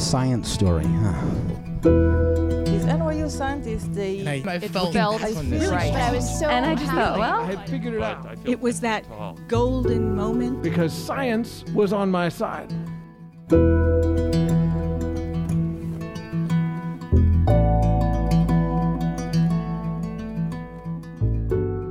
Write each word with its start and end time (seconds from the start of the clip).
science 0.00 0.48
story, 0.50 0.84
huh? 0.84 1.20
These 1.82 2.84
NYU 2.84 3.30
scientists, 3.30 3.88
they 3.88 4.26
I, 4.26 4.50
I 4.50 4.54
it 4.56 4.70
felt, 4.70 4.92
felt 4.92 5.22
on 5.22 5.50
this. 5.50 5.68
right. 5.70 5.92
But 5.92 6.00
I 6.02 6.12
was 6.12 6.38
so 6.38 6.48
and 6.48 6.64
I 6.64 6.74
just 6.74 6.86
thought, 6.86 7.18
happy. 7.18 7.20
well, 7.20 7.40
I 7.40 7.44
had 7.54 7.68
figured 7.68 7.94
it 7.94 8.02
out 8.02 8.38
It 8.44 8.60
was 8.60 8.80
that 8.80 9.04
golden 9.48 10.14
moment. 10.16 10.62
because 10.62 10.92
science 10.92 11.64
was 11.74 11.92
on 11.92 12.10
my 12.10 12.28
side. 12.28 12.72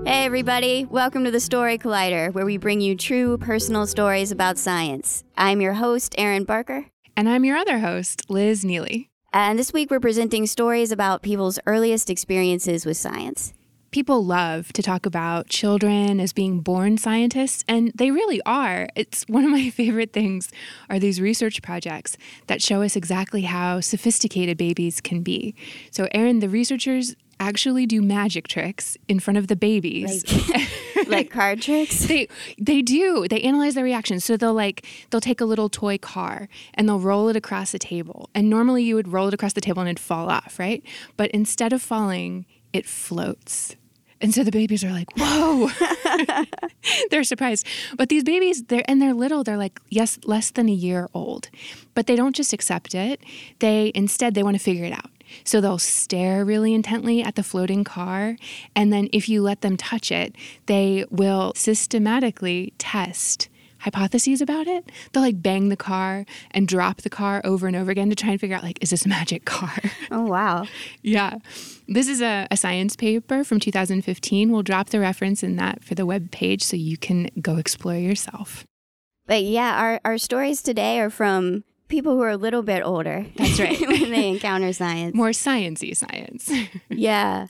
Hey, 0.05 0.25
everybody. 0.25 0.85
Welcome 0.85 1.23
to 1.25 1.31
the 1.31 1.39
Story 1.39 1.77
Collider, 1.77 2.33
where 2.33 2.45
we 2.45 2.57
bring 2.57 2.81
you 2.81 2.95
true 2.95 3.37
personal 3.37 3.85
stories 3.85 4.31
about 4.31 4.57
science. 4.57 5.23
I'm 5.37 5.61
your 5.61 5.73
host, 5.73 6.15
Erin 6.17 6.45
Barker. 6.45 6.87
And 7.19 7.27
I'm 7.27 7.43
your 7.43 7.57
other 7.57 7.79
host, 7.79 8.29
Liz 8.29 8.63
Neely. 8.63 9.09
And 9.33 9.59
this 9.59 9.73
week 9.73 9.91
we're 9.91 9.99
presenting 9.99 10.45
stories 10.45 10.89
about 10.89 11.21
people's 11.21 11.59
earliest 11.65 12.09
experiences 12.09 12.85
with 12.85 12.95
science. 12.95 13.51
People 13.91 14.23
love 14.23 14.71
to 14.71 14.81
talk 14.81 15.05
about 15.05 15.49
children 15.49 16.21
as 16.21 16.31
being 16.31 16.61
born 16.61 16.97
scientists, 16.97 17.65
and 17.67 17.91
they 17.93 18.09
really 18.09 18.41
are. 18.45 18.87
It's 18.95 19.25
one 19.27 19.43
of 19.43 19.51
my 19.51 19.69
favorite 19.81 20.13
things 20.13 20.49
are 20.89 20.97
these 20.97 21.19
research 21.19 21.61
projects 21.61 22.15
that 22.47 22.61
show 22.61 22.83
us 22.83 22.95
exactly 22.95 23.41
how 23.41 23.81
sophisticated 23.81 24.57
babies 24.57 25.01
can 25.01 25.21
be. 25.21 25.55
So, 25.91 26.07
Erin, 26.13 26.39
the 26.39 26.47
researchers 26.47 27.17
actually 27.39 27.85
do 27.85 28.01
magic 28.01 28.47
tricks 28.47 28.97
in 29.07 29.19
front 29.19 29.37
of 29.37 29.47
the 29.47 29.55
babies. 29.55 30.23
Like 31.07 31.31
card 31.31 31.61
tricks? 31.61 32.05
they 32.05 32.27
they 32.59 32.81
do. 32.81 33.25
They 33.27 33.41
analyze 33.41 33.73
their 33.73 33.85
reactions. 33.85 34.25
So 34.25 34.35
they'll 34.37 34.53
like 34.53 34.85
they'll 35.09 35.21
take 35.21 35.39
a 35.41 35.45
little 35.45 35.69
toy 35.69 35.97
car 35.97 36.49
and 36.73 36.87
they'll 36.87 36.99
roll 36.99 37.29
it 37.29 37.35
across 37.35 37.71
the 37.71 37.79
table. 37.79 38.29
And 38.35 38.49
normally 38.49 38.83
you 38.83 38.95
would 38.95 39.07
roll 39.07 39.27
it 39.29 39.33
across 39.33 39.53
the 39.53 39.61
table 39.61 39.81
and 39.81 39.89
it'd 39.89 39.99
fall 39.99 40.29
off, 40.29 40.59
right? 40.59 40.83
But 41.17 41.31
instead 41.31 41.73
of 41.73 41.81
falling, 41.81 42.45
it 42.73 42.85
floats. 42.85 43.75
And 44.21 44.33
so 44.33 44.43
the 44.43 44.51
babies 44.51 44.83
are 44.83 44.91
like, 44.91 45.07
"Whoa!" 45.17 45.69
they're 47.09 47.23
surprised. 47.23 47.65
But 47.95 48.09
these 48.09 48.23
babies, 48.23 48.63
they're 48.63 48.83
and 48.87 49.01
they're 49.01 49.13
little. 49.13 49.43
They're 49.43 49.57
like, 49.57 49.79
yes, 49.89 50.19
less 50.25 50.51
than 50.51 50.67
a 50.67 50.73
year 50.73 51.07
old. 51.13 51.49
But 51.95 52.07
they 52.07 52.17
don't 52.17 52.35
just 52.35 52.51
accept 52.51 52.93
it. 52.93 53.21
They 53.59 53.91
instead 53.95 54.33
they 54.33 54.43
want 54.43 54.57
to 54.57 54.63
figure 54.63 54.83
it 54.83 54.91
out. 54.91 55.09
So 55.43 55.61
they'll 55.61 55.77
stare 55.77 56.45
really 56.45 56.73
intently 56.73 57.21
at 57.21 57.35
the 57.35 57.43
floating 57.43 57.83
car, 57.83 58.37
and 58.75 58.91
then 58.91 59.09
if 59.13 59.29
you 59.29 59.41
let 59.41 59.61
them 59.61 59.77
touch 59.77 60.11
it, 60.11 60.35
they 60.65 61.05
will 61.09 61.53
systematically 61.55 62.73
test 62.77 63.49
hypotheses 63.79 64.41
about 64.41 64.67
it. 64.67 64.91
They'll 65.11 65.23
like 65.23 65.41
bang 65.41 65.69
the 65.69 65.77
car 65.77 66.25
and 66.51 66.67
drop 66.67 67.01
the 67.01 67.09
car 67.09 67.41
over 67.43 67.67
and 67.67 67.75
over 67.75 67.91
again 67.91 68.09
to 68.09 68.15
try 68.15 68.31
and 68.31 68.39
figure 68.39 68.55
out 68.55 68.63
like, 68.63 68.81
is 68.81 68.91
this 68.91 69.05
a 69.05 69.09
magic 69.09 69.45
car? 69.45 69.77
Oh, 70.11 70.25
wow. 70.25 70.65
Yeah. 71.03 71.37
This 71.87 72.07
is 72.07 72.19
a, 72.21 72.47
a, 72.49 72.57
science 72.57 72.95
paper 72.95 73.43
from 73.43 73.59
2015. 73.59 74.51
We'll 74.51 74.63
drop 74.63 74.89
the 74.89 74.99
reference 74.99 75.43
in 75.43 75.55
that 75.57 75.83
for 75.83 75.93
the 75.93 76.05
web 76.05 76.31
page 76.31 76.63
so 76.63 76.75
you 76.75 76.97
can 76.97 77.29
go 77.41 77.57
explore 77.57 77.95
yourself. 77.95 78.65
But 79.27 79.43
yeah, 79.43 79.79
our, 79.79 80.01
our 80.03 80.17
stories 80.17 80.63
today 80.63 80.99
are 80.99 81.11
from 81.11 81.63
people 81.89 82.13
who 82.13 82.21
are 82.21 82.29
a 82.29 82.37
little 82.37 82.61
bit 82.61 82.81
older. 82.83 83.25
That's 83.35 83.59
right. 83.59 83.79
when 83.87 84.11
they 84.11 84.29
encounter 84.29 84.71
science. 84.71 85.15
More 85.15 85.29
sciency 85.29 85.95
science. 85.95 86.49
yeah. 86.89 87.47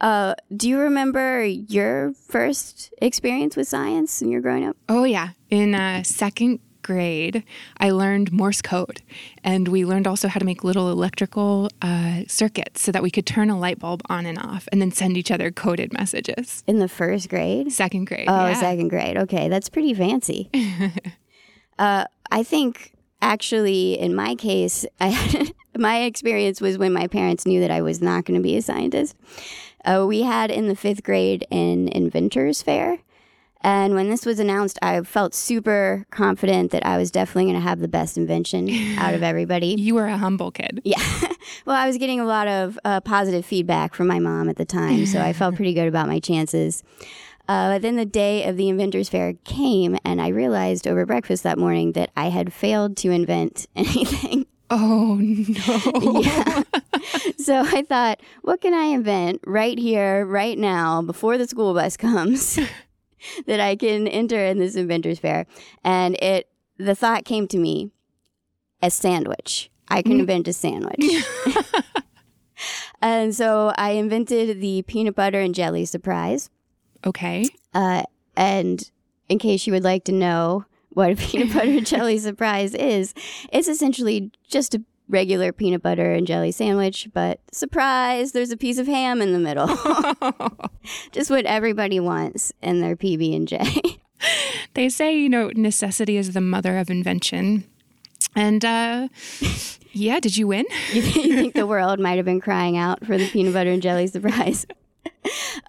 Uh, 0.00 0.34
do 0.56 0.68
you 0.68 0.78
remember 0.78 1.44
your 1.44 2.12
first 2.14 2.92
experience 3.00 3.56
with 3.56 3.68
science 3.68 4.20
when 4.20 4.30
you 4.30 4.38
were 4.38 4.42
growing 4.42 4.66
up? 4.66 4.76
Oh, 4.88 5.04
yeah. 5.04 5.30
In 5.48 5.76
uh, 5.76 6.02
second 6.02 6.58
grade, 6.82 7.44
I 7.78 7.90
learned 7.90 8.32
Morse 8.32 8.60
code. 8.60 9.00
And 9.44 9.68
we 9.68 9.84
learned 9.84 10.08
also 10.08 10.26
how 10.26 10.40
to 10.40 10.44
make 10.44 10.64
little 10.64 10.90
electrical 10.90 11.70
uh, 11.80 12.22
circuits 12.26 12.80
so 12.82 12.90
that 12.90 13.02
we 13.02 13.12
could 13.12 13.26
turn 13.26 13.48
a 13.50 13.58
light 13.58 13.78
bulb 13.78 14.02
on 14.08 14.26
and 14.26 14.38
off 14.38 14.68
and 14.72 14.82
then 14.82 14.90
send 14.90 15.16
each 15.16 15.30
other 15.30 15.52
coded 15.52 15.92
messages. 15.92 16.64
In 16.66 16.80
the 16.80 16.88
first 16.88 17.28
grade? 17.28 17.70
Second 17.70 18.06
grade. 18.06 18.26
Oh, 18.28 18.46
yeah. 18.48 18.54
second 18.54 18.88
grade. 18.88 19.16
Okay, 19.16 19.48
that's 19.48 19.68
pretty 19.68 19.94
fancy. 19.94 20.50
uh, 21.78 22.06
I 22.32 22.42
think 22.42 22.92
actually, 23.22 23.98
in 23.98 24.14
my 24.14 24.34
case, 24.34 24.84
I, 25.00 25.52
my 25.76 26.02
experience 26.02 26.60
was 26.60 26.76
when 26.76 26.92
my 26.92 27.06
parents 27.06 27.46
knew 27.46 27.60
that 27.60 27.70
I 27.70 27.80
was 27.80 28.02
not 28.02 28.26
going 28.26 28.38
to 28.38 28.42
be 28.42 28.56
a 28.56 28.62
scientist. 28.62 29.16
Uh, 29.84 30.04
we 30.06 30.22
had 30.22 30.50
in 30.50 30.68
the 30.68 30.76
fifth 30.76 31.02
grade 31.02 31.46
an 31.50 31.88
inventors 31.88 32.60
fair. 32.60 32.98
And 33.64 33.94
when 33.94 34.10
this 34.10 34.26
was 34.26 34.40
announced, 34.40 34.76
I 34.82 35.00
felt 35.02 35.34
super 35.34 36.04
confident 36.10 36.72
that 36.72 36.84
I 36.84 36.96
was 36.96 37.12
definitely 37.12 37.44
going 37.44 37.54
to 37.54 37.60
have 37.60 37.78
the 37.78 37.88
best 37.88 38.16
invention 38.16 38.68
out 38.98 39.14
of 39.14 39.22
everybody. 39.22 39.76
You 39.78 39.94
were 39.94 40.08
a 40.08 40.18
humble 40.18 40.50
kid. 40.50 40.82
Yeah. 40.84 41.00
well, 41.64 41.76
I 41.76 41.86
was 41.86 41.96
getting 41.96 42.18
a 42.18 42.24
lot 42.24 42.48
of 42.48 42.78
uh, 42.84 43.00
positive 43.00 43.46
feedback 43.46 43.94
from 43.94 44.08
my 44.08 44.18
mom 44.18 44.48
at 44.48 44.56
the 44.56 44.64
time, 44.64 45.06
so 45.06 45.20
I 45.20 45.32
felt 45.32 45.54
pretty 45.54 45.74
good 45.74 45.86
about 45.86 46.08
my 46.08 46.18
chances. 46.18 46.82
Uh, 47.52 47.74
but 47.74 47.82
then 47.82 47.96
the 47.96 48.06
day 48.06 48.44
of 48.48 48.56
the 48.56 48.70
Inventors 48.70 49.10
Fair 49.10 49.34
came, 49.44 49.98
and 50.06 50.22
I 50.22 50.28
realized 50.28 50.88
over 50.88 51.04
breakfast 51.04 51.42
that 51.42 51.58
morning 51.58 51.92
that 51.92 52.10
I 52.16 52.30
had 52.30 52.50
failed 52.50 52.96
to 52.98 53.10
invent 53.10 53.66
anything. 53.76 54.46
Oh, 54.70 55.16
no. 55.20 56.20
yeah. 56.22 56.62
so 57.36 57.60
I 57.60 57.82
thought, 57.82 58.22
what 58.40 58.62
can 58.62 58.72
I 58.72 58.84
invent 58.84 59.42
right 59.46 59.78
here, 59.78 60.24
right 60.24 60.56
now, 60.56 61.02
before 61.02 61.36
the 61.36 61.46
school 61.46 61.74
bus 61.74 61.98
comes? 61.98 62.58
that 63.46 63.60
I 63.60 63.76
can 63.76 64.08
enter 64.08 64.42
in 64.42 64.58
this 64.58 64.74
inventors 64.74 65.18
fair. 65.18 65.44
And 65.84 66.16
it 66.22 66.48
the 66.78 66.94
thought 66.94 67.26
came 67.26 67.46
to 67.48 67.58
me 67.58 67.90
a 68.80 68.90
sandwich. 68.90 69.70
I 69.88 70.00
can 70.00 70.20
invent 70.20 70.48
a 70.48 70.54
sandwich. 70.54 71.04
and 73.02 73.34
so 73.34 73.74
I 73.76 73.90
invented 73.90 74.62
the 74.62 74.80
peanut 74.82 75.14
butter 75.14 75.40
and 75.40 75.54
jelly 75.54 75.84
surprise. 75.84 76.48
Okay. 77.06 77.46
Uh, 77.74 78.02
and 78.36 78.90
in 79.28 79.38
case 79.38 79.66
you 79.66 79.72
would 79.72 79.84
like 79.84 80.04
to 80.04 80.12
know 80.12 80.64
what 80.90 81.10
a 81.10 81.16
peanut 81.16 81.52
butter 81.52 81.70
and 81.70 81.86
jelly 81.86 82.18
surprise 82.18 82.74
is, 82.74 83.14
it's 83.52 83.68
essentially 83.68 84.30
just 84.48 84.74
a 84.74 84.82
regular 85.08 85.52
peanut 85.52 85.82
butter 85.82 86.12
and 86.12 86.26
jelly 86.26 86.50
sandwich, 86.50 87.08
but 87.12 87.40
surprise, 87.52 88.32
there's 88.32 88.50
a 88.50 88.56
piece 88.56 88.78
of 88.78 88.86
ham 88.86 89.20
in 89.20 89.32
the 89.32 89.38
middle. 89.38 89.68
Just 91.12 91.30
what 91.30 91.44
everybody 91.44 92.00
wants 92.00 92.52
in 92.62 92.80
their 92.80 92.96
PB 92.96 93.36
and 93.36 93.48
J. 93.48 93.80
They 94.74 94.88
say, 94.88 95.18
you 95.18 95.28
know, 95.28 95.50
necessity 95.56 96.16
is 96.16 96.32
the 96.32 96.40
mother 96.40 96.78
of 96.78 96.88
invention. 96.88 97.64
And 98.36 98.64
uh 98.64 99.08
yeah, 99.90 100.20
did 100.20 100.36
you 100.36 100.46
win? 100.46 100.64
you, 100.92 101.02
you 101.02 101.34
think 101.34 101.54
the 101.54 101.66
world 101.66 101.98
might 101.98 102.16
have 102.16 102.24
been 102.24 102.40
crying 102.40 102.76
out 102.76 103.04
for 103.04 103.18
the 103.18 103.28
peanut 103.28 103.52
butter 103.52 103.70
and 103.70 103.82
jelly 103.82 104.06
surprise? 104.06 104.64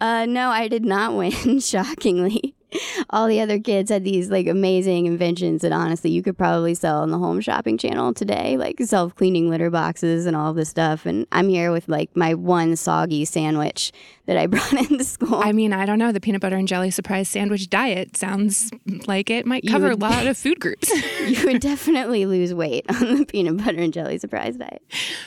Uh, 0.01 0.25
no, 0.25 0.49
I 0.49 0.67
did 0.67 0.83
not 0.83 1.15
win, 1.15 1.59
shockingly. 1.61 2.55
All 3.09 3.27
the 3.27 3.39
other 3.41 3.59
kids 3.59 3.89
had 3.91 4.03
these 4.03 4.29
like 4.29 4.47
amazing 4.47 5.05
inventions 5.05 5.61
that 5.61 5.71
honestly 5.71 6.09
you 6.11 6.21
could 6.23 6.37
probably 6.37 6.73
sell 6.73 7.01
on 7.01 7.11
the 7.11 7.17
home 7.17 7.41
shopping 7.41 7.77
channel 7.77 8.13
today, 8.13 8.57
like 8.57 8.79
self 8.81 9.15
cleaning 9.15 9.49
litter 9.49 9.69
boxes 9.69 10.25
and 10.25 10.35
all 10.35 10.53
this 10.53 10.69
stuff. 10.69 11.05
And 11.05 11.27
I'm 11.31 11.49
here 11.49 11.71
with 11.71 11.87
like 11.89 12.15
my 12.15 12.33
one 12.33 12.75
soggy 12.75 13.25
sandwich 13.25 13.91
that 14.25 14.37
I 14.37 14.47
brought 14.47 14.73
into 14.73 15.03
school. 15.03 15.35
I 15.43 15.51
mean, 15.51 15.73
I 15.73 15.85
don't 15.85 15.99
know. 15.99 16.11
The 16.11 16.21
peanut 16.21 16.41
butter 16.41 16.55
and 16.55 16.67
jelly 16.67 16.91
surprise 16.91 17.27
sandwich 17.29 17.69
diet 17.69 18.15
sounds 18.17 18.71
like 19.05 19.29
it 19.29 19.45
might 19.45 19.65
cover 19.67 19.89
would- 19.89 19.97
a 20.01 20.05
lot 20.05 20.25
of 20.27 20.37
food 20.43 20.59
groups. 20.59 20.89
you 21.27 21.45
would 21.45 21.61
definitely 21.61 22.25
lose 22.25 22.53
weight 22.53 22.85
on 22.89 23.15
the 23.17 23.25
peanut 23.25 23.57
butter 23.57 23.79
and 23.79 23.93
jelly 23.93 24.17
surprise 24.17 24.55
diet. 24.55 24.81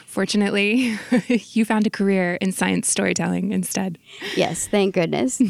Fortunately, 0.07 0.99
you 1.28 1.65
found 1.65 1.87
a 1.87 1.91
career 1.91 2.37
in 2.41 2.53
science 2.53 2.89
storytelling 2.89 3.53
instead. 3.53 3.99
Yes, 4.34 4.67
thank 4.67 4.95
goodness. 4.95 5.43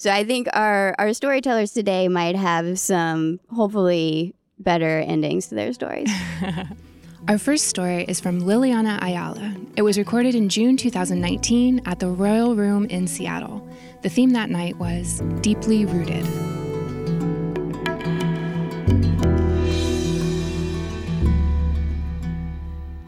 So 0.00 0.12
I 0.12 0.22
think 0.22 0.46
our 0.52 0.94
our 0.96 1.12
storytellers 1.12 1.72
today 1.72 2.06
might 2.06 2.36
have 2.36 2.78
some 2.78 3.40
hopefully 3.52 4.32
better 4.60 5.00
endings 5.00 5.48
to 5.48 5.56
their 5.56 5.72
stories. 5.72 6.08
Our 7.28 7.36
first 7.36 7.66
story 7.66 8.04
is 8.04 8.20
from 8.20 8.42
Lylianna 8.42 9.00
Allala. 9.00 9.56
It 9.76 9.82
was 9.82 9.98
recorded 9.98 10.36
in 10.36 10.48
June 10.48 10.76
2019 10.76 11.82
at 11.84 11.98
the 11.98 12.08
Royal 12.08 12.54
Room 12.54 12.84
in 12.84 13.08
Seattle. 13.08 13.68
The 14.02 14.08
theme 14.08 14.30
that 14.30 14.50
night 14.50 14.76
was 14.76 15.20
Deeply 15.40 15.84
Rooted. 15.84 16.24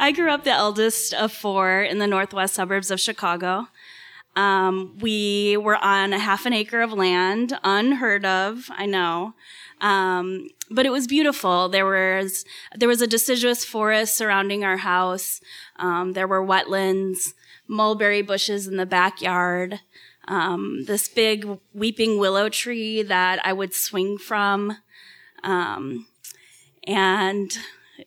I 0.00 0.10
grew 0.12 0.32
up 0.32 0.42
the 0.42 0.50
eldest 0.50 1.14
of 1.14 1.30
four 1.30 1.82
in 1.82 1.98
the 1.98 2.08
northwest 2.08 2.54
suburbs 2.54 2.90
of 2.90 2.98
Chicago. 2.98 3.68
Um, 4.36 4.96
we 5.00 5.56
were 5.56 5.76
on 5.76 6.12
a 6.12 6.18
half 6.18 6.46
an 6.46 6.52
acre 6.52 6.80
of 6.80 6.92
land, 6.92 7.58
unheard 7.64 8.24
of, 8.24 8.70
I 8.70 8.86
know. 8.86 9.34
Um, 9.80 10.48
but 10.70 10.86
it 10.86 10.90
was 10.90 11.06
beautiful. 11.06 11.68
There 11.68 11.86
was 11.86 12.44
there 12.76 12.88
was 12.88 13.02
a 13.02 13.06
deciduous 13.06 13.64
forest 13.64 14.14
surrounding 14.14 14.64
our 14.64 14.78
house. 14.78 15.40
Um, 15.76 16.12
there 16.12 16.28
were 16.28 16.44
wetlands, 16.46 17.34
mulberry 17.66 18.22
bushes 18.22 18.68
in 18.68 18.76
the 18.76 18.86
backyard. 18.86 19.80
Um, 20.28 20.84
this 20.86 21.08
big 21.08 21.58
weeping 21.74 22.18
willow 22.18 22.48
tree 22.48 23.02
that 23.02 23.44
I 23.44 23.52
would 23.52 23.74
swing 23.74 24.16
from, 24.16 24.76
um, 25.42 26.06
and 26.86 27.50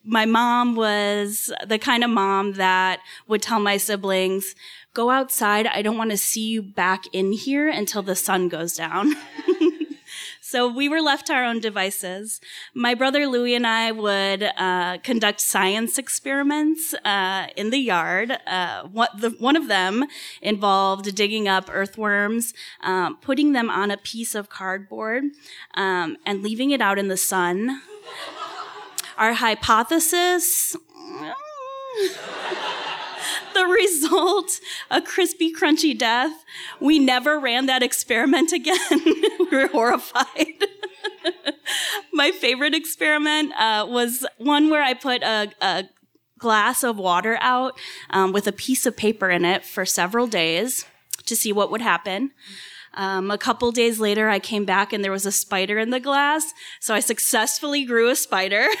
my 0.02 0.26
mom 0.26 0.74
was 0.76 1.52
the 1.66 1.78
kind 1.78 2.02
of 2.02 2.10
mom 2.10 2.54
that 2.54 3.00
would 3.28 3.42
tell 3.42 3.60
my 3.60 3.76
siblings, 3.76 4.54
go 4.94 5.10
outside. 5.10 5.66
I 5.66 5.82
don't 5.82 5.98
want 5.98 6.10
to 6.10 6.16
see 6.16 6.48
you 6.48 6.62
back 6.62 7.04
in 7.12 7.32
here 7.32 7.68
until 7.68 8.02
the 8.02 8.16
sun 8.16 8.48
goes 8.48 8.76
down. 8.76 9.14
So 10.54 10.68
we 10.68 10.88
were 10.88 11.00
left 11.00 11.26
to 11.26 11.32
our 11.32 11.42
own 11.42 11.58
devices. 11.58 12.40
My 12.74 12.94
brother 12.94 13.26
Louie 13.26 13.56
and 13.56 13.66
I 13.66 13.90
would 13.90 14.44
uh, 14.44 14.98
conduct 14.98 15.40
science 15.40 15.98
experiments 15.98 16.94
uh, 17.04 17.48
in 17.56 17.70
the 17.70 17.78
yard. 17.78 18.38
Uh, 18.46 18.84
what 18.84 19.20
the, 19.20 19.30
one 19.30 19.56
of 19.56 19.66
them 19.66 20.04
involved 20.40 21.12
digging 21.16 21.48
up 21.48 21.68
earthworms, 21.72 22.54
um, 22.82 23.16
putting 23.16 23.52
them 23.52 23.68
on 23.68 23.90
a 23.90 23.96
piece 23.96 24.36
of 24.36 24.48
cardboard, 24.48 25.24
um, 25.74 26.18
and 26.24 26.44
leaving 26.44 26.70
it 26.70 26.80
out 26.80 27.00
in 27.00 27.08
the 27.08 27.16
sun. 27.16 27.80
Our 29.16 29.34
hypothesis. 29.34 30.76
the 33.54 33.64
result 33.64 34.60
a 34.90 35.00
crispy, 35.00 35.52
crunchy 35.52 35.96
death. 35.96 36.44
We 36.80 36.98
never 36.98 37.38
ran 37.38 37.66
that 37.66 37.82
experiment 37.82 38.52
again. 38.52 38.76
we 38.90 39.48
were 39.50 39.68
horrified. 39.68 40.64
My 42.12 42.30
favorite 42.30 42.74
experiment 42.74 43.52
uh, 43.58 43.86
was 43.88 44.26
one 44.38 44.70
where 44.70 44.82
I 44.82 44.94
put 44.94 45.22
a, 45.22 45.52
a 45.60 45.84
glass 46.38 46.82
of 46.82 46.98
water 46.98 47.38
out 47.40 47.78
um, 48.10 48.32
with 48.32 48.46
a 48.46 48.52
piece 48.52 48.86
of 48.86 48.96
paper 48.96 49.30
in 49.30 49.44
it 49.44 49.64
for 49.64 49.86
several 49.86 50.26
days 50.26 50.84
to 51.26 51.36
see 51.36 51.52
what 51.52 51.70
would 51.70 51.80
happen. 51.80 52.32
Um, 52.94 53.30
a 53.30 53.38
couple 53.38 53.70
days 53.72 54.00
later, 54.00 54.28
I 54.28 54.38
came 54.38 54.64
back 54.64 54.92
and 54.92 55.04
there 55.04 55.12
was 55.12 55.26
a 55.26 55.32
spider 55.32 55.78
in 55.78 55.90
the 55.90 56.00
glass. 56.00 56.54
So 56.80 56.94
I 56.94 57.00
successfully 57.00 57.84
grew 57.84 58.08
a 58.08 58.16
spider. 58.16 58.66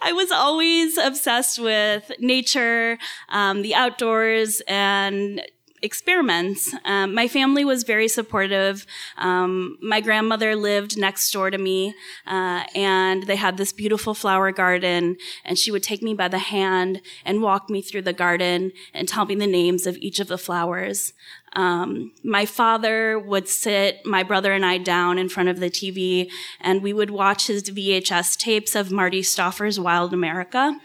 I 0.00 0.12
was 0.12 0.30
always 0.30 0.96
obsessed 0.96 1.58
with 1.58 2.12
nature, 2.18 2.98
um, 3.28 3.62
the 3.62 3.74
outdoors, 3.74 4.62
and 4.66 5.42
experiments. 5.82 6.74
Um, 6.84 7.14
my 7.14 7.28
family 7.28 7.64
was 7.64 7.84
very 7.84 8.08
supportive. 8.08 8.86
Um, 9.16 9.78
my 9.80 10.00
grandmother 10.00 10.56
lived 10.56 10.98
next 10.98 11.30
door 11.32 11.50
to 11.50 11.58
me, 11.58 11.94
uh, 12.26 12.64
and 12.74 13.24
they 13.24 13.36
had 13.36 13.56
this 13.56 13.72
beautiful 13.72 14.14
flower 14.14 14.52
garden. 14.52 15.16
And 15.44 15.58
she 15.58 15.70
would 15.70 15.82
take 15.82 16.02
me 16.02 16.14
by 16.14 16.28
the 16.28 16.38
hand 16.38 17.00
and 17.24 17.42
walk 17.42 17.70
me 17.70 17.82
through 17.82 18.02
the 18.02 18.12
garden 18.12 18.72
and 18.94 19.08
tell 19.08 19.26
me 19.26 19.34
the 19.34 19.46
names 19.46 19.86
of 19.86 19.96
each 19.98 20.20
of 20.20 20.28
the 20.28 20.38
flowers. 20.38 21.12
Um, 21.54 22.12
my 22.22 22.44
father 22.44 23.18
would 23.18 23.48
sit 23.48 24.04
my 24.04 24.22
brother 24.22 24.52
and 24.52 24.64
I 24.64 24.78
down 24.78 25.18
in 25.18 25.28
front 25.28 25.48
of 25.48 25.60
the 25.60 25.70
TV, 25.70 26.30
and 26.60 26.82
we 26.82 26.92
would 26.92 27.10
watch 27.10 27.46
his 27.46 27.64
VHS 27.64 28.36
tapes 28.36 28.74
of 28.74 28.90
Marty 28.90 29.22
Stouffer's 29.22 29.80
Wild 29.80 30.12
America. 30.12 30.78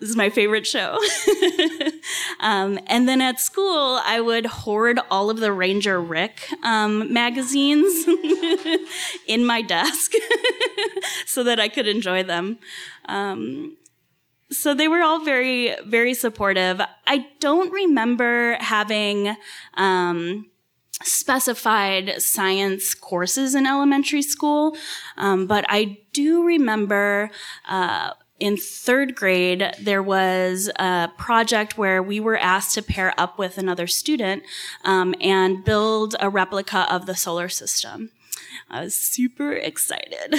This 0.00 0.10
is 0.10 0.16
my 0.16 0.30
favorite 0.30 0.66
show. 0.66 0.98
um, 2.40 2.78
and 2.86 3.08
then 3.08 3.20
at 3.20 3.38
school, 3.38 4.00
I 4.04 4.20
would 4.20 4.46
hoard 4.46 4.98
all 5.10 5.30
of 5.30 5.38
the 5.38 5.52
Ranger 5.52 6.00
Rick 6.00 6.48
um, 6.64 7.12
magazines 7.12 8.06
in 9.26 9.44
my 9.44 9.62
desk 9.62 10.12
so 11.26 11.44
that 11.44 11.60
I 11.60 11.68
could 11.68 11.86
enjoy 11.86 12.24
them. 12.24 12.58
Um, 13.06 13.76
so 14.50 14.74
they 14.74 14.88
were 14.88 15.02
all 15.02 15.24
very, 15.24 15.74
very 15.84 16.14
supportive. 16.14 16.80
I 17.06 17.26
don't 17.40 17.72
remember 17.72 18.56
having 18.60 19.36
um, 19.74 20.46
specified 21.02 22.20
science 22.20 22.94
courses 22.94 23.54
in 23.54 23.66
elementary 23.66 24.22
school, 24.22 24.76
um, 25.16 25.46
but 25.46 25.64
I 25.68 25.98
do 26.12 26.44
remember. 26.44 27.30
Uh, 27.68 28.12
in 28.38 28.56
third 28.56 29.14
grade, 29.14 29.72
there 29.80 30.02
was 30.02 30.70
a 30.76 31.10
project 31.16 31.78
where 31.78 32.02
we 32.02 32.20
were 32.20 32.36
asked 32.36 32.74
to 32.74 32.82
pair 32.82 33.14
up 33.18 33.38
with 33.38 33.56
another 33.56 33.86
student 33.86 34.42
um, 34.84 35.14
and 35.20 35.64
build 35.64 36.14
a 36.20 36.28
replica 36.28 36.86
of 36.92 37.06
the 37.06 37.14
solar 37.14 37.48
system. 37.48 38.10
I 38.68 38.80
was 38.80 38.94
super 38.94 39.52
excited. 39.52 40.34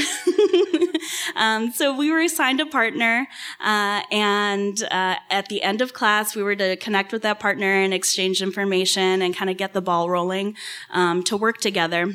um, 1.35 1.71
so 1.71 1.95
we 1.95 2.11
were 2.11 2.19
assigned 2.19 2.59
a 2.59 2.65
partner, 2.65 3.27
uh, 3.59 4.01
and 4.11 4.81
uh, 4.91 5.15
at 5.29 5.47
the 5.47 5.63
end 5.63 5.81
of 5.81 5.93
class, 5.93 6.35
we 6.35 6.43
were 6.43 6.55
to 6.55 6.75
connect 6.75 7.13
with 7.13 7.21
that 7.21 7.39
partner 7.39 7.71
and 7.73 7.93
exchange 7.93 8.41
information 8.41 9.21
and 9.21 9.35
kind 9.35 9.49
of 9.49 9.57
get 9.57 9.73
the 9.73 9.81
ball 9.81 10.09
rolling 10.09 10.55
um, 10.91 11.23
to 11.23 11.37
work 11.37 11.59
together. 11.59 12.13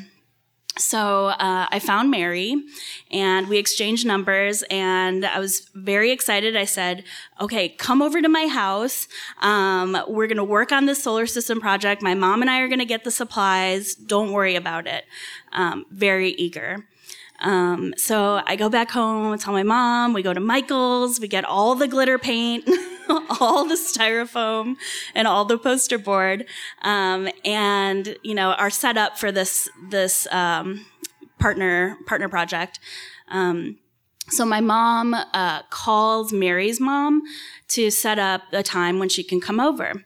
So 0.77 1.27
uh, 1.27 1.67
I 1.69 1.77
found 1.77 2.09
Mary 2.09 2.55
and 3.11 3.47
we 3.47 3.59
exchanged 3.59 4.07
numbers 4.07 4.63
and 4.71 5.23
I 5.23 5.37
was 5.37 5.69
very 5.75 6.09
excited. 6.09 6.55
I 6.55 6.65
said, 6.65 7.03
okay, 7.39 7.69
come 7.69 8.01
over 8.01 8.21
to 8.21 8.29
my 8.29 8.47
house. 8.47 9.07
Um, 9.41 9.95
we're 10.07 10.25
going 10.25 10.37
to 10.37 10.43
work 10.43 10.71
on 10.71 10.87
this 10.87 11.03
solar 11.03 11.27
system 11.27 11.61
project. 11.61 12.01
My 12.01 12.15
mom 12.15 12.41
and 12.41 12.49
I 12.49 12.59
are 12.61 12.67
going 12.67 12.79
to 12.79 12.85
get 12.85 13.03
the 13.03 13.11
supplies. 13.11 13.93
Don't 13.93 14.31
worry 14.31 14.55
about 14.55 14.87
it. 14.87 15.05
Um, 15.51 15.85
very 15.91 16.31
eager. 16.31 16.87
Um, 17.39 17.93
so 17.97 18.41
I 18.47 18.55
go 18.55 18.69
back 18.69 18.89
home, 18.89 19.37
tell 19.37 19.53
my 19.53 19.63
mom, 19.63 20.13
we 20.13 20.23
go 20.23 20.33
to 20.33 20.39
Michael's, 20.39 21.19
we 21.19 21.27
get 21.27 21.43
all 21.43 21.75
the 21.75 21.87
glitter 21.87 22.17
paint, 22.17 22.63
all 23.39 23.67
the 23.67 23.75
styrofoam, 23.75 24.75
and 25.15 25.27
all 25.27 25.45
the 25.45 25.57
poster 25.57 25.97
board, 25.97 26.45
um, 26.81 27.29
and 27.43 28.17
you 28.23 28.35
know 28.35 28.51
are 28.53 28.69
set 28.69 28.97
up 28.97 29.17
for 29.17 29.31
this 29.31 29.69
this 29.89 30.27
um, 30.31 30.85
partner 31.39 31.97
partner 32.05 32.29
project. 32.29 32.79
Um, 33.29 33.77
so 34.29 34.45
my 34.45 34.61
mom 34.61 35.13
uh, 35.13 35.63
calls 35.69 36.31
Mary's 36.31 36.79
mom 36.79 37.23
to 37.69 37.91
set 37.91 38.19
up 38.19 38.41
a 38.53 38.63
time 38.63 38.99
when 38.99 39.09
she 39.09 39.23
can 39.23 39.41
come 39.41 39.59
over. 39.59 40.05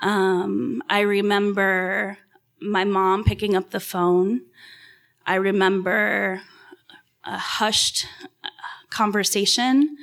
Um, 0.00 0.82
I 0.88 1.00
remember 1.00 2.18
my 2.60 2.84
mom 2.84 3.24
picking 3.24 3.56
up 3.56 3.70
the 3.70 3.80
phone. 3.80 4.42
I 5.26 5.34
remember 5.34 6.42
a 7.24 7.36
hushed 7.36 8.06
conversation. 8.90 9.96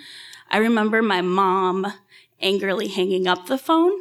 I 0.52 0.58
remember 0.58 1.02
my 1.02 1.22
mom 1.22 1.92
angrily 2.46 2.88
hanging 2.88 3.28
up 3.28 3.48
the 3.48 3.58
phone. 3.58 3.92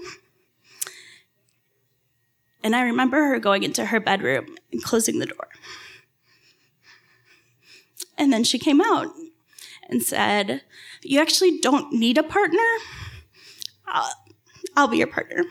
And 2.62 2.76
I 2.76 2.82
remember 2.82 3.16
her 3.16 3.38
going 3.40 3.62
into 3.62 3.86
her 3.86 4.00
bedroom 4.00 4.56
and 4.70 4.82
closing 4.82 5.18
the 5.18 5.26
door. 5.26 5.48
And 8.16 8.32
then 8.32 8.44
she 8.44 8.58
came 8.58 8.80
out 8.80 9.08
and 9.88 10.02
said, 10.02 10.62
You 11.02 11.20
actually 11.20 11.58
don't 11.58 11.92
need 11.92 12.16
a 12.16 12.22
partner. 12.22 12.58
I'll, 13.86 14.14
I'll 14.76 14.88
be 14.88 14.98
your 14.98 15.08
partner. 15.08 15.44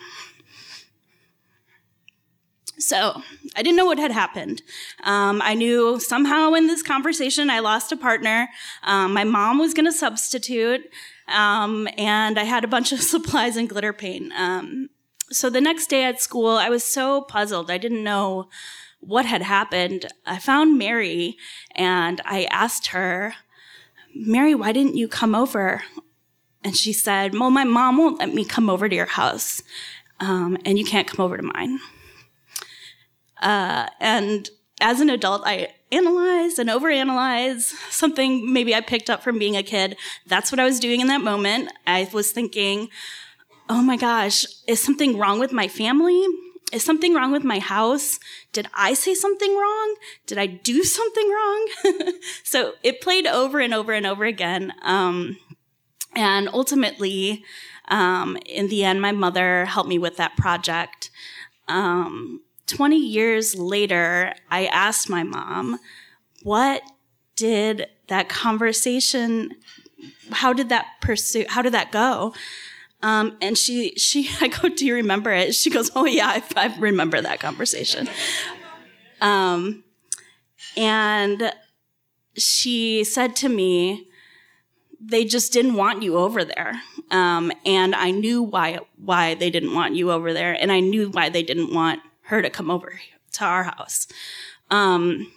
So 2.80 3.22
I 3.56 3.64
didn't 3.64 3.78
know 3.78 3.86
what 3.86 4.00
had 4.00 4.12
happened. 4.12 4.62
Um, 5.04 5.42
I 5.42 5.54
knew 5.54 6.00
somehow 6.00 6.54
in 6.54 6.68
this 6.68 6.84
conversation 6.84 7.50
I 7.50 7.60
lost 7.60 7.92
a 7.92 7.98
partner. 7.98 8.50
Um, 8.84 9.14
my 9.14 9.24
mom 9.24 9.58
was 9.58 9.74
going 9.74 9.86
to 9.86 9.94
substitute, 9.94 10.82
um, 11.28 11.88
and 11.98 12.38
I 12.38 12.44
had 12.44 12.64
a 12.64 12.68
bunch 12.68 12.92
of 12.92 13.02
supplies 13.14 13.58
and 13.58 13.70
glitter 13.70 13.94
paint. 13.94 14.32
Um, 14.34 14.90
so 15.32 15.50
the 15.50 15.62
next 15.62 15.88
day 15.88 16.04
at 16.04 16.22
school, 16.22 16.50
I 16.50 16.70
was 16.70 16.84
so 16.84 17.22
puzzled. 17.22 17.72
I 17.72 17.78
didn't 17.78 18.04
know 18.04 18.50
what 19.00 19.26
had 19.26 19.42
happened. 19.42 20.06
I 20.26 20.38
found 20.38 20.78
Mary, 20.78 21.38
and 21.76 22.22
I 22.26 22.46
asked 22.46 22.88
her, 22.88 23.36
Mary, 24.16 24.54
why 24.54 24.72
didn't 24.72 24.96
you 24.96 25.08
come 25.08 25.34
over? 25.34 25.84
And 26.64 26.76
she 26.78 26.94
said, 26.94 27.34
Well, 27.34 27.50
my 27.50 27.64
mom 27.64 27.98
won't 27.98 28.20
let 28.20 28.34
me 28.34 28.46
come 28.46 28.70
over 28.70 28.88
to 28.88 28.96
your 28.96 29.08
house, 29.08 29.64
um, 30.20 30.58
and 30.66 30.78
you 30.78 30.86
can't 30.86 31.08
come 31.08 31.24
over 31.24 31.36
to 31.36 31.44
mine. 31.44 31.80
Uh, 33.42 33.88
and 34.00 34.50
as 34.84 35.00
an 35.00 35.10
adult, 35.10 35.44
I 35.46 35.70
analyze 35.94 36.60
and 36.60 36.70
overanalyze 36.70 37.74
something 37.90 38.52
maybe 38.52 38.76
I 38.76 38.82
picked 38.82 39.10
up 39.10 39.24
from 39.24 39.40
being 39.40 39.56
a 39.56 39.64
kid. 39.64 39.96
That's 40.28 40.52
what 40.52 40.60
I 40.60 40.66
was 40.66 40.80
doing 40.80 41.00
in 41.00 41.08
that 41.08 41.22
moment. 41.22 41.72
I 41.88 42.10
was 42.12 42.32
thinking, 42.32 42.90
oh 43.70 43.82
my 43.82 43.96
gosh, 43.96 44.46
is 44.68 44.84
something 44.84 45.18
wrong 45.18 45.40
with 45.40 45.54
my 45.54 45.70
family? 45.70 46.22
Is 46.74 46.84
something 46.84 47.14
wrong 47.14 47.32
with 47.32 47.46
my 47.46 47.60
house? 47.60 48.20
Did 48.52 48.68
I 48.74 48.94
say 48.94 49.14
something 49.14 49.56
wrong? 49.56 49.96
Did 50.28 50.38
I 50.38 50.48
do 50.48 50.84
something 50.84 51.30
wrong? 51.30 51.70
so 52.44 52.74
it 52.84 53.00
played 53.00 53.26
over 53.26 53.62
and 53.62 53.74
over 53.74 53.94
and 53.94 54.06
over 54.06 54.26
again. 54.26 54.74
Um, 54.82 55.38
and 56.14 56.50
ultimately, 56.50 57.46
um, 57.88 58.38
in 58.46 58.68
the 58.68 58.84
end, 58.84 59.02
my 59.02 59.14
mother 59.14 59.64
helped 59.66 59.88
me 59.88 59.98
with 59.98 60.18
that 60.18 60.36
project. 60.36 61.10
Um, 61.70 62.42
20 62.68 62.98
years 62.98 63.56
later, 63.56 64.34
I 64.50 64.66
asked 64.68 65.10
my 65.10 65.24
mom, 65.24 65.80
what 66.44 66.82
did 67.36 67.88
that 68.08 68.30
conversation, 68.30 69.52
how 70.32 70.54
did 70.54 70.70
that 70.70 70.86
pursue, 71.02 71.46
how 71.48 71.62
did 71.62 71.74
that 71.74 71.92
go? 71.92 72.34
Um, 73.02 73.38
and 73.42 73.58
she, 73.58 73.94
she, 73.96 74.30
I 74.42 74.48
go, 74.48 74.70
do 74.70 74.86
you 74.86 74.96
remember 74.96 75.32
it? 75.32 75.56
She 75.56 75.70
goes, 75.70 75.92
oh 75.96 76.06
yeah, 76.06 76.28
I, 76.28 76.44
I 76.56 76.78
remember 76.80 77.22
that 77.22 77.40
conversation. 77.40 78.08
Um, 79.22 79.84
and 80.76 81.54
she 82.36 83.04
said 83.04 83.36
to 83.38 83.50
me, 83.50 84.08
they 85.00 85.26
just 85.26 85.52
didn't 85.52 85.76
want 85.76 86.02
you 86.02 86.18
over 86.18 86.46
there. 86.46 86.82
Um, 87.12 87.52
and 87.66 87.94
I 87.94 88.12
knew 88.12 88.42
why, 88.42 88.80
why 88.98 89.36
they 89.36 89.50
didn't 89.50 89.76
want 89.76 89.96
you 89.96 90.12
over 90.12 90.34
there. 90.34 90.54
And 90.54 90.72
I 90.72 90.80
knew 90.80 91.10
why 91.10 91.30
they 91.30 91.44
didn't 91.44 91.74
want 91.74 92.00
her 92.24 92.42
to 92.42 92.50
come 92.50 92.70
over 92.70 93.00
to 93.34 93.44
our 93.44 93.64
house. 93.64 94.08
Um, 94.70 95.32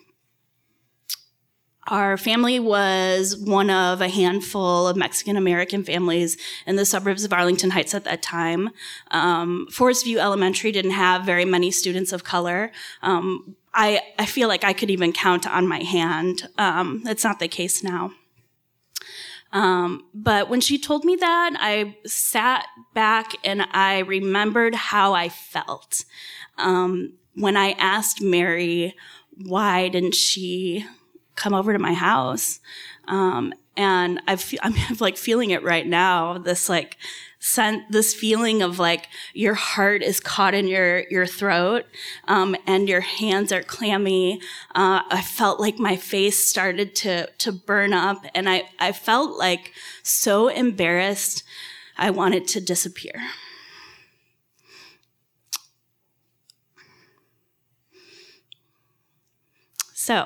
our 1.88 2.16
family 2.16 2.58
was 2.58 3.36
one 3.36 3.70
of 3.70 4.00
a 4.00 4.08
handful 4.08 4.88
of 4.88 4.96
Mexican 4.96 5.36
American 5.36 5.84
families 5.84 6.36
in 6.66 6.76
the 6.76 6.84
suburbs 6.84 7.22
of 7.24 7.32
Arlington 7.32 7.70
Heights 7.70 7.94
at 7.94 8.04
that 8.04 8.22
time. 8.22 8.70
Um, 9.12 9.68
Forest 9.70 10.04
View 10.04 10.18
Elementary 10.18 10.72
didn't 10.72 10.92
have 10.92 11.24
very 11.24 11.44
many 11.44 11.70
students 11.70 12.12
of 12.12 12.24
color. 12.24 12.72
Um, 13.02 13.54
I, 13.72 14.00
I 14.18 14.26
feel 14.26 14.48
like 14.48 14.64
I 14.64 14.72
could 14.72 14.90
even 14.90 15.12
count 15.12 15.46
on 15.46 15.68
my 15.68 15.80
hand. 15.80 16.48
Um, 16.58 17.02
that's 17.04 17.22
not 17.22 17.38
the 17.38 17.48
case 17.48 17.84
now. 17.84 18.12
Um, 19.56 20.04
but 20.12 20.48
when 20.48 20.60
she 20.60 20.78
told 20.78 21.04
me 21.04 21.16
that, 21.16 21.52
I 21.58 21.96
sat 22.04 22.66
back 22.94 23.32
and 23.42 23.62
I 23.72 24.00
remembered 24.00 24.74
how 24.74 25.14
I 25.14 25.28
felt. 25.28 26.04
Um, 26.58 27.14
when 27.34 27.56
I 27.56 27.70
asked 27.72 28.20
Mary, 28.20 28.94
why 29.30 29.88
didn't 29.88 30.14
she 30.14 30.86
come 31.36 31.54
over 31.54 31.72
to 31.72 31.78
my 31.78 31.92
house. 31.92 32.60
Um, 33.06 33.52
and 33.76 34.20
I've, 34.26 34.52
I'm 34.62 34.74
like 34.98 35.16
feeling 35.16 35.50
it 35.50 35.62
right 35.62 35.86
now. 35.86 36.38
This 36.38 36.68
like, 36.68 36.96
sent 37.38 37.90
this 37.92 38.14
feeling 38.14 38.62
of 38.62 38.78
like 38.78 39.08
your 39.34 39.54
heart 39.54 40.02
is 40.02 40.20
caught 40.20 40.54
in 40.54 40.66
your 40.66 41.04
your 41.10 41.26
throat 41.26 41.84
um, 42.28 42.56
and 42.66 42.88
your 42.88 43.00
hands 43.00 43.52
are 43.52 43.62
clammy. 43.62 44.40
Uh, 44.74 45.02
i 45.10 45.22
felt 45.22 45.60
like 45.60 45.78
my 45.78 45.96
face 45.96 46.38
started 46.38 46.94
to 46.94 47.26
to 47.38 47.52
burn 47.52 47.92
up 47.92 48.24
and 48.34 48.48
i 48.48 48.62
i 48.78 48.92
felt 48.92 49.38
like 49.38 49.72
so 50.02 50.48
embarrassed 50.48 51.42
i 51.96 52.10
wanted 52.10 52.46
to 52.48 52.60
disappear. 52.60 53.22
So 60.06 60.24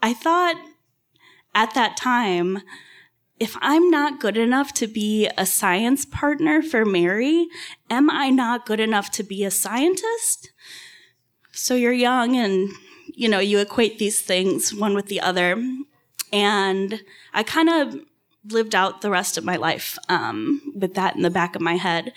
I 0.00 0.14
thought 0.14 0.54
at 1.52 1.74
that 1.74 1.96
time, 1.96 2.62
if 3.44 3.58
I'm 3.60 3.90
not 3.90 4.20
good 4.20 4.38
enough 4.38 4.72
to 4.72 4.86
be 4.86 5.28
a 5.36 5.44
science 5.44 6.06
partner 6.06 6.62
for 6.62 6.86
Mary, 6.86 7.46
am 7.90 8.08
I 8.08 8.30
not 8.30 8.64
good 8.64 8.80
enough 8.80 9.10
to 9.10 9.22
be 9.22 9.44
a 9.44 9.50
scientist? 9.50 10.50
So 11.52 11.74
you're 11.74 11.92
young 11.92 12.36
and, 12.36 12.70
you 13.12 13.28
know, 13.28 13.40
you 13.40 13.58
equate 13.58 13.98
these 13.98 14.22
things 14.22 14.72
one 14.72 14.94
with 14.94 15.08
the 15.08 15.20
other. 15.20 15.62
And 16.32 17.02
I 17.34 17.42
kind 17.42 17.68
of 17.68 18.00
lived 18.48 18.74
out 18.74 19.02
the 19.02 19.10
rest 19.10 19.36
of 19.36 19.44
my 19.44 19.56
life 19.56 19.98
um, 20.08 20.62
with 20.74 20.94
that 20.94 21.14
in 21.14 21.20
the 21.20 21.28
back 21.28 21.54
of 21.54 21.60
my 21.60 21.74
head, 21.74 22.14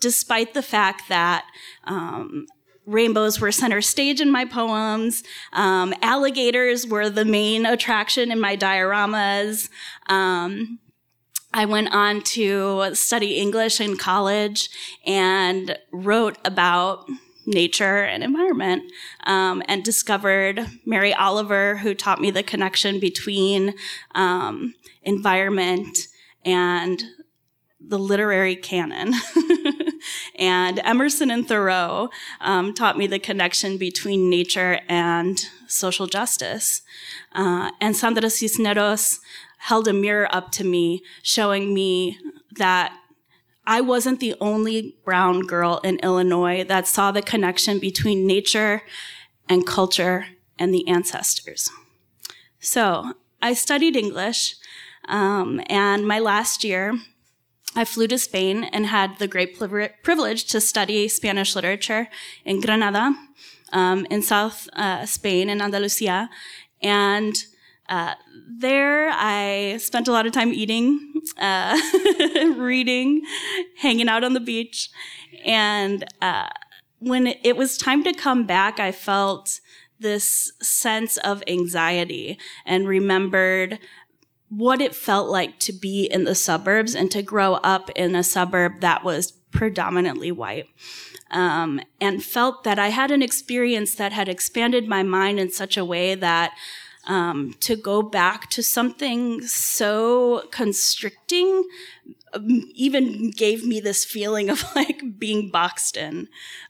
despite 0.00 0.54
the 0.54 0.62
fact 0.62 1.10
that 1.10 1.44
um, 1.84 2.46
rainbows 2.90 3.40
were 3.40 3.52
center 3.52 3.80
stage 3.80 4.20
in 4.20 4.30
my 4.30 4.44
poems. 4.44 5.22
Um, 5.52 5.94
alligators 6.02 6.86
were 6.86 7.08
the 7.08 7.24
main 7.24 7.64
attraction 7.64 8.30
in 8.30 8.40
my 8.40 8.56
dioramas. 8.56 9.68
Um, 10.08 10.78
I 11.52 11.64
went 11.64 11.92
on 11.92 12.22
to 12.22 12.94
study 12.94 13.38
English 13.38 13.80
in 13.80 13.96
college 13.96 14.68
and 15.04 15.76
wrote 15.92 16.38
about 16.44 17.08
nature 17.46 18.04
and 18.04 18.22
environment 18.22 18.84
um, 19.24 19.62
and 19.66 19.82
discovered 19.82 20.66
Mary 20.86 21.12
Oliver, 21.12 21.78
who 21.78 21.94
taught 21.94 22.20
me 22.20 22.30
the 22.30 22.42
connection 22.42 23.00
between 23.00 23.74
um, 24.14 24.74
environment 25.02 25.98
and 26.44 27.02
the 27.80 27.98
literary 27.98 28.54
canon. 28.56 29.14
and 30.36 30.80
Emerson 30.84 31.30
and 31.30 31.46
Thoreau 31.46 32.10
um, 32.40 32.74
taught 32.74 32.98
me 32.98 33.06
the 33.06 33.18
connection 33.18 33.76
between 33.76 34.30
nature 34.30 34.80
and 34.88 35.44
social 35.66 36.06
justice. 36.06 36.82
Uh, 37.32 37.70
and 37.80 37.96
Sandra 37.96 38.30
Cisneros 38.30 39.20
held 39.58 39.86
a 39.88 39.92
mirror 39.92 40.28
up 40.34 40.50
to 40.52 40.64
me, 40.64 41.02
showing 41.22 41.74
me 41.74 42.18
that 42.56 42.92
I 43.66 43.80
wasn't 43.80 44.20
the 44.20 44.34
only 44.40 44.96
brown 45.04 45.42
girl 45.46 45.80
in 45.84 45.98
Illinois 45.98 46.64
that 46.64 46.86
saw 46.86 47.12
the 47.12 47.22
connection 47.22 47.78
between 47.78 48.26
nature 48.26 48.82
and 49.48 49.66
culture 49.66 50.26
and 50.58 50.74
the 50.74 50.86
ancestors. 50.88 51.70
So 52.58 53.12
I 53.42 53.54
studied 53.54 53.96
English, 53.96 54.56
um, 55.08 55.60
and 55.66 56.06
my 56.06 56.18
last 56.18 56.64
year, 56.64 56.98
I 57.76 57.84
flew 57.84 58.08
to 58.08 58.18
Spain 58.18 58.64
and 58.64 58.86
had 58.86 59.18
the 59.18 59.28
great 59.28 59.58
privilege 60.02 60.44
to 60.46 60.60
study 60.60 61.06
Spanish 61.08 61.54
literature 61.54 62.08
in 62.44 62.60
Granada, 62.60 63.14
um, 63.72 64.06
in 64.10 64.22
South 64.22 64.68
uh, 64.72 65.06
Spain, 65.06 65.48
in 65.48 65.62
Andalusia. 65.62 66.28
And 66.82 67.36
uh, 67.88 68.14
there 68.48 69.10
I 69.12 69.76
spent 69.78 70.08
a 70.08 70.12
lot 70.12 70.26
of 70.26 70.32
time 70.32 70.52
eating, 70.52 71.12
uh, 71.38 71.78
reading, 72.56 73.22
hanging 73.78 74.08
out 74.08 74.24
on 74.24 74.34
the 74.34 74.40
beach. 74.40 74.90
And 75.44 76.04
uh, 76.20 76.48
when 76.98 77.28
it 77.28 77.56
was 77.56 77.76
time 77.76 78.02
to 78.04 78.12
come 78.12 78.46
back, 78.46 78.80
I 78.80 78.92
felt 78.92 79.60
this 80.00 80.52
sense 80.62 81.18
of 81.18 81.42
anxiety 81.46 82.38
and 82.64 82.88
remembered 82.88 83.78
what 84.50 84.80
it 84.80 84.94
felt 84.94 85.30
like 85.30 85.58
to 85.60 85.72
be 85.72 86.04
in 86.04 86.24
the 86.24 86.34
suburbs 86.34 86.94
and 86.94 87.10
to 87.12 87.22
grow 87.22 87.54
up 87.54 87.88
in 87.90 88.14
a 88.14 88.24
suburb 88.24 88.80
that 88.80 89.04
was 89.04 89.32
predominantly 89.52 90.30
white. 90.30 90.66
Um, 91.30 91.80
and 92.00 92.24
felt 92.24 92.64
that 92.64 92.76
I 92.76 92.88
had 92.88 93.12
an 93.12 93.22
experience 93.22 93.94
that 93.94 94.12
had 94.12 94.28
expanded 94.28 94.88
my 94.88 95.04
mind 95.04 95.38
in 95.38 95.52
such 95.52 95.76
a 95.76 95.84
way 95.84 96.16
that 96.16 96.52
um, 97.06 97.54
to 97.60 97.76
go 97.76 98.02
back 98.02 98.50
to 98.50 98.62
something 98.62 99.40
so 99.42 100.48
constricting 100.50 101.64
um, 102.32 102.68
even 102.74 103.30
gave 103.30 103.64
me 103.64 103.78
this 103.80 104.04
feeling 104.04 104.50
of 104.50 104.64
like 104.74 105.18
being 105.18 105.50
boxed 105.50 105.96
in. 105.96 106.28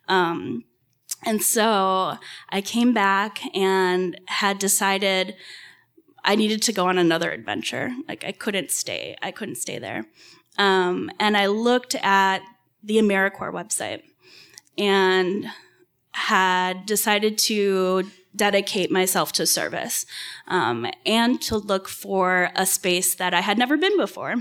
Um, 0.08 0.64
and 1.24 1.42
so 1.42 2.16
I 2.50 2.60
came 2.60 2.92
back 2.92 3.40
and 3.54 4.18
had 4.26 4.58
decided 4.58 5.34
I 6.24 6.36
needed 6.36 6.62
to 6.62 6.72
go 6.72 6.86
on 6.86 6.98
another 6.98 7.30
adventure. 7.30 7.92
Like 8.08 8.24
I 8.24 8.32
couldn't 8.32 8.70
stay. 8.70 9.16
I 9.22 9.30
couldn't 9.30 9.56
stay 9.56 9.78
there. 9.78 10.06
Um, 10.58 11.10
and 11.18 11.36
I 11.36 11.46
looked 11.46 11.94
at 11.96 12.42
the 12.82 12.96
AmeriCorps 12.96 13.52
website 13.52 14.02
and 14.76 15.46
had 16.12 16.86
decided 16.86 17.38
to 17.38 18.04
dedicate 18.34 18.90
myself 18.90 19.32
to 19.32 19.46
service 19.46 20.06
um, 20.46 20.86
and 21.04 21.40
to 21.42 21.56
look 21.56 21.88
for 21.88 22.50
a 22.54 22.66
space 22.66 23.14
that 23.14 23.34
I 23.34 23.40
had 23.40 23.58
never 23.58 23.76
been 23.76 23.96
before. 23.96 24.36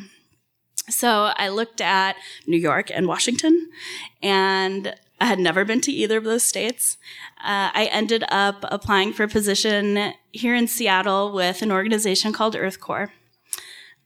So 0.89 1.31
I 1.35 1.49
looked 1.49 1.81
at 1.81 2.15
New 2.47 2.57
York 2.57 2.89
and 2.91 3.07
Washington 3.07 3.69
and 4.21 4.95
I 5.21 5.25
had 5.25 5.39
never 5.39 5.65
been 5.65 5.81
to 5.81 5.91
either 5.91 6.17
of 6.17 6.23
those 6.23 6.43
states. 6.43 6.97
Uh, 7.39 7.69
I 7.73 7.89
ended 7.91 8.23
up 8.29 8.63
applying 8.69 9.13
for 9.13 9.23
a 9.23 9.27
position 9.27 10.13
here 10.31 10.55
in 10.55 10.67
Seattle 10.67 11.33
with 11.33 11.61
an 11.61 11.71
organization 11.71 12.31
called 12.31 12.55
EarthCorps. 12.55 13.09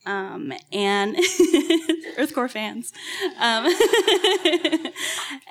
Um, 0.05 0.51
and 0.73 1.15
EarthCorps 2.17 2.51
fans. 2.51 2.91
Um, 3.39 3.65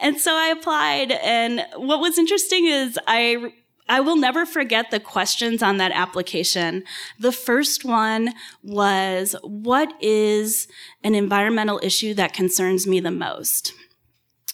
and 0.03 0.21
so 0.21 0.35
I 0.35 0.53
applied, 0.55 1.13
and 1.13 1.65
what 1.77 2.01
was 2.01 2.19
interesting 2.19 2.67
is 2.67 2.99
I 3.07 3.53
I 3.89 4.01
will 4.01 4.17
never 4.17 4.47
forget 4.47 4.91
the 4.91 5.01
questions 5.01 5.63
on 5.63 5.77
that 5.79 5.93
application. 5.93 6.85
The 7.19 7.33
first 7.33 7.85
one 7.85 8.33
was, 8.63 9.35
what 9.43 9.93
is 10.01 10.69
an 11.03 11.15
environmental 11.15 11.81
issue 11.83 12.15
that 12.15 12.33
concerns 12.33 12.87
me 12.87 13.01
the 13.01 13.11
most? 13.11 13.75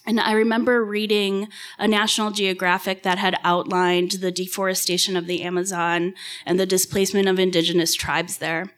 And 0.09 0.19
I 0.19 0.33
remember 0.33 0.83
reading 0.83 1.49
a 1.79 1.87
National 1.87 2.31
Geographic 2.31 3.03
that 3.03 3.19
had 3.19 3.38
outlined 3.45 4.12
the 4.12 4.33
deforestation 4.33 5.19
of 5.19 5.27
the 5.27 5.43
Amazon 5.43 6.15
and 6.47 6.59
the 6.59 6.65
displacement 6.65 7.29
of 7.29 7.38
indigenous 7.38 7.93
tribes 7.93 8.38
there. 8.38 8.73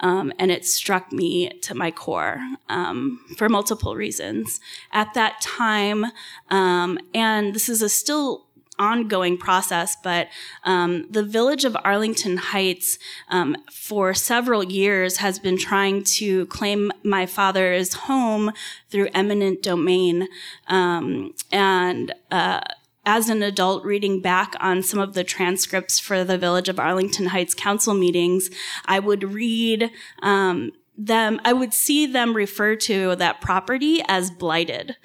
Um, 0.00 0.30
and 0.38 0.50
it 0.50 0.66
struck 0.66 1.10
me 1.10 1.48
to 1.62 1.74
my 1.74 1.90
core 1.90 2.38
um, 2.68 3.24
for 3.38 3.48
multiple 3.48 3.96
reasons. 3.96 4.60
At 4.92 5.14
that 5.14 5.40
time, 5.40 6.04
um, 6.50 6.98
and 7.14 7.54
this 7.54 7.70
is 7.70 7.80
a 7.80 7.88
still 7.88 8.44
ongoing 8.78 9.36
process, 9.36 9.96
but 10.02 10.28
um, 10.64 11.06
the 11.10 11.22
village 11.22 11.64
of 11.64 11.76
Arlington 11.84 12.36
Heights 12.36 12.98
um, 13.28 13.56
for 13.70 14.14
several 14.14 14.64
years 14.64 15.18
has 15.18 15.38
been 15.38 15.58
trying 15.58 16.04
to 16.04 16.46
claim 16.46 16.90
my 17.02 17.26
father's 17.26 17.94
home 17.94 18.52
through 18.90 19.08
eminent 19.14 19.62
domain. 19.62 20.28
Um, 20.68 21.34
and 21.52 22.12
uh, 22.30 22.60
as 23.06 23.28
an 23.28 23.42
adult 23.42 23.84
reading 23.84 24.20
back 24.20 24.54
on 24.60 24.82
some 24.82 24.98
of 24.98 25.14
the 25.14 25.24
transcripts 25.24 26.00
for 26.00 26.24
the 26.24 26.38
Village 26.38 26.68
of 26.68 26.80
Arlington 26.80 27.26
Heights 27.26 27.54
council 27.54 27.94
meetings, 27.94 28.50
I 28.86 28.98
would 28.98 29.22
read 29.22 29.90
um, 30.22 30.72
them, 30.96 31.40
I 31.44 31.52
would 31.52 31.74
see 31.74 32.06
them 32.06 32.34
refer 32.34 32.76
to 32.76 33.16
that 33.16 33.40
property 33.40 34.02
as 34.08 34.30
blighted. 34.30 34.96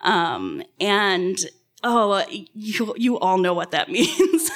Um, 0.00 0.62
and 0.80 1.38
oh, 1.84 2.24
you, 2.28 2.94
you 2.96 3.18
all 3.20 3.38
know 3.38 3.54
what 3.54 3.70
that 3.70 3.88
means. 3.90 4.50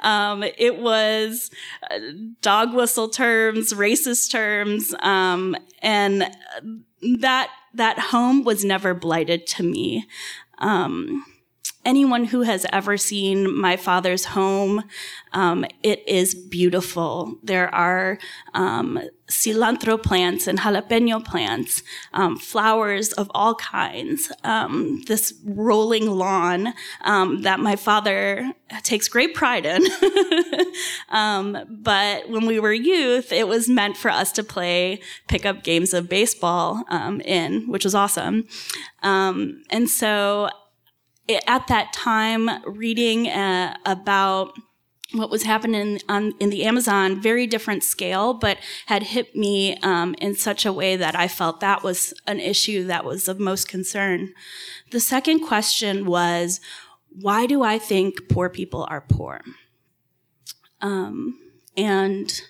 um, 0.00 0.42
it 0.58 0.78
was 0.78 1.50
uh, 1.90 1.98
dog 2.40 2.74
whistle 2.74 3.08
terms, 3.08 3.72
racist 3.72 4.30
terms, 4.30 4.94
um, 5.00 5.54
and 5.80 6.28
that 7.20 7.50
that 7.74 7.98
home 7.98 8.44
was 8.44 8.64
never 8.64 8.94
blighted 8.94 9.46
to 9.46 9.62
me. 9.62 10.06
Um, 10.58 11.24
anyone 11.84 12.24
who 12.26 12.42
has 12.42 12.66
ever 12.72 12.96
seen 12.96 13.52
my 13.58 13.76
father's 13.76 14.26
home, 14.26 14.84
um, 15.32 15.64
it 15.82 16.06
is 16.06 16.34
beautiful. 16.34 17.38
There 17.42 17.72
are 17.74 18.18
um, 18.54 19.00
cilantro 19.28 20.00
plants 20.00 20.46
and 20.46 20.60
jalapeno 20.60 21.24
plants, 21.24 21.82
um, 22.12 22.36
flowers 22.36 23.12
of 23.14 23.30
all 23.34 23.54
kinds, 23.54 24.30
um, 24.44 25.02
this 25.06 25.32
rolling 25.44 26.10
lawn 26.10 26.74
um, 27.02 27.42
that 27.42 27.58
my 27.60 27.76
father 27.76 28.52
takes 28.82 29.08
great 29.08 29.34
pride 29.34 29.66
in. 29.66 29.82
Um, 31.10 31.58
but 31.68 32.30
when 32.30 32.46
we 32.46 32.58
were 32.58 32.72
youth, 32.72 33.32
it 33.32 33.46
was 33.46 33.68
meant 33.68 33.98
for 33.98 34.10
us 34.10 34.32
to 34.32 34.42
play 34.42 35.00
pickup 35.28 35.62
games 35.62 35.92
of 35.92 36.08
baseball 36.08 36.84
in, 37.24 37.68
which 37.68 37.84
was 37.84 37.94
awesome. 37.94 38.48
and 39.02 39.90
so 39.90 40.48
at 41.28 41.66
that 41.68 41.92
time 41.92 42.48
reading 42.64 43.28
uh, 43.28 43.76
about 43.84 44.52
what 45.12 45.30
was 45.30 45.42
happening 45.42 46.00
on, 46.08 46.32
in 46.40 46.50
the 46.50 46.64
Amazon, 46.64 47.20
very 47.20 47.46
different 47.46 47.82
scale, 47.82 48.32
but 48.34 48.58
had 48.86 49.02
hit 49.02 49.36
me 49.36 49.76
um, 49.82 50.14
in 50.18 50.34
such 50.34 50.64
a 50.64 50.72
way 50.72 50.96
that 50.96 51.14
I 51.14 51.28
felt 51.28 51.60
that 51.60 51.82
was 51.82 52.14
an 52.26 52.40
issue 52.40 52.84
that 52.86 53.04
was 53.04 53.28
of 53.28 53.38
most 53.38 53.68
concern. 53.68 54.32
The 54.90 55.00
second 55.00 55.40
question 55.40 56.06
was, 56.06 56.60
why 57.10 57.46
do 57.46 57.62
I 57.62 57.78
think 57.78 58.28
poor 58.28 58.48
people 58.48 58.86
are 58.88 59.02
poor? 59.02 59.42
Um, 60.80 61.38
and, 61.76 62.40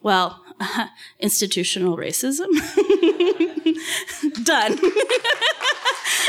well, 0.00 0.44
institutional 1.20 1.96
racism. 1.96 2.48
Done. 4.44 4.78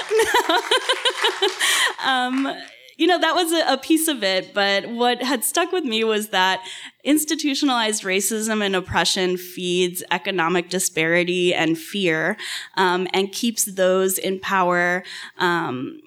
um, 2.06 2.56
you 2.98 3.06
know, 3.06 3.20
that 3.20 3.36
was 3.36 3.52
a, 3.52 3.74
a, 3.74 3.78
piece 3.78 4.08
of 4.08 4.24
it, 4.24 4.54
but 4.56 4.90
what 4.90 5.22
had 5.22 5.44
stuck 5.44 5.72
with 5.72 5.84
me 5.84 6.04
was 6.04 6.30
that 6.30 6.66
institutionalized 7.04 8.04
racism 8.04 8.66
and 8.66 8.76
oppression 8.76 9.38
feeds 9.38 10.04
economic 10.10 10.70
disparity 10.70 11.54
and 11.54 11.78
fear 11.78 12.38
um, 12.76 13.08
and 13.14 13.32
keeps 13.32 13.66
those 13.66 14.18
in 14.18 14.40
power. 14.40 15.04
Um, 15.38 16.02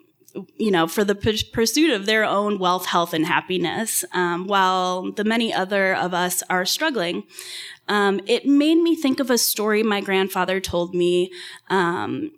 you 0.57 0.71
know, 0.71 0.87
for 0.87 1.03
the 1.03 1.15
p- 1.15 1.43
pursuit 1.53 1.91
of 1.91 2.07
their 2.07 2.25
own 2.25 2.59
wealth, 2.59 2.87
health, 2.87 3.13
and 3.13 3.27
happiness, 3.27 4.05
um, 4.13 4.47
while 4.47 5.11
the 5.11 5.25
many 5.25 5.53
other 5.53 5.95
of 5.95 6.15
us 6.15 6.43
are 6.49 6.65
struggling. 6.65 7.25
Um, 7.89 8.21
it 8.29 8.47
made 8.47 8.77
me 8.77 8.95
think 8.95 9.19
of 9.19 9.31
a 9.31 9.39
story 9.39 9.83
my 9.83 10.01
grandfather 10.01 10.61
told 10.61 10.95
me, 10.95 11.33
um, 11.69 12.31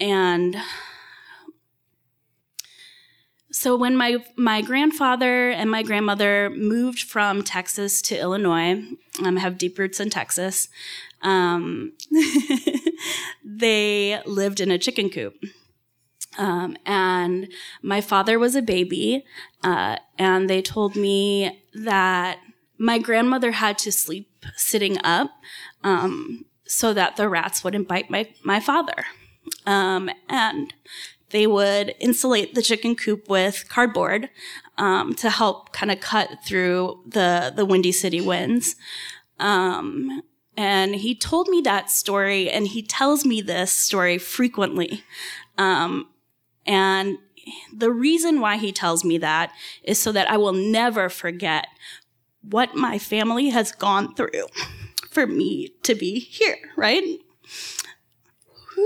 and 0.00 0.56
so 3.56 3.74
when 3.74 3.96
my 3.96 4.18
my 4.36 4.60
grandfather 4.60 5.48
and 5.50 5.70
my 5.70 5.82
grandmother 5.82 6.50
moved 6.50 7.00
from 7.00 7.42
Texas 7.42 8.02
to 8.02 8.18
Illinois, 8.18 8.82
um, 9.24 9.36
have 9.36 9.56
deep 9.56 9.78
roots 9.78 9.98
in 9.98 10.10
Texas. 10.10 10.68
Um, 11.22 11.92
they 13.44 14.20
lived 14.26 14.60
in 14.60 14.70
a 14.70 14.78
chicken 14.78 15.08
coop. 15.08 15.34
Um, 16.36 16.76
and 16.84 17.48
my 17.80 18.02
father 18.02 18.38
was 18.38 18.54
a 18.54 18.60
baby, 18.60 19.24
uh, 19.64 19.96
and 20.18 20.50
they 20.50 20.60
told 20.60 20.94
me 20.94 21.62
that 21.72 22.38
my 22.76 22.98
grandmother 22.98 23.52
had 23.52 23.78
to 23.78 23.90
sleep 23.90 24.44
sitting 24.54 24.98
up 25.02 25.30
um, 25.82 26.44
so 26.66 26.92
that 26.92 27.16
the 27.16 27.28
rats 27.28 27.64
wouldn't 27.64 27.88
bite 27.88 28.10
my, 28.10 28.28
my 28.44 28.60
father. 28.60 29.06
Um, 29.66 30.10
and 30.28 30.72
they 31.30 31.46
would 31.46 31.94
insulate 31.98 32.54
the 32.54 32.62
chicken 32.62 32.94
coop 32.94 33.28
with 33.28 33.68
cardboard 33.68 34.30
um, 34.78 35.14
to 35.14 35.30
help 35.30 35.72
kind 35.72 35.90
of 35.90 36.00
cut 36.00 36.44
through 36.44 37.02
the 37.06 37.52
the 37.54 37.64
windy 37.64 37.92
city 37.92 38.20
winds. 38.20 38.76
Um, 39.38 40.22
and 40.56 40.94
he 40.94 41.14
told 41.14 41.48
me 41.48 41.60
that 41.62 41.90
story, 41.90 42.48
and 42.48 42.66
he 42.66 42.82
tells 42.82 43.26
me 43.26 43.42
this 43.42 43.72
story 43.72 44.16
frequently. 44.16 45.04
Um, 45.58 46.08
and 46.64 47.18
the 47.74 47.90
reason 47.90 48.40
why 48.40 48.56
he 48.56 48.72
tells 48.72 49.04
me 49.04 49.18
that 49.18 49.52
is 49.82 50.00
so 50.00 50.12
that 50.12 50.30
I 50.30 50.36
will 50.36 50.52
never 50.52 51.08
forget 51.08 51.66
what 52.40 52.74
my 52.74 52.98
family 52.98 53.50
has 53.50 53.72
gone 53.72 54.14
through 54.14 54.46
for 55.10 55.26
me 55.26 55.70
to 55.82 55.94
be 55.94 56.20
here, 56.20 56.56
right? 56.76 57.02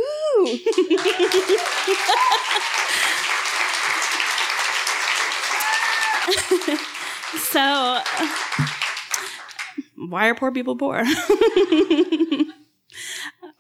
so, 7.39 8.01
why 9.97 10.29
are 10.29 10.35
poor 10.37 10.53
people 10.53 10.77
poor? 10.77 11.03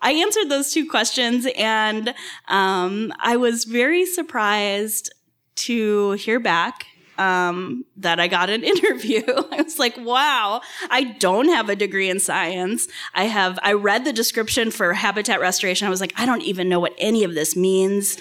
I 0.02 0.12
answered 0.12 0.48
those 0.48 0.72
two 0.72 0.88
questions, 0.88 1.48
and 1.56 2.14
um, 2.46 3.12
I 3.18 3.36
was 3.36 3.64
very 3.64 4.06
surprised 4.06 5.12
to 5.56 6.12
hear 6.12 6.38
back 6.38 6.86
um, 7.20 7.84
that 7.98 8.18
I 8.18 8.26
got 8.26 8.48
an 8.50 8.64
interview. 8.74 9.22
I 9.52 9.62
was 9.62 9.78
like, 9.78 9.96
wow, 9.98 10.62
I 10.88 11.04
don't 11.04 11.48
have 11.48 11.68
a 11.68 11.76
degree 11.76 12.08
in 12.08 12.18
science. 12.18 12.88
I 13.14 13.24
have, 13.24 13.58
I 13.62 13.74
read 13.74 14.04
the 14.04 14.12
description 14.12 14.70
for 14.70 14.94
habitat 14.94 15.38
restoration. 15.40 15.86
I 15.86 15.90
was 15.90 16.00
like, 16.00 16.14
I 16.16 16.26
don't 16.26 16.42
even 16.42 16.68
know 16.68 16.80
what 16.80 16.94
any 16.98 17.22
of 17.22 17.34
this 17.34 17.54
means. 17.54 18.16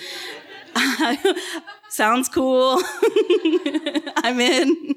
Sounds 1.90 2.30
cool. 2.30 2.82
I'm 4.18 4.40
in. 4.40 4.96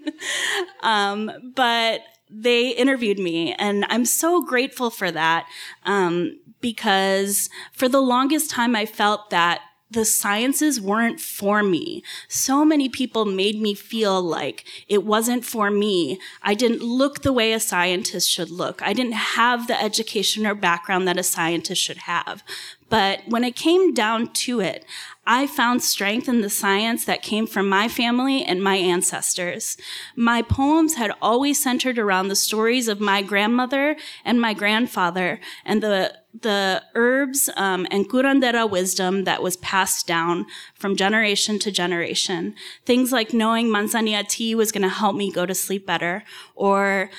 Um, 0.82 1.30
but 1.54 2.02
they 2.28 2.70
interviewed 2.70 3.18
me, 3.18 3.54
and 3.54 3.84
I'm 3.88 4.04
so 4.04 4.42
grateful 4.42 4.90
for 4.90 5.10
that 5.10 5.46
um, 5.84 6.38
because 6.60 7.48
for 7.72 7.88
the 7.88 8.00
longest 8.00 8.50
time 8.50 8.74
I 8.74 8.84
felt 8.86 9.30
that 9.30 9.60
the 9.92 10.04
sciences 10.04 10.80
weren't 10.80 11.20
for 11.20 11.62
me. 11.62 12.02
So 12.28 12.64
many 12.64 12.88
people 12.88 13.24
made 13.24 13.60
me 13.60 13.74
feel 13.74 14.20
like 14.22 14.64
it 14.88 15.04
wasn't 15.04 15.44
for 15.44 15.70
me. 15.70 16.18
I 16.42 16.54
didn't 16.54 16.82
look 16.82 17.22
the 17.22 17.32
way 17.32 17.52
a 17.52 17.60
scientist 17.60 18.28
should 18.30 18.50
look. 18.50 18.82
I 18.82 18.92
didn't 18.92 19.12
have 19.12 19.66
the 19.66 19.80
education 19.80 20.46
or 20.46 20.54
background 20.54 21.06
that 21.08 21.18
a 21.18 21.22
scientist 21.22 21.82
should 21.82 21.98
have. 21.98 22.42
But 22.88 23.20
when 23.26 23.42
it 23.42 23.56
came 23.56 23.94
down 23.94 24.34
to 24.34 24.60
it, 24.60 24.84
I 25.26 25.46
found 25.46 25.82
strength 25.82 26.28
in 26.28 26.42
the 26.42 26.50
science 26.50 27.06
that 27.06 27.22
came 27.22 27.46
from 27.46 27.66
my 27.66 27.88
family 27.88 28.44
and 28.44 28.62
my 28.62 28.76
ancestors. 28.76 29.78
My 30.14 30.42
poems 30.42 30.96
had 30.96 31.12
always 31.22 31.62
centered 31.62 31.98
around 31.98 32.28
the 32.28 32.36
stories 32.36 32.88
of 32.88 33.00
my 33.00 33.22
grandmother 33.22 33.96
and 34.26 34.40
my 34.40 34.52
grandfather 34.52 35.40
and 35.64 35.82
the 35.82 36.18
the 36.40 36.82
herbs 36.94 37.50
um, 37.56 37.86
and 37.90 38.08
curandera 38.08 38.68
wisdom 38.68 39.24
that 39.24 39.42
was 39.42 39.56
passed 39.58 40.06
down 40.06 40.46
from 40.74 40.96
generation 40.96 41.58
to 41.60 41.70
generation. 41.70 42.54
Things 42.86 43.12
like 43.12 43.34
knowing 43.34 43.68
manzanilla 43.68 44.26
tea 44.26 44.54
was 44.54 44.72
going 44.72 44.82
to 44.82 44.88
help 44.88 45.14
me 45.14 45.30
go 45.30 45.44
to 45.44 45.54
sleep 45.54 45.86
better, 45.86 46.24
or 46.54 47.10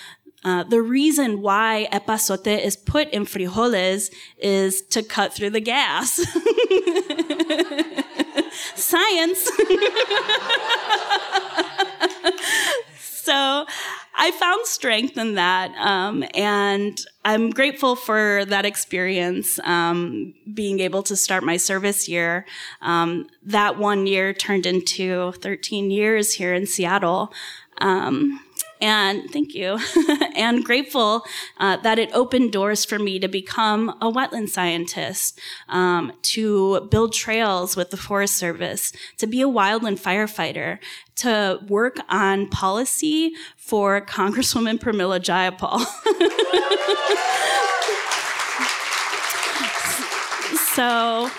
uh, 0.45 0.63
the 0.63 0.81
reason 0.81 1.41
why 1.41 1.87
epazote 1.91 2.59
is 2.59 2.75
put 2.75 3.09
in 3.11 3.25
frijoles 3.25 4.11
is 4.37 4.81
to 4.81 5.01
cut 5.01 5.33
through 5.33 5.51
the 5.51 5.61
gas. 5.61 6.15
Science. 8.75 9.49
so 12.99 13.65
I 14.15 14.31
found 14.31 14.65
strength 14.65 15.17
in 15.17 15.35
that. 15.35 15.71
Um, 15.77 16.23
and 16.33 16.99
I'm 17.25 17.49
grateful 17.49 17.95
for 17.95 18.45
that 18.45 18.65
experience, 18.65 19.59
um, 19.63 20.33
being 20.53 20.79
able 20.79 21.03
to 21.03 21.15
start 21.15 21.43
my 21.43 21.57
service 21.57 22.07
year. 22.07 22.45
Um, 22.81 23.27
that 23.43 23.77
one 23.77 24.05
year 24.07 24.33
turned 24.33 24.65
into 24.65 25.31
13 25.33 25.89
years 25.89 26.33
here 26.33 26.53
in 26.53 26.67
Seattle. 26.67 27.33
Um, 27.79 28.39
and 28.83 29.29
thank 29.31 29.55
you, 29.55 29.79
and 30.35 30.63
grateful 30.63 31.23
uh, 31.57 31.77
that 31.77 31.97
it 31.97 32.09
opened 32.13 32.51
doors 32.51 32.83
for 32.83 32.99
me 32.99 33.17
to 33.17 33.29
become 33.29 33.89
a 34.01 34.11
wetland 34.11 34.49
scientist, 34.49 35.39
um, 35.69 36.11
to 36.23 36.81
build 36.91 37.13
trails 37.13 37.77
with 37.77 37.91
the 37.91 37.97
Forest 37.97 38.35
Service, 38.35 38.91
to 39.17 39.25
be 39.25 39.41
a 39.41 39.47
wildland 39.47 40.01
firefighter, 40.01 40.79
to 41.15 41.59
work 41.67 41.97
on 42.09 42.49
policy 42.49 43.33
for 43.57 44.01
Congresswoman 44.01 44.79
Pramila 44.79 45.19
Jayapal. 45.19 45.79
so, 50.75 51.29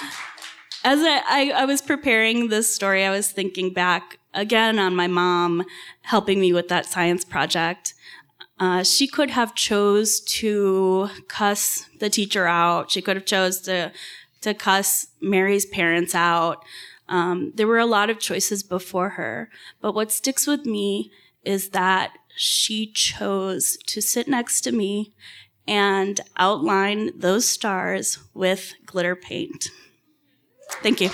as 0.85 1.01
I, 1.01 1.23
I, 1.27 1.63
I 1.63 1.65
was 1.65 1.81
preparing 1.81 2.49
this 2.49 2.73
story, 2.73 3.05
I 3.05 3.11
was 3.11 3.31
thinking 3.31 3.73
back 3.73 4.19
again 4.33 4.79
on 4.79 4.95
my 4.95 5.07
mom 5.07 5.65
helping 6.03 6.41
me 6.41 6.53
with 6.53 6.69
that 6.69 6.87
science 6.87 7.25
project. 7.25 7.95
Uh, 8.59 8.83
she 8.83 9.07
could 9.07 9.31
have 9.31 9.55
chose 9.55 10.21
to 10.21 11.09
cuss 11.29 11.87
the 11.99 12.09
teacher 12.09 12.47
out. 12.47 12.91
She 12.91 13.03
could 13.03 13.17
have 13.17 13.27
chose 13.27 13.61
to 13.63 13.93
to 14.43 14.55
cuss 14.55 15.07
Mary's 15.21 15.65
parents 15.65 16.15
out. 16.15 16.63
Um, 17.09 17.53
there 17.55 17.67
were 17.67 17.79
a 17.79 17.87
lot 17.87 18.11
of 18.11 18.19
choices 18.19 18.63
before 18.63 19.11
her, 19.11 19.51
but 19.81 19.95
what 19.95 20.11
sticks 20.11 20.47
with 20.47 20.65
me 20.65 21.11
is 21.45 21.71
that 21.71 22.13
she 22.37 22.87
chose 22.87 23.77
to 23.87 24.01
sit 24.01 24.27
next 24.27 24.63
to 24.63 24.73
me 24.73 25.13
and 25.67 26.21
outline 26.37 27.11
those 27.19 27.47
stars 27.47 28.19
with 28.35 28.75
glitter 28.87 29.17
paint. 29.17 29.69
Thank 30.83 31.01
you. 31.01 31.11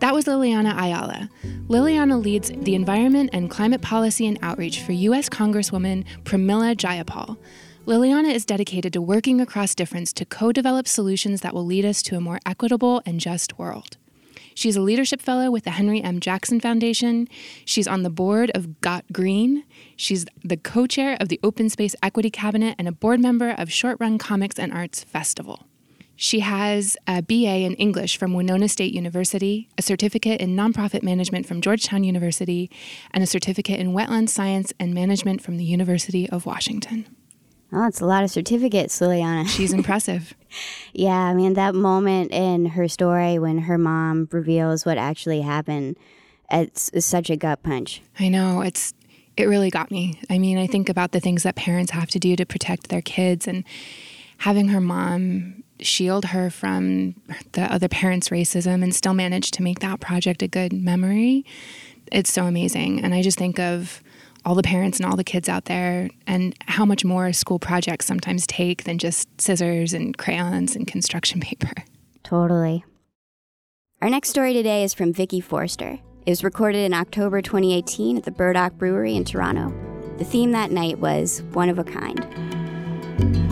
That 0.00 0.14
was 0.14 0.26
Lylianna 0.26 0.74
Allala. 0.74 1.28
Lylianna 1.66 2.22
leads 2.22 2.52
the 2.54 2.76
Environment 2.76 3.30
and 3.32 3.50
Climate 3.50 3.82
Policy 3.82 4.28
and 4.28 4.38
Outreach 4.42 4.80
for 4.80 4.92
U.S. 4.92 5.28
Congresswoman 5.28 6.04
Pramila 6.22 6.76
Jayapal. 6.76 7.36
Lylianna 7.84 8.32
is 8.32 8.44
dedicated 8.44 8.92
to 8.92 9.02
working 9.02 9.40
across 9.40 9.74
difference 9.74 10.12
to 10.12 10.24
co 10.24 10.52
develop 10.52 10.86
solutions 10.86 11.40
that 11.40 11.52
will 11.52 11.64
lead 11.64 11.84
us 11.84 12.00
to 12.02 12.16
a 12.16 12.20
more 12.20 12.38
equitable 12.46 13.02
and 13.04 13.18
just 13.18 13.58
world. 13.58 13.96
She's 14.54 14.76
a 14.76 14.80
leadership 14.80 15.20
fellow 15.20 15.50
with 15.50 15.64
the 15.64 15.70
Henry 15.70 16.00
M. 16.00 16.20
Jackson 16.20 16.60
Foundation. 16.60 17.28
She's 17.64 17.88
on 17.88 18.04
the 18.04 18.10
board 18.10 18.52
of 18.54 18.80
Got 18.80 19.04
Green. 19.12 19.64
She's 19.96 20.26
the 20.44 20.56
co 20.56 20.86
chair 20.86 21.16
of 21.20 21.28
the 21.28 21.40
Open 21.42 21.68
Space 21.68 21.96
Equity 22.04 22.30
Cabinet 22.30 22.76
and 22.78 22.86
a 22.86 22.92
board 22.92 23.18
member 23.18 23.50
of 23.50 23.72
Short 23.72 23.96
Run 23.98 24.16
Comix 24.16 24.60
and 24.60 24.72
Arts 24.72 25.02
Festival. 25.02 25.66
She 26.20 26.40
has 26.40 26.96
a 27.06 27.22
BA 27.22 27.60
in 27.60 27.74
English 27.74 28.18
from 28.18 28.34
Winona 28.34 28.68
State 28.68 28.92
University, 28.92 29.68
a 29.78 29.82
certificate 29.82 30.40
in 30.40 30.56
nonprofit 30.56 31.04
management 31.04 31.46
from 31.46 31.60
Georgetown 31.60 32.02
University, 32.02 32.72
and 33.12 33.22
a 33.22 33.26
certificate 33.26 33.78
in 33.78 33.92
wetland 33.92 34.28
science 34.28 34.72
and 34.80 34.92
management 34.92 35.40
from 35.42 35.58
the 35.58 35.64
University 35.64 36.28
of 36.28 36.44
Washington. 36.44 37.06
Oh, 37.72 37.86
it's 37.86 38.00
a 38.00 38.04
lot 38.04 38.24
of 38.24 38.32
certificates, 38.32 38.98
Lylianna. 38.98 39.46
She's 39.56 39.72
impressive. 39.72 40.34
yeah, 40.92 41.12
I 41.12 41.34
mean, 41.34 41.54
that 41.54 41.76
moment 41.76 42.32
in 42.32 42.66
her 42.66 42.88
story 42.88 43.38
when 43.38 43.58
her 43.58 43.78
mom 43.78 44.28
reveals 44.32 44.84
what 44.84 44.98
actually 44.98 45.42
happened, 45.42 45.96
it's, 46.50 46.90
it's 46.92 47.06
such 47.06 47.30
a 47.30 47.36
gut 47.36 47.62
punch. 47.62 48.02
I 48.18 48.28
know. 48.28 48.62
It's 48.62 48.92
it 49.36 49.44
really 49.44 49.70
got 49.70 49.92
me. 49.92 50.20
I 50.28 50.38
mean, 50.38 50.58
I 50.58 50.66
think 50.66 50.88
about 50.88 51.12
the 51.12 51.20
things 51.20 51.44
that 51.44 51.54
parents 51.54 51.92
have 51.92 52.08
to 52.08 52.18
do 52.18 52.34
to 52.34 52.44
protect 52.44 52.88
their 52.88 53.02
kids 53.02 53.46
and 53.46 53.62
having 54.38 54.66
her 54.68 54.80
mom 54.80 55.62
shield 55.80 56.26
her 56.26 56.50
from 56.50 57.14
the 57.52 57.62
other 57.72 57.88
parents' 57.88 58.28
racism 58.28 58.82
and 58.82 58.94
still 58.94 59.14
manage 59.14 59.50
to 59.52 59.62
make 59.62 59.80
that 59.80 60.00
project 60.00 60.42
a 60.42 60.48
good 60.48 60.72
memory. 60.72 61.44
It's 62.10 62.32
so 62.32 62.44
amazing. 62.44 63.04
And 63.04 63.14
I 63.14 63.22
just 63.22 63.38
think 63.38 63.58
of 63.58 64.02
all 64.44 64.54
the 64.54 64.62
parents 64.62 64.98
and 64.98 65.06
all 65.06 65.16
the 65.16 65.24
kids 65.24 65.48
out 65.48 65.66
there 65.66 66.08
and 66.26 66.54
how 66.66 66.84
much 66.84 67.04
more 67.04 67.32
school 67.32 67.58
projects 67.58 68.06
sometimes 68.06 68.46
take 68.46 68.84
than 68.84 68.98
just 68.98 69.28
scissors 69.40 69.92
and 69.92 70.16
crayons 70.16 70.74
and 70.74 70.86
construction 70.86 71.40
paper. 71.42 71.72
Totally. 72.22 72.84
Our 74.00 74.08
next 74.08 74.30
story 74.30 74.52
today 74.52 74.84
is 74.84 74.94
from 74.94 75.12
Vicky 75.12 75.40
Forster. 75.40 75.98
It 76.24 76.30
was 76.30 76.44
recorded 76.44 76.84
in 76.84 76.94
October 76.94 77.42
2018 77.42 78.18
at 78.18 78.24
the 78.24 78.30
Burdock 78.30 78.74
Brewery 78.74 79.16
in 79.16 79.24
Toronto. 79.24 79.72
The 80.18 80.24
theme 80.24 80.52
that 80.52 80.70
night 80.70 80.98
was 80.98 81.42
one 81.52 81.68
of 81.68 81.78
a 81.78 81.84
kind. 81.84 83.47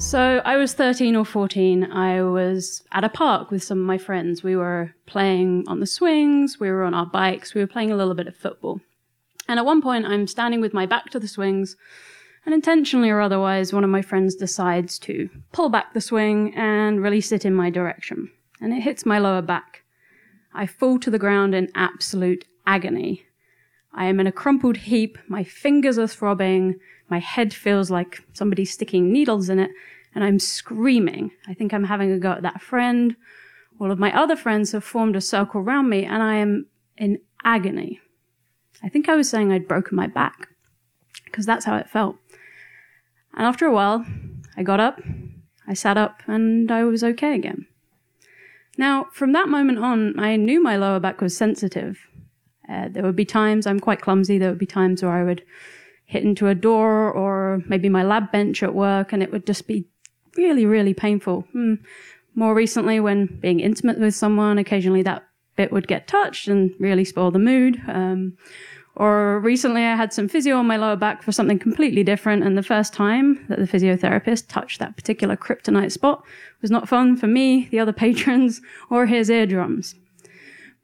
So 0.00 0.40
I 0.46 0.56
was 0.56 0.72
13 0.72 1.14
or 1.14 1.26
14. 1.26 1.92
I 1.92 2.22
was 2.22 2.82
at 2.90 3.04
a 3.04 3.10
park 3.10 3.50
with 3.50 3.62
some 3.62 3.78
of 3.78 3.84
my 3.84 3.98
friends. 3.98 4.42
We 4.42 4.56
were 4.56 4.94
playing 5.04 5.64
on 5.68 5.80
the 5.80 5.86
swings, 5.86 6.58
we 6.58 6.70
were 6.70 6.84
on 6.84 6.94
our 6.94 7.04
bikes, 7.04 7.54
we 7.54 7.60
were 7.60 7.66
playing 7.66 7.92
a 7.92 7.96
little 7.96 8.14
bit 8.14 8.26
of 8.26 8.34
football. 8.34 8.80
And 9.46 9.58
at 9.58 9.66
one 9.66 9.82
point, 9.82 10.06
I'm 10.06 10.26
standing 10.26 10.62
with 10.62 10.72
my 10.72 10.86
back 10.86 11.10
to 11.10 11.20
the 11.20 11.28
swings, 11.28 11.76
and 12.46 12.54
intentionally 12.54 13.10
or 13.10 13.20
otherwise, 13.20 13.74
one 13.74 13.84
of 13.84 13.90
my 13.90 14.00
friends 14.00 14.34
decides 14.34 14.98
to 15.00 15.28
pull 15.52 15.68
back 15.68 15.92
the 15.92 16.00
swing 16.00 16.54
and 16.56 17.02
release 17.02 17.30
it 17.30 17.44
in 17.44 17.54
my 17.54 17.68
direction. 17.68 18.30
And 18.58 18.72
it 18.72 18.80
hits 18.80 19.04
my 19.04 19.18
lower 19.18 19.42
back. 19.42 19.82
I 20.54 20.66
fall 20.66 20.98
to 20.98 21.10
the 21.10 21.18
ground 21.18 21.54
in 21.54 21.70
absolute 21.74 22.46
agony. 22.66 23.26
I 23.92 24.06
am 24.06 24.18
in 24.18 24.26
a 24.26 24.32
crumpled 24.32 24.78
heap, 24.78 25.18
my 25.28 25.44
fingers 25.44 25.98
are 25.98 26.08
throbbing, 26.08 26.80
my 27.10 27.18
head 27.18 27.52
feels 27.52 27.90
like 27.90 28.22
somebody's 28.32 28.72
sticking 28.72 29.12
needles 29.12 29.48
in 29.48 29.58
it, 29.58 29.70
and 30.14 30.24
I'm 30.24 30.38
screaming. 30.38 31.30
I 31.48 31.54
think 31.54 31.72
I'm 31.72 31.84
having 31.84 32.10
a 32.12 32.18
go 32.18 32.32
at 32.32 32.42
that 32.42 32.62
friend. 32.62 33.16
All 33.80 33.90
of 33.90 33.98
my 33.98 34.16
other 34.16 34.36
friends 34.36 34.72
have 34.72 34.84
formed 34.84 35.16
a 35.16 35.20
circle 35.20 35.60
around 35.60 35.88
me, 35.88 36.04
and 36.04 36.22
I 36.22 36.36
am 36.36 36.66
in 36.96 37.18
agony. 37.44 38.00
I 38.82 38.88
think 38.88 39.08
I 39.08 39.16
was 39.16 39.28
saying 39.28 39.52
I'd 39.52 39.68
broken 39.68 39.96
my 39.96 40.06
back, 40.06 40.48
because 41.24 41.46
that's 41.46 41.64
how 41.64 41.76
it 41.76 41.90
felt. 41.90 42.16
And 43.34 43.46
after 43.46 43.66
a 43.66 43.72
while, 43.72 44.04
I 44.56 44.62
got 44.62 44.80
up, 44.80 45.00
I 45.66 45.74
sat 45.74 45.96
up, 45.96 46.22
and 46.26 46.70
I 46.70 46.84
was 46.84 47.04
okay 47.04 47.34
again. 47.34 47.66
Now, 48.76 49.06
from 49.12 49.32
that 49.32 49.48
moment 49.48 49.78
on, 49.78 50.18
I 50.18 50.36
knew 50.36 50.62
my 50.62 50.76
lower 50.76 51.00
back 51.00 51.20
was 51.20 51.36
sensitive. 51.36 51.98
Uh, 52.68 52.88
there 52.88 53.02
would 53.02 53.16
be 53.16 53.24
times 53.24 53.66
I'm 53.66 53.80
quite 53.80 54.00
clumsy. 54.00 54.38
There 54.38 54.48
would 54.48 54.58
be 54.58 54.66
times 54.66 55.02
where 55.02 55.12
I 55.12 55.24
would 55.24 55.42
hit 56.10 56.24
into 56.24 56.48
a 56.48 56.56
door 56.56 57.12
or 57.12 57.62
maybe 57.68 57.88
my 57.88 58.02
lab 58.02 58.32
bench 58.32 58.64
at 58.64 58.74
work, 58.74 59.12
and 59.12 59.22
it 59.22 59.30
would 59.30 59.46
just 59.46 59.68
be 59.68 59.86
really, 60.36 60.66
really 60.66 60.92
painful. 60.92 61.42
Hmm. 61.52 61.74
More 62.34 62.52
recently, 62.52 62.98
when 62.98 63.26
being 63.26 63.60
intimate 63.60 64.00
with 64.00 64.16
someone, 64.16 64.58
occasionally 64.58 65.02
that 65.02 65.22
bit 65.54 65.70
would 65.70 65.86
get 65.86 66.08
touched 66.08 66.48
and 66.48 66.74
really 66.80 67.04
spoil 67.04 67.30
the 67.30 67.38
mood. 67.38 67.80
Um, 67.86 68.36
or 68.96 69.38
recently, 69.38 69.84
I 69.84 69.94
had 69.94 70.12
some 70.12 70.26
physio 70.26 70.56
on 70.56 70.66
my 70.66 70.76
lower 70.76 70.96
back 70.96 71.22
for 71.22 71.30
something 71.30 71.60
completely 71.60 72.02
different, 72.02 72.42
and 72.42 72.58
the 72.58 72.62
first 72.64 72.92
time 72.92 73.46
that 73.48 73.60
the 73.60 73.68
physiotherapist 73.68 74.48
touched 74.48 74.80
that 74.80 74.96
particular 74.96 75.36
kryptonite 75.36 75.92
spot 75.92 76.24
was 76.60 76.72
not 76.72 76.88
fun 76.88 77.16
for 77.16 77.28
me, 77.28 77.68
the 77.70 77.78
other 77.78 77.92
patrons, 78.04 78.60
or 78.90 79.06
his 79.06 79.30
eardrums. 79.30 79.94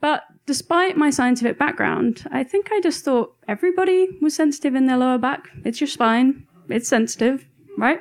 But 0.00 0.22
despite 0.46 0.96
my 0.96 1.11
scientific 1.11 1.59
background, 1.59 2.26
I 2.30 2.44
think 2.44 2.70
I 2.72 2.80
just 2.80 3.04
thought 3.04 3.35
everybody 3.48 4.09
was 4.22 4.35
sensitive 4.35 4.74
in 4.74 4.87
their 4.87 4.96
lower 4.96 5.18
back. 5.18 5.48
It's 5.64 5.80
your 5.80 5.88
spine, 5.88 6.46
it's 6.68 6.88
sensitive, 6.88 7.46
right? 7.76 8.00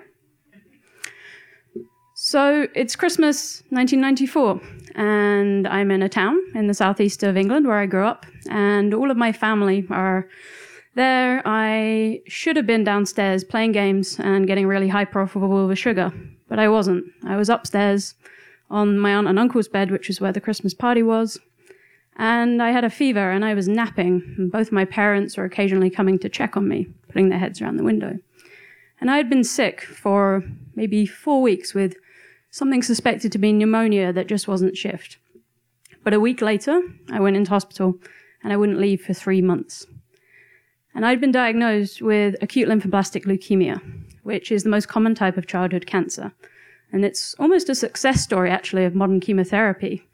So 2.14 2.68
it's 2.74 2.96
Christmas 2.96 3.62
1994, 3.70 4.62
and 4.96 5.68
I'm 5.68 5.92
in 5.92 6.02
a 6.02 6.10
town 6.10 6.40
in 6.56 6.68
the 6.68 6.74
southeast 6.74 7.24
of 7.24 7.36
England 7.36 7.68
where 7.68 7.78
I 7.78 7.86
grew 7.86 8.06
up, 8.06 8.26
and 8.50 8.94
all 8.94 9.12
of 9.12 9.18
my 9.18 9.32
family 9.32 9.86
are 9.90 10.28
there. 10.96 11.42
I 11.46 12.22
should 12.28 12.56
have 12.56 12.66
been 12.66 12.84
downstairs 12.84 13.44
playing 13.44 13.74
games 13.74 14.18
and 14.20 14.48
getting 14.48 14.66
really 14.66 14.88
high 14.88 15.06
profile 15.06 15.68
with 15.68 15.78
sugar, 15.78 16.12
but 16.48 16.58
I 16.58 16.70
wasn't. 16.70 17.06
I 17.26 17.36
was 17.36 17.50
upstairs 17.50 18.16
on 18.70 18.98
my 18.98 19.14
aunt 19.14 19.28
and 19.28 19.38
uncle's 19.38 19.68
bed, 19.68 19.92
which 19.92 20.10
is 20.10 20.22
where 20.22 20.32
the 20.32 20.42
Christmas 20.42 20.74
party 20.74 21.04
was, 21.04 21.38
and 22.18 22.62
I 22.62 22.72
had 22.72 22.84
a 22.84 22.90
fever 22.90 23.32
and 23.32 23.44
I 23.44 23.54
was 23.54 23.68
napping. 23.68 24.36
And 24.38 24.52
both 24.52 24.72
my 24.72 24.86
parents 24.86 25.38
were 25.38 25.46
occasionally 25.46 25.90
coming 25.90 26.18
to 26.20 26.30
check 26.30 26.56
on 26.56 26.68
me, 26.68 26.88
putting 27.08 27.30
their 27.30 27.40
heads 27.40 27.62
around 27.62 27.78
the 27.78 27.84
window. 27.84 28.18
And 29.02 29.12
I 29.12 29.18
had 29.18 29.30
been 29.30 29.44
sick 29.44 29.82
for 29.82 30.44
maybe 30.76 31.06
four 31.06 31.42
weeks 31.42 31.74
with 31.74 31.96
something 32.52 32.82
suspected 32.82 33.32
to 33.34 33.38
be 33.38 33.52
pneumonia 33.52 34.14
that 34.14 34.28
just 34.28 34.48
wasn't 34.48 34.78
shift. 34.78 35.18
But 36.04 36.14
a 36.14 36.20
week 36.20 36.42
later, 36.42 36.82
I 37.12 37.20
went 37.20 37.36
into 37.36 37.50
hospital 37.50 38.00
and 38.44 38.54
I 38.54 38.58
wouldn't 38.58 38.80
leave 38.80 39.02
for 39.02 39.14
three 39.14 39.42
months. 39.42 39.86
And 40.94 41.06
I'd 41.06 41.20
been 41.20 41.32
diagnosed 41.32 42.02
with 42.02 42.36
acute 42.42 42.70
lymphoblastic 42.70 43.26
leukemia, 43.26 43.82
which 44.24 44.52
is 44.52 44.64
the 44.64 44.70
most 44.70 44.88
common 44.88 45.16
type 45.16 45.36
of 45.36 45.48
childhood 45.48 45.86
cancer. 45.86 46.32
And 46.94 47.04
it's 47.04 47.36
almost 47.38 47.68
a 47.68 47.76
success 47.76 48.22
story, 48.22 48.50
actually, 48.50 48.86
of 48.86 48.96
modern 48.96 49.20
chemotherapy. 49.20 50.08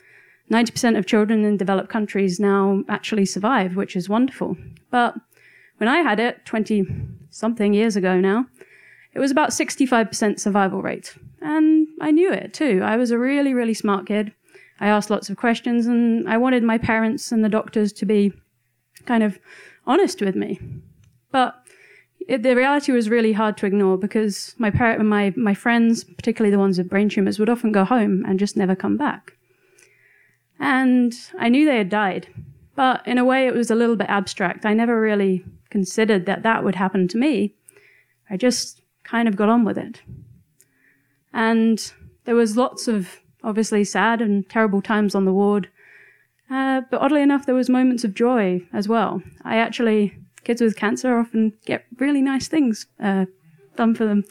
90% 0.51 0.97
of 0.97 1.05
children 1.05 1.45
in 1.45 1.55
developed 1.55 1.89
countries 1.89 2.39
now 2.39 2.83
actually 2.89 3.25
survive, 3.25 3.75
which 3.75 3.95
is 3.95 4.09
wonderful. 4.09 4.57
But 4.89 5.15
when 5.77 5.87
I 5.87 5.99
had 5.99 6.19
it 6.19 6.45
20 6.45 6.85
something 7.29 7.73
years 7.73 7.95
ago 7.95 8.19
now, 8.19 8.47
it 9.13 9.19
was 9.19 9.31
about 9.31 9.49
65% 9.49 10.39
survival 10.39 10.81
rate. 10.81 11.15
And 11.41 11.87
I 12.01 12.11
knew 12.11 12.31
it 12.31 12.53
too. 12.53 12.81
I 12.83 12.97
was 12.97 13.11
a 13.11 13.17
really, 13.17 13.53
really 13.53 13.73
smart 13.73 14.05
kid. 14.05 14.33
I 14.79 14.87
asked 14.87 15.09
lots 15.09 15.29
of 15.29 15.37
questions 15.37 15.87
and 15.87 16.29
I 16.29 16.37
wanted 16.37 16.63
my 16.63 16.77
parents 16.77 17.31
and 17.31 17.43
the 17.43 17.49
doctors 17.49 17.93
to 17.93 18.05
be 18.05 18.33
kind 19.05 19.23
of 19.23 19.39
honest 19.87 20.21
with 20.21 20.35
me. 20.35 20.59
But 21.31 21.55
it, 22.27 22.43
the 22.43 22.55
reality 22.55 22.91
was 22.91 23.09
really 23.09 23.33
hard 23.33 23.57
to 23.57 23.65
ignore 23.65 23.97
because 23.97 24.53
my 24.57 24.69
par- 24.69 24.99
my 24.99 25.33
my 25.35 25.53
friends, 25.53 26.03
particularly 26.03 26.51
the 26.51 26.59
ones 26.59 26.77
with 26.77 26.89
brain 26.89 27.09
tumors, 27.09 27.39
would 27.39 27.49
often 27.49 27.71
go 27.71 27.83
home 27.83 28.23
and 28.27 28.39
just 28.39 28.57
never 28.57 28.75
come 28.75 28.97
back. 28.97 29.33
And 30.61 31.13
I 31.39 31.49
knew 31.49 31.65
they 31.65 31.79
had 31.79 31.89
died, 31.89 32.27
but 32.75 33.05
in 33.07 33.17
a 33.17 33.25
way 33.25 33.47
it 33.47 33.53
was 33.55 33.71
a 33.71 33.75
little 33.75 33.95
bit 33.95 34.09
abstract. 34.09 34.63
I 34.63 34.75
never 34.75 35.01
really 35.01 35.43
considered 35.71 36.27
that 36.27 36.43
that 36.43 36.63
would 36.63 36.75
happen 36.75 37.07
to 37.07 37.17
me. 37.17 37.55
I 38.29 38.37
just 38.37 38.81
kind 39.03 39.27
of 39.27 39.35
got 39.35 39.49
on 39.49 39.65
with 39.65 39.77
it. 39.79 40.03
And 41.33 41.91
there 42.25 42.35
was 42.35 42.57
lots 42.57 42.87
of 42.87 43.21
obviously 43.43 43.83
sad 43.83 44.21
and 44.21 44.47
terrible 44.49 44.83
times 44.83 45.15
on 45.15 45.25
the 45.25 45.33
ward. 45.33 45.67
Uh, 46.51 46.81
but 46.91 47.01
oddly 47.01 47.23
enough, 47.23 47.47
there 47.47 47.55
was 47.55 47.67
moments 47.67 48.03
of 48.03 48.13
joy 48.13 48.61
as 48.71 48.87
well. 48.87 49.23
I 49.43 49.57
actually, 49.57 50.15
kids 50.43 50.61
with 50.61 50.75
cancer 50.75 51.17
often 51.17 51.53
get 51.65 51.85
really 51.97 52.21
nice 52.21 52.47
things 52.47 52.85
uh, 52.99 53.25
done 53.75 53.95
for 53.95 54.05
them. 54.05 54.23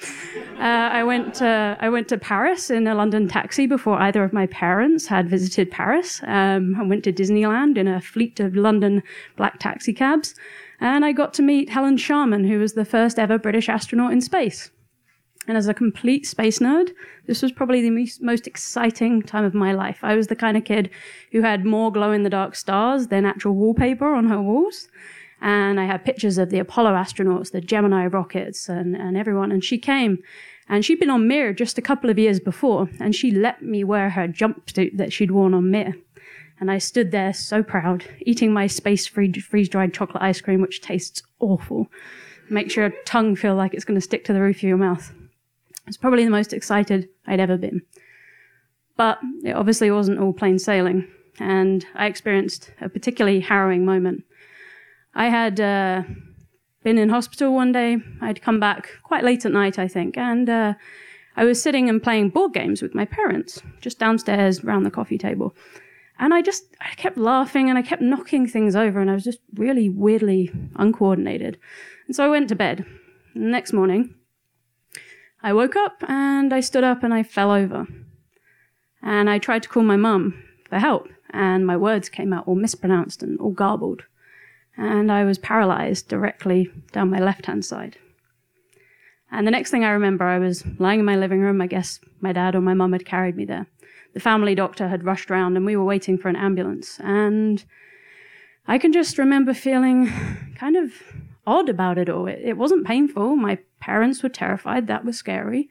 Uh, 0.58 0.90
I 0.92 1.02
went, 1.04 1.40
I 1.42 1.88
went 1.88 2.08
to 2.08 2.18
Paris 2.18 2.70
in 2.70 2.86
a 2.86 2.94
London 2.94 3.28
taxi 3.28 3.66
before 3.66 3.98
either 4.00 4.22
of 4.22 4.32
my 4.32 4.46
parents 4.46 5.06
had 5.06 5.28
visited 5.28 5.70
Paris. 5.70 6.20
Um, 6.26 6.76
I 6.78 6.82
went 6.82 7.04
to 7.04 7.12
Disneyland 7.12 7.78
in 7.78 7.88
a 7.88 8.00
fleet 8.00 8.40
of 8.40 8.54
London 8.54 9.02
black 9.36 9.58
taxi 9.58 9.92
cabs, 9.92 10.34
and 10.80 11.04
I 11.04 11.12
got 11.12 11.34
to 11.34 11.42
meet 11.42 11.70
Helen 11.70 11.96
Sharman, 11.96 12.44
who 12.44 12.58
was 12.58 12.74
the 12.74 12.84
first 12.84 13.18
ever 13.18 13.38
British 13.38 13.68
astronaut 13.68 14.12
in 14.12 14.20
space. 14.20 14.70
And 15.48 15.56
as 15.56 15.68
a 15.68 15.74
complete 15.74 16.26
space 16.26 16.58
nerd, 16.58 16.90
this 17.26 17.42
was 17.42 17.50
probably 17.50 17.80
the 17.80 18.08
most 18.20 18.46
exciting 18.46 19.22
time 19.22 19.44
of 19.44 19.54
my 19.54 19.72
life. 19.72 19.98
I 20.02 20.14
was 20.14 20.26
the 20.26 20.36
kind 20.36 20.56
of 20.56 20.64
kid 20.64 20.90
who 21.32 21.40
had 21.40 21.64
more 21.64 21.90
glow 21.90 22.12
in 22.12 22.22
the 22.22 22.30
dark 22.30 22.54
stars 22.54 23.08
than 23.08 23.24
actual 23.24 23.54
wallpaper 23.54 24.14
on 24.14 24.28
her 24.28 24.40
walls. 24.40 24.88
And 25.40 25.80
I 25.80 25.86
had 25.86 26.04
pictures 26.04 26.36
of 26.38 26.50
the 26.50 26.58
Apollo 26.58 26.92
astronauts, 26.92 27.50
the 27.50 27.60
Gemini 27.60 28.06
rockets, 28.06 28.68
and, 28.68 28.94
and 28.94 29.16
everyone. 29.16 29.50
And 29.50 29.64
she 29.64 29.78
came 29.78 30.18
and 30.70 30.84
she'd 30.84 31.00
been 31.00 31.10
on 31.10 31.26
Mir 31.26 31.52
just 31.52 31.78
a 31.78 31.82
couple 31.82 32.10
of 32.10 32.18
years 32.18 32.38
before, 32.38 32.88
and 33.00 33.12
she 33.12 33.32
let 33.32 33.60
me 33.60 33.82
wear 33.82 34.10
her 34.10 34.28
jumpsuit 34.28 34.96
that 34.98 35.12
she'd 35.12 35.32
worn 35.32 35.52
on 35.52 35.68
Mir. 35.68 35.96
And 36.60 36.70
I 36.70 36.78
stood 36.78 37.10
there 37.10 37.32
so 37.32 37.64
proud, 37.64 38.04
eating 38.20 38.52
my 38.52 38.68
space 38.68 39.04
freeze 39.04 39.68
dried 39.68 39.92
chocolate 39.92 40.22
ice 40.22 40.40
cream, 40.40 40.60
which 40.60 40.80
tastes 40.80 41.24
awful. 41.40 41.88
Makes 42.50 42.76
your 42.76 42.90
tongue 43.04 43.34
feel 43.34 43.56
like 43.56 43.74
it's 43.74 43.84
going 43.84 43.96
to 43.96 44.00
stick 44.00 44.24
to 44.26 44.32
the 44.32 44.40
roof 44.40 44.58
of 44.58 44.62
your 44.62 44.76
mouth. 44.76 45.12
It's 45.88 45.96
probably 45.96 46.24
the 46.24 46.30
most 46.30 46.52
excited 46.52 47.08
I'd 47.26 47.40
ever 47.40 47.56
been. 47.56 47.82
But 48.96 49.18
it 49.42 49.56
obviously 49.56 49.90
wasn't 49.90 50.20
all 50.20 50.32
plain 50.32 50.60
sailing, 50.60 51.08
and 51.40 51.84
I 51.96 52.06
experienced 52.06 52.70
a 52.80 52.88
particularly 52.88 53.40
harrowing 53.40 53.84
moment. 53.84 54.22
I 55.14 55.28
had 55.28 55.60
uh, 55.60 56.02
been 56.82 56.98
in 56.98 57.08
hospital 57.08 57.54
one 57.54 57.72
day. 57.72 57.98
I'd 58.20 58.42
come 58.42 58.60
back 58.60 58.88
quite 59.02 59.24
late 59.24 59.44
at 59.44 59.52
night, 59.52 59.78
I 59.78 59.88
think, 59.88 60.16
and 60.16 60.48
uh, 60.48 60.74
I 61.36 61.44
was 61.44 61.62
sitting 61.62 61.88
and 61.88 62.02
playing 62.02 62.30
board 62.30 62.52
games 62.52 62.82
with 62.82 62.94
my 62.94 63.04
parents 63.04 63.62
just 63.80 63.98
downstairs 63.98 64.64
around 64.64 64.84
the 64.84 64.90
coffee 64.90 65.18
table. 65.18 65.54
And 66.18 66.34
I 66.34 66.42
just, 66.42 66.64
I 66.80 66.94
kept 66.96 67.16
laughing 67.16 67.70
and 67.70 67.78
I 67.78 67.82
kept 67.82 68.02
knocking 68.02 68.46
things 68.46 68.76
over, 68.76 69.00
and 69.00 69.10
I 69.10 69.14
was 69.14 69.24
just 69.24 69.40
really 69.54 69.88
weirdly 69.88 70.52
uncoordinated. 70.76 71.58
And 72.06 72.14
so 72.14 72.24
I 72.24 72.28
went 72.28 72.48
to 72.50 72.54
bed. 72.54 72.84
The 73.34 73.40
next 73.40 73.72
morning, 73.72 74.14
I 75.42 75.52
woke 75.52 75.76
up 75.76 76.02
and 76.08 76.52
I 76.52 76.60
stood 76.60 76.84
up 76.84 77.02
and 77.02 77.14
I 77.14 77.22
fell 77.22 77.50
over. 77.50 77.86
And 79.02 79.30
I 79.30 79.38
tried 79.38 79.62
to 79.62 79.68
call 79.68 79.82
my 79.82 79.96
mum 79.96 80.42
for 80.68 80.78
help, 80.78 81.08
and 81.30 81.66
my 81.66 81.76
words 81.76 82.10
came 82.10 82.32
out 82.32 82.46
all 82.46 82.54
mispronounced 82.54 83.22
and 83.22 83.40
all 83.40 83.52
garbled. 83.52 84.02
And 84.80 85.12
I 85.12 85.24
was 85.24 85.36
paralyzed 85.36 86.08
directly 86.08 86.70
down 86.92 87.10
my 87.10 87.20
left 87.20 87.44
hand 87.44 87.66
side. 87.66 87.98
And 89.30 89.46
the 89.46 89.50
next 89.50 89.70
thing 89.70 89.84
I 89.84 89.90
remember, 89.90 90.24
I 90.24 90.38
was 90.38 90.64
lying 90.78 91.00
in 91.00 91.04
my 91.04 91.16
living 91.16 91.40
room. 91.40 91.60
I 91.60 91.66
guess 91.66 92.00
my 92.22 92.32
dad 92.32 92.54
or 92.54 92.62
my 92.62 92.72
mum 92.72 92.92
had 92.92 93.04
carried 93.04 93.36
me 93.36 93.44
there. 93.44 93.66
The 94.14 94.20
family 94.20 94.54
doctor 94.54 94.88
had 94.88 95.04
rushed 95.04 95.28
round, 95.28 95.58
and 95.58 95.66
we 95.66 95.76
were 95.76 95.84
waiting 95.84 96.16
for 96.16 96.28
an 96.28 96.34
ambulance. 96.34 96.98
And 97.00 97.62
I 98.66 98.78
can 98.78 98.90
just 98.90 99.18
remember 99.18 99.52
feeling 99.52 100.10
kind 100.56 100.76
of 100.76 100.94
odd 101.46 101.68
about 101.68 101.98
it 101.98 102.08
all. 102.08 102.26
It, 102.26 102.40
it 102.42 102.56
wasn't 102.56 102.86
painful. 102.86 103.36
My 103.36 103.58
parents 103.80 104.22
were 104.22 104.30
terrified. 104.30 104.86
That 104.86 105.04
was 105.04 105.18
scary. 105.18 105.68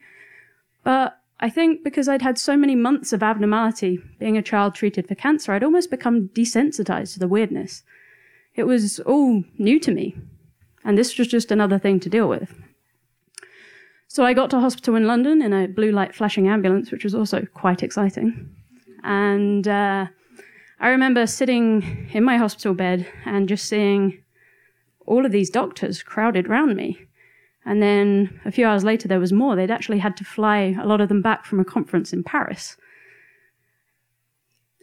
But 0.84 1.18
I 1.40 1.50
think 1.50 1.82
because 1.82 2.08
I'd 2.08 2.22
had 2.22 2.38
so 2.38 2.56
many 2.56 2.76
months 2.76 3.12
of 3.12 3.24
abnormality 3.24 3.98
being 4.20 4.38
a 4.38 4.42
child 4.42 4.76
treated 4.76 5.08
for 5.08 5.16
cancer, 5.16 5.52
I'd 5.52 5.64
almost 5.64 5.90
become 5.90 6.28
desensitized 6.28 7.14
to 7.14 7.18
the 7.18 7.28
weirdness. 7.28 7.82
It 8.54 8.64
was 8.64 9.00
all 9.00 9.44
new 9.58 9.78
to 9.80 9.90
me. 9.92 10.16
And 10.84 10.96
this 10.96 11.18
was 11.18 11.28
just 11.28 11.50
another 11.50 11.78
thing 11.78 12.00
to 12.00 12.08
deal 12.08 12.28
with. 12.28 12.54
So 14.08 14.24
I 14.24 14.32
got 14.32 14.50
to 14.50 14.60
hospital 14.60 14.96
in 14.96 15.06
London 15.06 15.40
in 15.40 15.52
a 15.52 15.68
blue 15.68 15.92
light 15.92 16.14
flashing 16.14 16.48
ambulance, 16.48 16.90
which 16.90 17.04
was 17.04 17.14
also 17.14 17.46
quite 17.54 17.82
exciting. 17.82 18.50
And 19.04 19.68
uh, 19.68 20.06
I 20.80 20.88
remember 20.88 21.26
sitting 21.26 22.08
in 22.12 22.24
my 22.24 22.36
hospital 22.36 22.74
bed 22.74 23.06
and 23.24 23.48
just 23.48 23.66
seeing 23.66 24.22
all 25.06 25.24
of 25.24 25.32
these 25.32 25.50
doctors 25.50 26.02
crowded 26.02 26.48
round 26.48 26.76
me. 26.76 26.98
And 27.64 27.82
then 27.82 28.40
a 28.44 28.50
few 28.50 28.66
hours 28.66 28.84
later, 28.84 29.06
there 29.06 29.20
was 29.20 29.32
more. 29.32 29.54
They'd 29.54 29.70
actually 29.70 29.98
had 29.98 30.16
to 30.16 30.24
fly 30.24 30.76
a 30.80 30.86
lot 30.86 31.00
of 31.00 31.08
them 31.08 31.22
back 31.22 31.44
from 31.44 31.60
a 31.60 31.64
conference 31.64 32.12
in 32.12 32.24
Paris. 32.24 32.76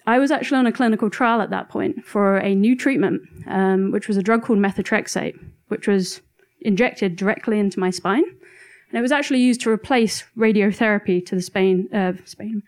I 0.08 0.20
was 0.20 0.32
actually 0.32 0.60
on 0.60 0.68
a 0.68 0.72
clinical 0.72 1.10
trial 1.10 1.42
at 1.42 1.50
that 1.50 1.68
point 1.68 2.06
for 2.06 2.38
a 2.38 2.56
new 2.56 2.78
treatment, 2.78 3.22
um, 3.46 3.92
which 3.92 4.08
was 4.08 4.16
a 4.16 4.24
drug 4.24 4.42
called 4.42 4.58
methotrexate, 4.58 5.38
which 5.68 5.86
was 5.86 6.22
injected 6.62 7.18
directly 7.18 7.60
into 7.60 7.80
my 7.80 7.90
spine. 7.90 8.24
And 8.24 8.98
it 8.98 9.02
was 9.02 9.12
actually 9.12 9.42
used 9.42 9.60
to 9.62 9.70
replace 9.70 10.24
radiotherapy 10.38 11.26
to 11.26 11.36
the 11.36 11.42
Spain, 11.42 11.90
uh, 11.94 12.14
Spain, 12.24 12.64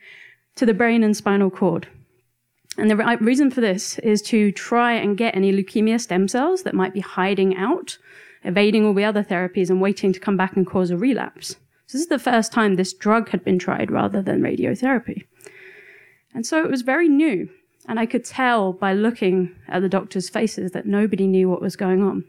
to 0.56 0.65
the 0.65 0.73
brain 0.73 1.02
and 1.02 1.15
spinal 1.15 1.49
cord. 1.49 1.88
And 2.78 2.89
the 2.89 2.97
re- 2.97 3.15
reason 3.21 3.52
for 3.52 3.62
this 3.62 3.97
is 3.99 4.21
to 4.23 4.52
try 4.52 4.91
and 4.93 5.17
get 5.17 5.34
any 5.34 5.54
leukemia 5.54 5.99
stem 6.02 6.28
cells 6.28 6.63
that 6.63 6.73
might 6.73 6.93
be 6.93 6.99
hiding 6.99 7.56
out, 7.56 7.97
evading 8.43 8.86
all 8.86 8.93
the 8.93 9.06
other 9.06 9.23
therapies 9.23 9.69
and 9.69 9.80
waiting 9.80 10.12
to 10.12 10.19
come 10.19 10.36
back 10.36 10.58
and 10.58 10.67
cause 10.67 10.91
a 10.91 10.97
relapse. 10.97 11.56
So 11.88 11.97
this 11.97 12.02
is 12.02 12.08
the 12.08 12.19
first 12.19 12.52
time 12.52 12.75
this 12.75 12.93
drug 12.93 13.30
had 13.30 13.45
been 13.45 13.60
tried 13.60 13.91
rather 13.91 14.21
than 14.21 14.41
radiotherapy. 14.41 15.23
And 16.34 16.46
so 16.46 16.63
it 16.63 16.70
was 16.70 16.82
very 16.82 17.10
new. 17.10 17.50
And 17.88 18.00
I 18.00 18.06
could 18.06 18.24
tell 18.24 18.74
by 18.74 18.94
looking 18.94 19.56
at 19.68 19.82
the 19.82 19.89
doctors' 19.89 20.30
faces 20.30 20.72
that 20.72 20.86
nobody 20.86 21.26
knew 21.26 21.50
what 21.50 21.62
was 21.62 21.76
going 21.76 22.04
on. 22.04 22.24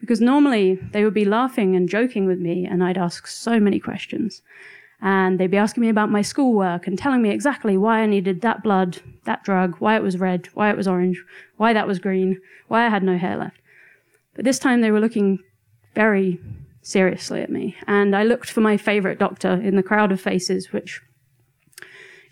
Because 0.00 0.20
normally 0.20 0.74
they 0.92 1.04
would 1.04 1.14
be 1.14 1.24
laughing 1.24 1.76
and 1.76 1.88
joking 1.88 2.26
with 2.26 2.40
me, 2.40 2.66
and 2.66 2.82
I'd 2.82 2.98
ask 2.98 3.26
so 3.26 3.60
many 3.60 3.78
questions. 3.78 4.42
And 5.00 5.38
they'd 5.38 5.50
be 5.50 5.56
asking 5.56 5.80
me 5.80 5.88
about 5.88 6.10
my 6.10 6.22
schoolwork 6.22 6.86
and 6.86 6.98
telling 6.98 7.22
me 7.22 7.30
exactly 7.30 7.76
why 7.76 8.00
I 8.00 8.06
needed 8.06 8.40
that 8.40 8.62
blood, 8.62 8.98
that 9.24 9.44
drug, 9.44 9.76
why 9.78 9.96
it 9.96 10.02
was 10.02 10.18
red, 10.18 10.48
why 10.54 10.70
it 10.70 10.76
was 10.76 10.86
orange, 10.88 11.24
why 11.56 11.72
that 11.72 11.86
was 11.86 11.98
green, 11.98 12.40
why 12.68 12.84
I 12.84 12.88
had 12.88 13.02
no 13.02 13.16
hair 13.16 13.36
left. 13.36 13.60
But 14.34 14.44
this 14.44 14.58
time 14.58 14.80
they 14.80 14.90
were 14.90 15.00
looking 15.00 15.38
very 15.94 16.40
seriously 16.82 17.40
at 17.40 17.50
me. 17.50 17.76
And 17.86 18.14
I 18.14 18.24
looked 18.24 18.50
for 18.50 18.60
my 18.60 18.76
favorite 18.76 19.18
doctor 19.18 19.52
in 19.52 19.76
the 19.76 19.82
crowd 19.82 20.12
of 20.12 20.20
faces, 20.20 20.72
which 20.72 21.00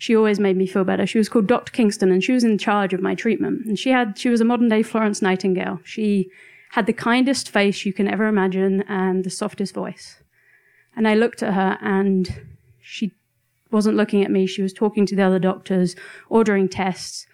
she 0.01 0.15
always 0.15 0.39
made 0.39 0.57
me 0.57 0.65
feel 0.65 0.83
better. 0.83 1.05
She 1.05 1.19
was 1.19 1.29
called 1.29 1.45
Dr. 1.45 1.71
Kingston 1.71 2.11
and 2.11 2.23
she 2.23 2.31
was 2.31 2.43
in 2.43 2.57
charge 2.57 2.91
of 2.91 3.03
my 3.03 3.13
treatment. 3.13 3.67
And 3.67 3.77
she 3.77 3.91
had, 3.91 4.17
she 4.17 4.29
was 4.29 4.41
a 4.41 4.45
modern 4.45 4.67
day 4.67 4.81
Florence 4.81 5.21
Nightingale. 5.21 5.79
She 5.83 6.31
had 6.71 6.87
the 6.87 6.91
kindest 6.91 7.51
face 7.51 7.85
you 7.85 7.93
can 7.93 8.07
ever 8.07 8.25
imagine 8.25 8.81
and 8.89 9.23
the 9.23 9.29
softest 9.29 9.75
voice. 9.75 10.19
And 10.95 11.07
I 11.07 11.13
looked 11.13 11.43
at 11.43 11.53
her 11.53 11.77
and 11.81 12.41
she 12.81 13.11
wasn't 13.69 13.95
looking 13.95 14.25
at 14.25 14.31
me. 14.31 14.47
She 14.47 14.63
was 14.63 14.73
talking 14.73 15.05
to 15.05 15.15
the 15.15 15.21
other 15.21 15.37
doctors, 15.37 15.95
ordering 16.29 16.67
tests. 16.67 17.27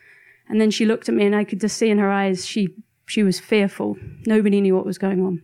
And 0.49 0.59
then 0.59 0.69
she 0.69 0.85
looked 0.85 1.07
at 1.07 1.15
me 1.15 1.25
and 1.25 1.37
I 1.37 1.45
could 1.45 1.61
just 1.61 1.77
see 1.77 1.89
in 1.89 1.99
her 1.99 2.11
eyes 2.11 2.45
she, 2.45 2.67
she 3.05 3.23
was 3.23 3.39
fearful. 3.39 3.95
Nobody 4.25 4.59
knew 4.59 4.75
what 4.75 4.85
was 4.85 4.97
going 4.97 5.23
on. 5.23 5.41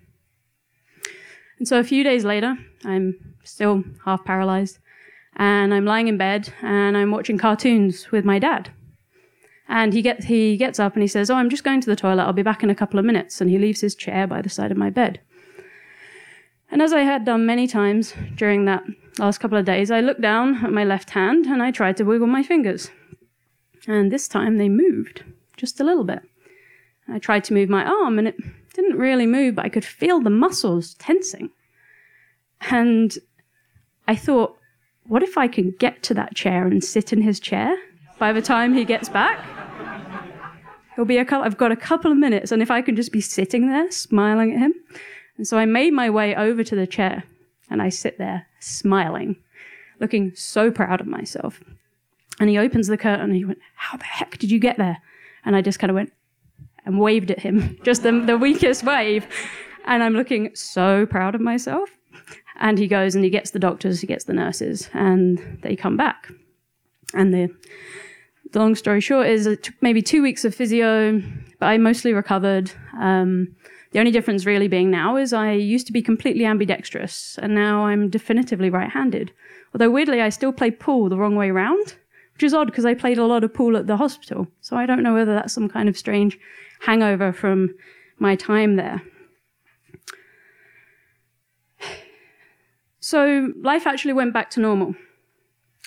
And 1.58 1.70
so 1.70 1.80
a 1.80 1.86
few 1.86 2.04
days 2.04 2.26
later, 2.26 2.58
I'm 2.84 3.16
still 3.46 3.86
half 4.04 4.26
paralyzed 4.26 4.80
and 5.36 5.74
I'm 5.74 5.86
lying 5.86 6.08
in 6.08 6.18
bed 6.18 6.54
and 6.62 6.98
I'm 6.98 7.12
watching 7.12 7.38
cartoons 7.38 8.12
with 8.12 8.26
my 8.26 8.40
dad. 8.40 8.70
And 9.68 9.94
he, 9.94 10.02
get, 10.02 10.26
he 10.26 10.58
gets 10.58 10.80
up 10.80 10.94
and 10.94 11.02
he 11.02 11.08
says, 11.08 11.30
Oh, 11.30 11.36
I'm 11.36 11.50
just 11.50 11.64
going 11.64 11.82
to 11.82 11.90
the 11.90 11.96
toilet. 11.96 12.24
I'll 12.24 12.34
be 12.34 12.44
back 12.44 12.64
in 12.64 12.70
a 12.70 12.76
couple 12.76 13.00
of 13.00 13.06
minutes. 13.06 13.42
And 13.42 13.50
he 13.50 13.58
leaves 13.58 13.82
his 13.82 13.96
chair 13.96 14.28
by 14.28 14.42
the 14.42 14.50
side 14.50 14.72
of 14.72 14.78
my 14.78 14.90
bed. 14.90 15.20
And 16.70 16.82
as 16.82 16.92
I 16.92 17.02
had 17.02 17.26
done 17.26 17.46
many 17.46 17.68
times 17.68 18.14
during 18.36 18.66
that 18.66 18.84
last 19.20 19.40
couple 19.40 19.58
of 19.58 19.66
days, 19.66 19.90
I 19.90 20.02
looked 20.02 20.22
down 20.22 20.66
at 20.66 20.72
my 20.72 20.84
left 20.84 21.12
hand 21.12 21.46
and 21.46 21.62
I 21.62 21.72
tried 21.72 21.98
to 21.98 22.04
wiggle 22.04 22.28
my 22.28 22.44
fingers. 22.44 22.90
And 23.88 24.12
this 24.12 24.28
time 24.28 24.58
they 24.58 24.70
moved 24.70 25.24
just 25.56 25.80
a 25.80 25.84
little 25.84 26.04
bit. 26.04 26.22
I 27.08 27.20
tried 27.20 27.44
to 27.46 27.54
move 27.54 27.70
my 27.70 27.86
arm 27.86 28.18
and 28.18 28.28
it 28.28 28.38
didn't 28.74 28.98
really 28.98 29.28
move, 29.28 29.56
but 29.56 29.66
I 29.66 29.70
could 29.70 29.86
feel 29.86 30.20
the 30.20 30.30
muscles 30.30 30.96
tensing. 30.96 31.52
And 32.70 33.18
I 34.08 34.16
thought, 34.16 34.58
what 35.08 35.24
if 35.24 35.38
I 35.38 35.48
can 35.48 35.72
get 35.80 36.04
to 36.04 36.14
that 36.14 36.36
chair 36.36 36.68
and 36.68 36.84
sit 36.84 37.12
in 37.14 37.22
his 37.22 37.40
chair 37.40 37.76
by 38.20 38.32
the 38.32 38.42
time 38.42 38.74
he 38.74 38.86
gets 38.86 39.10
back? 39.10 39.44
It'll 40.94 41.06
be 41.06 41.18
a 41.18 41.26
couple, 41.26 41.46
I've 41.46 41.58
got 41.58 41.72
a 41.72 41.76
couple 41.76 42.12
of 42.12 42.18
minutes, 42.18 42.52
and 42.52 42.62
if 42.62 42.70
I 42.70 42.82
can 42.82 42.96
just 42.96 43.12
be 43.12 43.22
sitting 43.22 43.68
there 43.68 43.92
smiling 43.92 44.54
at 44.54 44.60
him. 44.60 44.74
And 45.38 45.48
so 45.48 45.58
I 45.58 45.66
made 45.66 45.94
my 45.94 46.10
way 46.10 46.36
over 46.36 46.64
to 46.64 46.76
the 46.76 46.86
chair 46.86 47.24
and 47.70 47.82
I 47.82 47.90
sit 47.90 48.18
there 48.20 48.46
smiling, 48.60 49.36
looking 50.00 50.34
so 50.36 50.70
proud 50.70 51.02
of 51.02 51.08
myself. 51.08 51.62
And 52.40 52.50
he 52.50 52.58
opens 52.58 52.88
the 52.88 52.98
curtain 52.98 53.26
and 53.26 53.36
he 53.36 53.46
went, 53.46 53.60
How 53.76 53.98
the 53.98 54.04
heck 54.04 54.38
did 54.38 54.52
you 54.52 54.60
get 54.60 54.78
there? 54.78 55.00
And 55.46 55.56
I 55.56 55.62
just 55.62 55.80
kind 55.80 55.90
of 55.90 55.96
went 55.96 56.14
and 56.86 57.00
waved 57.00 57.32
at 57.32 57.40
him, 57.40 57.78
just 57.84 58.04
the, 58.04 58.12
the 58.12 58.38
weakest 58.38 58.84
wave. 58.84 59.26
And 59.86 60.04
I'm 60.04 60.14
looking 60.14 60.56
so 60.56 61.06
proud 61.06 61.36
of 61.36 61.42
myself. 61.42 61.90
And 62.60 62.78
he 62.78 62.88
goes 62.88 63.16
and 63.16 63.24
he 63.24 63.30
gets 63.30 63.52
the 63.52 63.60
doctors, 63.60 64.02
he 64.02 64.08
gets 64.08 64.26
the 64.26 64.34
nurses, 64.34 64.90
and 64.94 65.60
they 65.64 65.76
come 65.76 65.98
back. 65.98 66.32
And 67.14 67.34
the, 67.34 67.50
the 68.52 68.60
long 68.60 68.76
story 68.76 69.02
short 69.02 69.28
is 69.28 69.46
it 69.46 69.64
took 69.64 69.76
maybe 69.82 70.02
two 70.02 70.22
weeks 70.22 70.46
of 70.46 70.56
physio, 70.56 71.22
but 71.60 71.66
I 71.66 71.78
mostly 71.78 72.14
recovered. 72.14 72.72
Um, 73.00 73.56
the 73.92 74.00
only 74.00 74.12
difference 74.12 74.46
really 74.46 74.68
being 74.68 74.90
now 74.90 75.18
is 75.18 75.34
I 75.34 75.52
used 75.52 75.88
to 75.88 75.94
be 75.94 76.02
completely 76.02 76.46
ambidextrous, 76.46 77.38
and 77.42 77.54
now 77.54 77.86
I'm 77.86 78.10
definitively 78.10 78.70
right 78.70 78.90
handed. 78.90 79.32
Although 79.74 79.92
weirdly, 79.92 80.22
I 80.22 80.30
still 80.30 80.52
play 80.52 80.72
pool 80.72 81.10
the 81.10 81.18
wrong 81.18 81.36
way 81.36 81.52
round, 81.52 81.96
which 82.34 82.44
is 82.44 82.54
odd 82.54 82.68
because 82.68 82.86
I 82.86 82.96
played 82.96 83.18
a 83.18 83.26
lot 83.26 83.44
of 83.44 83.54
pool 83.54 83.78
at 83.78 83.88
the 83.88 83.98
hospital. 83.98 84.48
So 84.62 84.76
I 84.76 84.86
don't 84.86 85.04
know 85.04 85.14
whether 85.14 85.34
that's 85.34 85.54
some 85.54 85.70
kind 85.70 85.90
of 85.90 85.98
strange 85.98 86.40
hangover 86.82 87.32
from 87.32 87.76
my 88.18 88.36
time 88.36 88.76
there. 88.76 89.02
So 93.04 93.52
life 93.60 93.86
actually 93.86 94.14
went 94.14 94.32
back 94.34 94.50
to 94.52 94.62
normal. 94.62 94.96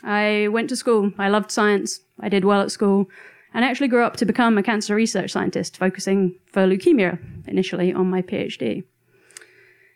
I 0.05 0.49
went 0.51 0.69
to 0.69 0.77
school. 0.77 1.13
I 1.17 1.31
loved 1.31 1.51
science. 1.51 2.01
I 2.21 2.29
did 2.29 2.45
well 2.45 2.61
at 2.61 2.71
school. 2.71 3.09
And 3.55 3.65
actually 3.65 3.89
grew 3.89 4.05
up 4.05 4.17
to 4.17 4.27
become 4.27 4.59
a 4.59 4.63
cancer 4.63 4.95
research 4.95 5.33
scientist, 5.33 5.79
focusing 5.79 6.35
for 6.53 6.67
leukemia 6.67 7.19
initially 7.49 7.91
on 7.91 8.11
my 8.11 8.21
PhD. 8.21 8.85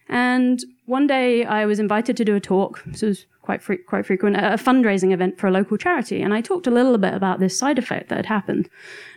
And 0.09 0.64
one 0.87 1.06
day 1.06 1.44
I 1.44 1.66
was 1.66 1.78
invited 1.78 2.16
to 2.16 2.24
do 2.24 2.37
a 2.37 2.40
talk. 2.40 2.83
This 2.87 3.02
was 3.02 3.26
quite, 3.42 3.61
fre- 3.61 3.85
quite 3.87 4.06
frequent, 4.06 4.37
a 4.37 4.56
fundraising 4.56 5.12
event 5.12 5.38
for 5.38 5.46
a 5.46 5.50
local 5.50 5.76
charity. 5.76 6.22
And 6.22 6.33
I 6.33 6.40
talked 6.40 6.66
a 6.66 6.70
little 6.70 6.96
bit 6.96 7.12
about 7.12 7.38
this 7.38 7.59
side 7.59 7.78
effect 7.78 8.09
that 8.09 8.16
had 8.16 8.26
happened. 8.26 8.70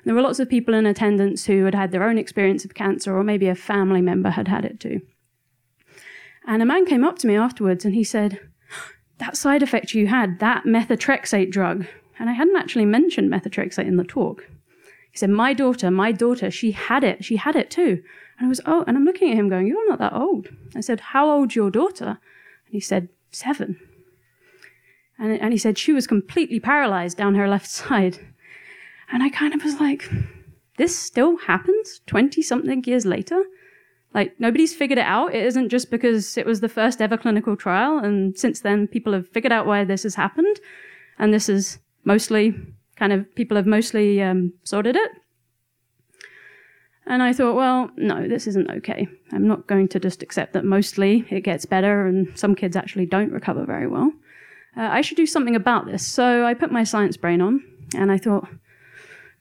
There 0.03 0.13
were 0.13 0.21
lots 0.21 0.39
of 0.41 0.49
people 0.49 0.73
in 0.73 0.85
attendance 0.85 1.45
who 1.45 1.63
had 1.63 1.73
had 1.73 1.91
their 1.93 2.03
own 2.03 2.17
experience 2.17 2.65
of 2.65 2.73
cancer, 2.73 3.15
or 3.17 3.23
maybe 3.23 3.47
a 3.47 3.55
family 3.55 4.01
member 4.01 4.31
had 4.31 4.49
had 4.49 4.65
it 4.65 4.81
too. 4.81 4.99
And 6.45 6.61
a 6.61 6.65
man 6.65 6.85
came 6.85 7.03
up 7.03 7.17
to 7.19 7.27
me 7.27 7.35
afterwards 7.35 7.85
and 7.85 7.95
he 7.95 8.03
said, 8.03 8.39
That 9.17 9.37
side 9.37 9.63
effect 9.63 9.93
you 9.93 10.07
had, 10.07 10.39
that 10.39 10.65
methotrexate 10.65 11.51
drug. 11.51 11.85
And 12.19 12.29
I 12.29 12.33
hadn't 12.33 12.57
actually 12.57 12.85
mentioned 12.85 13.31
methotrexate 13.31 13.87
in 13.87 13.97
the 13.97 14.03
talk. 14.03 14.47
He 15.11 15.17
said, 15.17 15.29
My 15.29 15.53
daughter, 15.53 15.89
my 15.91 16.11
daughter, 16.11 16.51
she 16.51 16.71
had 16.71 17.03
it. 17.03 17.23
She 17.23 17.37
had 17.37 17.55
it 17.55 17.69
too. 17.69 18.03
And 18.37 18.45
I 18.45 18.49
was, 18.49 18.61
Oh, 18.65 18.83
and 18.87 18.97
I'm 18.97 19.05
looking 19.05 19.31
at 19.31 19.37
him 19.37 19.49
going, 19.49 19.67
You're 19.67 19.87
not 19.89 19.99
that 19.99 20.13
old. 20.13 20.49
I 20.75 20.81
said, 20.81 20.99
How 20.99 21.29
old's 21.29 21.55
your 21.55 21.71
daughter? 21.71 22.07
And 22.65 22.71
he 22.71 22.79
said, 22.79 23.09
Seven. 23.31 23.79
And, 25.19 25.39
and 25.39 25.53
he 25.53 25.57
said, 25.57 25.77
She 25.77 25.93
was 25.93 26.07
completely 26.07 26.59
paralyzed 26.59 27.17
down 27.17 27.35
her 27.35 27.47
left 27.47 27.69
side. 27.69 28.19
And 29.11 29.21
I 29.21 29.29
kind 29.29 29.53
of 29.53 29.63
was 29.63 29.79
like, 29.79 30.09
This 30.77 30.97
still 30.97 31.37
happens 31.37 32.01
20 32.07 32.41
something 32.41 32.83
years 32.85 33.05
later? 33.05 33.43
Like, 34.13 34.39
nobody's 34.39 34.75
figured 34.75 34.99
it 34.99 35.05
out. 35.05 35.33
It 35.33 35.43
isn't 35.43 35.69
just 35.69 35.89
because 35.89 36.37
it 36.37 36.45
was 36.45 36.61
the 36.61 36.69
first 36.69 37.01
ever 37.01 37.17
clinical 37.17 37.55
trial, 37.55 37.97
and 37.97 38.37
since 38.37 38.59
then, 38.59 38.87
people 38.87 39.13
have 39.13 39.27
figured 39.29 39.51
out 39.51 39.65
why 39.65 39.83
this 39.83 40.03
has 40.03 40.15
happened. 40.15 40.59
And 41.17 41.33
this 41.33 41.49
is 41.49 41.79
mostly 42.03 42.55
kind 42.95 43.13
of, 43.13 43.33
people 43.35 43.57
have 43.57 43.65
mostly 43.65 44.21
um, 44.21 44.53
sorted 44.63 44.95
it. 44.95 45.11
And 47.05 47.21
I 47.21 47.33
thought, 47.33 47.55
well, 47.55 47.91
no, 47.97 48.27
this 48.27 48.47
isn't 48.47 48.69
okay. 48.71 49.07
I'm 49.33 49.47
not 49.47 49.67
going 49.67 49.89
to 49.89 49.99
just 49.99 50.23
accept 50.23 50.53
that 50.53 50.63
mostly 50.63 51.25
it 51.29 51.41
gets 51.41 51.65
better 51.65 52.07
and 52.07 52.37
some 52.37 52.55
kids 52.55 52.75
actually 52.75 53.05
don't 53.05 53.31
recover 53.31 53.65
very 53.65 53.87
well. 53.87 54.11
Uh, 54.77 54.87
I 54.89 55.01
should 55.01 55.17
do 55.17 55.25
something 55.25 55.55
about 55.55 55.85
this. 55.85 56.07
So 56.07 56.45
I 56.45 56.53
put 56.53 56.71
my 56.71 56.83
science 56.83 57.17
brain 57.17 57.41
on 57.41 57.61
and 57.95 58.11
I 58.11 58.17
thought, 58.17 58.47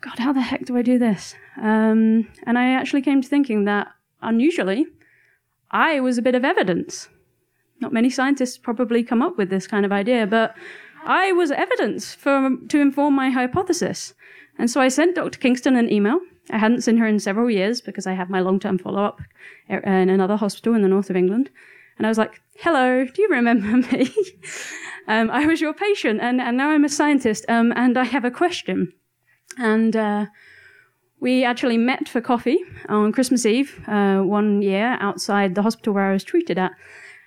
God, 0.01 0.19
how 0.19 0.33
the 0.33 0.41
heck 0.41 0.65
do 0.65 0.77
I 0.77 0.83
do 0.83 0.99
this? 0.99 1.37
Um, 1.57 2.29
and 2.45 2.59
I 2.59 2.73
actually 2.73 3.03
came 3.03 3.23
to 3.23 3.29
thinking 3.29 3.65
that 3.65 3.89
unusually, 4.23 4.87
I 5.71 6.01
was 6.01 6.19
a 6.19 6.23
bit 6.23 6.35
of 6.35 6.45
evidence. 6.45 7.09
Not 7.81 7.93
many 7.93 8.11
scientists 8.11 8.59
probably 8.59 9.03
come 9.03 9.23
up 9.23 9.37
with 9.37 9.51
this 9.51 9.67
kind 9.67 9.85
of 9.85 9.93
idea, 9.93 10.27
but 10.27 10.55
I 11.05 11.33
was 11.33 11.51
evidence 11.51 12.15
for, 12.15 12.57
to 12.69 12.81
inform 12.81 13.15
my 13.15 13.31
hypothesis. 13.31 14.15
And 14.59 14.71
so 14.71 14.81
I 14.81 14.89
sent 14.89 15.17
Dr. 15.17 15.39
Kingston 15.39 15.77
an 15.77 15.91
email. 15.91 16.21
I 16.51 16.59
hadn't 16.59 16.83
seen 16.83 16.97
her 16.99 17.07
in 17.07 17.19
several 17.19 17.51
years 17.51 17.81
because 17.81 18.07
I 18.07 18.13
have 18.13 18.31
my 18.31 18.41
long 18.41 18.61
term 18.61 18.79
follow 18.79 19.05
up 19.05 19.21
in 19.69 20.11
another 20.11 20.37
hospital 20.37 20.75
in 20.75 20.83
the 20.83 20.89
north 20.89 21.11
of 21.11 21.17
England. 21.17 21.51
And 21.97 22.07
I 22.07 22.11
was 22.11 22.19
like, 22.19 22.41
hello, 22.57 23.05
do 23.05 23.23
you 23.23 23.29
remember 23.29 23.77
me? 23.89 24.13
um, 25.09 25.31
I 25.31 25.47
was 25.47 25.61
your 25.61 25.75
patient, 25.75 26.21
and, 26.21 26.41
and 26.41 26.57
now 26.57 26.71
I'm 26.71 26.85
a 26.85 26.89
scientist, 26.89 27.45
um, 27.49 27.73
and 27.77 27.99
I 27.99 28.05
have 28.05 28.25
a 28.25 28.31
question. 28.31 28.93
And 29.59 29.95
uh, 29.95 30.27
we 31.23 31.45
actually 31.45 31.79
met 31.79 32.09
for 32.09 32.21
coffee 32.21 32.59
on 32.89 33.13
Christmas 33.13 33.47
Eve 33.47 33.81
uh, 33.87 34.19
one 34.23 34.61
year 34.61 34.99
outside 35.01 35.55
the 35.55 35.63
hospital 35.63 35.95
where 35.95 36.11
I 36.11 36.13
was 36.13 36.25
treated 36.25 36.59
at. 36.59 36.73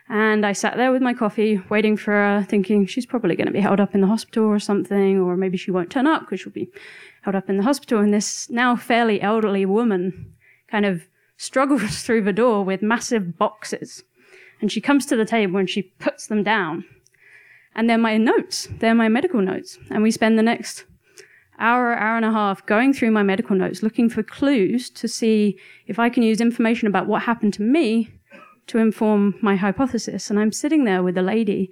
And 0.10 0.46
I 0.46 0.52
sat 0.52 0.76
there 0.76 0.92
with 0.92 1.02
my 1.02 1.14
coffee, 1.14 1.62
waiting 1.70 1.96
for 1.96 2.12
her, 2.12 2.46
thinking 2.48 2.86
she's 2.86 3.06
probably 3.06 3.38
going 3.38 3.48
to 3.48 3.54
be 3.54 3.62
held 3.62 3.80
up 3.80 3.96
in 3.96 4.02
the 4.02 4.08
hospital 4.08 4.44
or 4.44 4.60
something, 4.60 5.18
or 5.22 5.38
maybe 5.38 5.58
she 5.58 5.72
won't 5.72 5.90
turn 5.90 6.08
up 6.08 6.24
because 6.24 6.42
she'll 6.42 6.52
be 6.52 6.70
held 7.22 7.38
up 7.38 7.50
in 7.50 7.56
the 7.56 7.64
hospital. 7.64 8.00
And 8.00 8.14
this 8.14 8.50
now 8.50 8.76
fairly 8.76 9.22
elderly 9.22 9.66
woman 9.66 10.34
kind 10.68 10.86
of 10.86 11.08
struggles 11.38 12.02
through 12.04 12.24
the 12.24 12.34
door 12.34 12.66
with 12.66 12.82
massive 12.82 13.38
boxes. 13.38 14.04
And 14.60 14.70
she 14.70 14.82
comes 14.82 15.06
to 15.06 15.16
the 15.16 15.26
table 15.26 15.56
and 15.56 15.70
she 15.70 15.84
puts 15.84 16.28
them 16.28 16.44
down. 16.44 16.84
And 17.74 17.90
they're 17.90 17.98
my 17.98 18.18
notes. 18.18 18.68
They're 18.80 18.94
my 18.94 19.08
medical 19.08 19.42
notes. 19.42 19.80
And 19.90 20.04
we 20.04 20.12
spend 20.12 20.38
the 20.38 20.44
next 20.44 20.84
hour, 21.60 21.94
hour 21.94 22.18
and 22.18 22.26
a 22.26 22.32
half 22.32 22.66
going 22.66 22.94
through 22.94 23.12
my 23.12 23.24
medical 23.24 23.56
notes, 23.56 23.84
looking 23.84 24.10
for 24.10 24.24
clues 24.24 24.90
to 24.92 25.08
see 25.08 25.60
if 25.88 26.00
I 26.00 26.10
can 26.10 26.24
use 26.24 26.42
information 26.42 26.88
about 26.88 27.08
what 27.08 27.24
happened 27.24 27.54
to 27.56 27.62
me 27.62 28.12
to 28.68 28.78
inform 28.78 29.36
my 29.42 29.56
hypothesis. 29.56 30.30
And 30.30 30.40
I'm 30.40 30.52
sitting 30.52 30.84
there 30.86 31.04
with 31.04 31.18
a 31.18 31.22
lady 31.22 31.72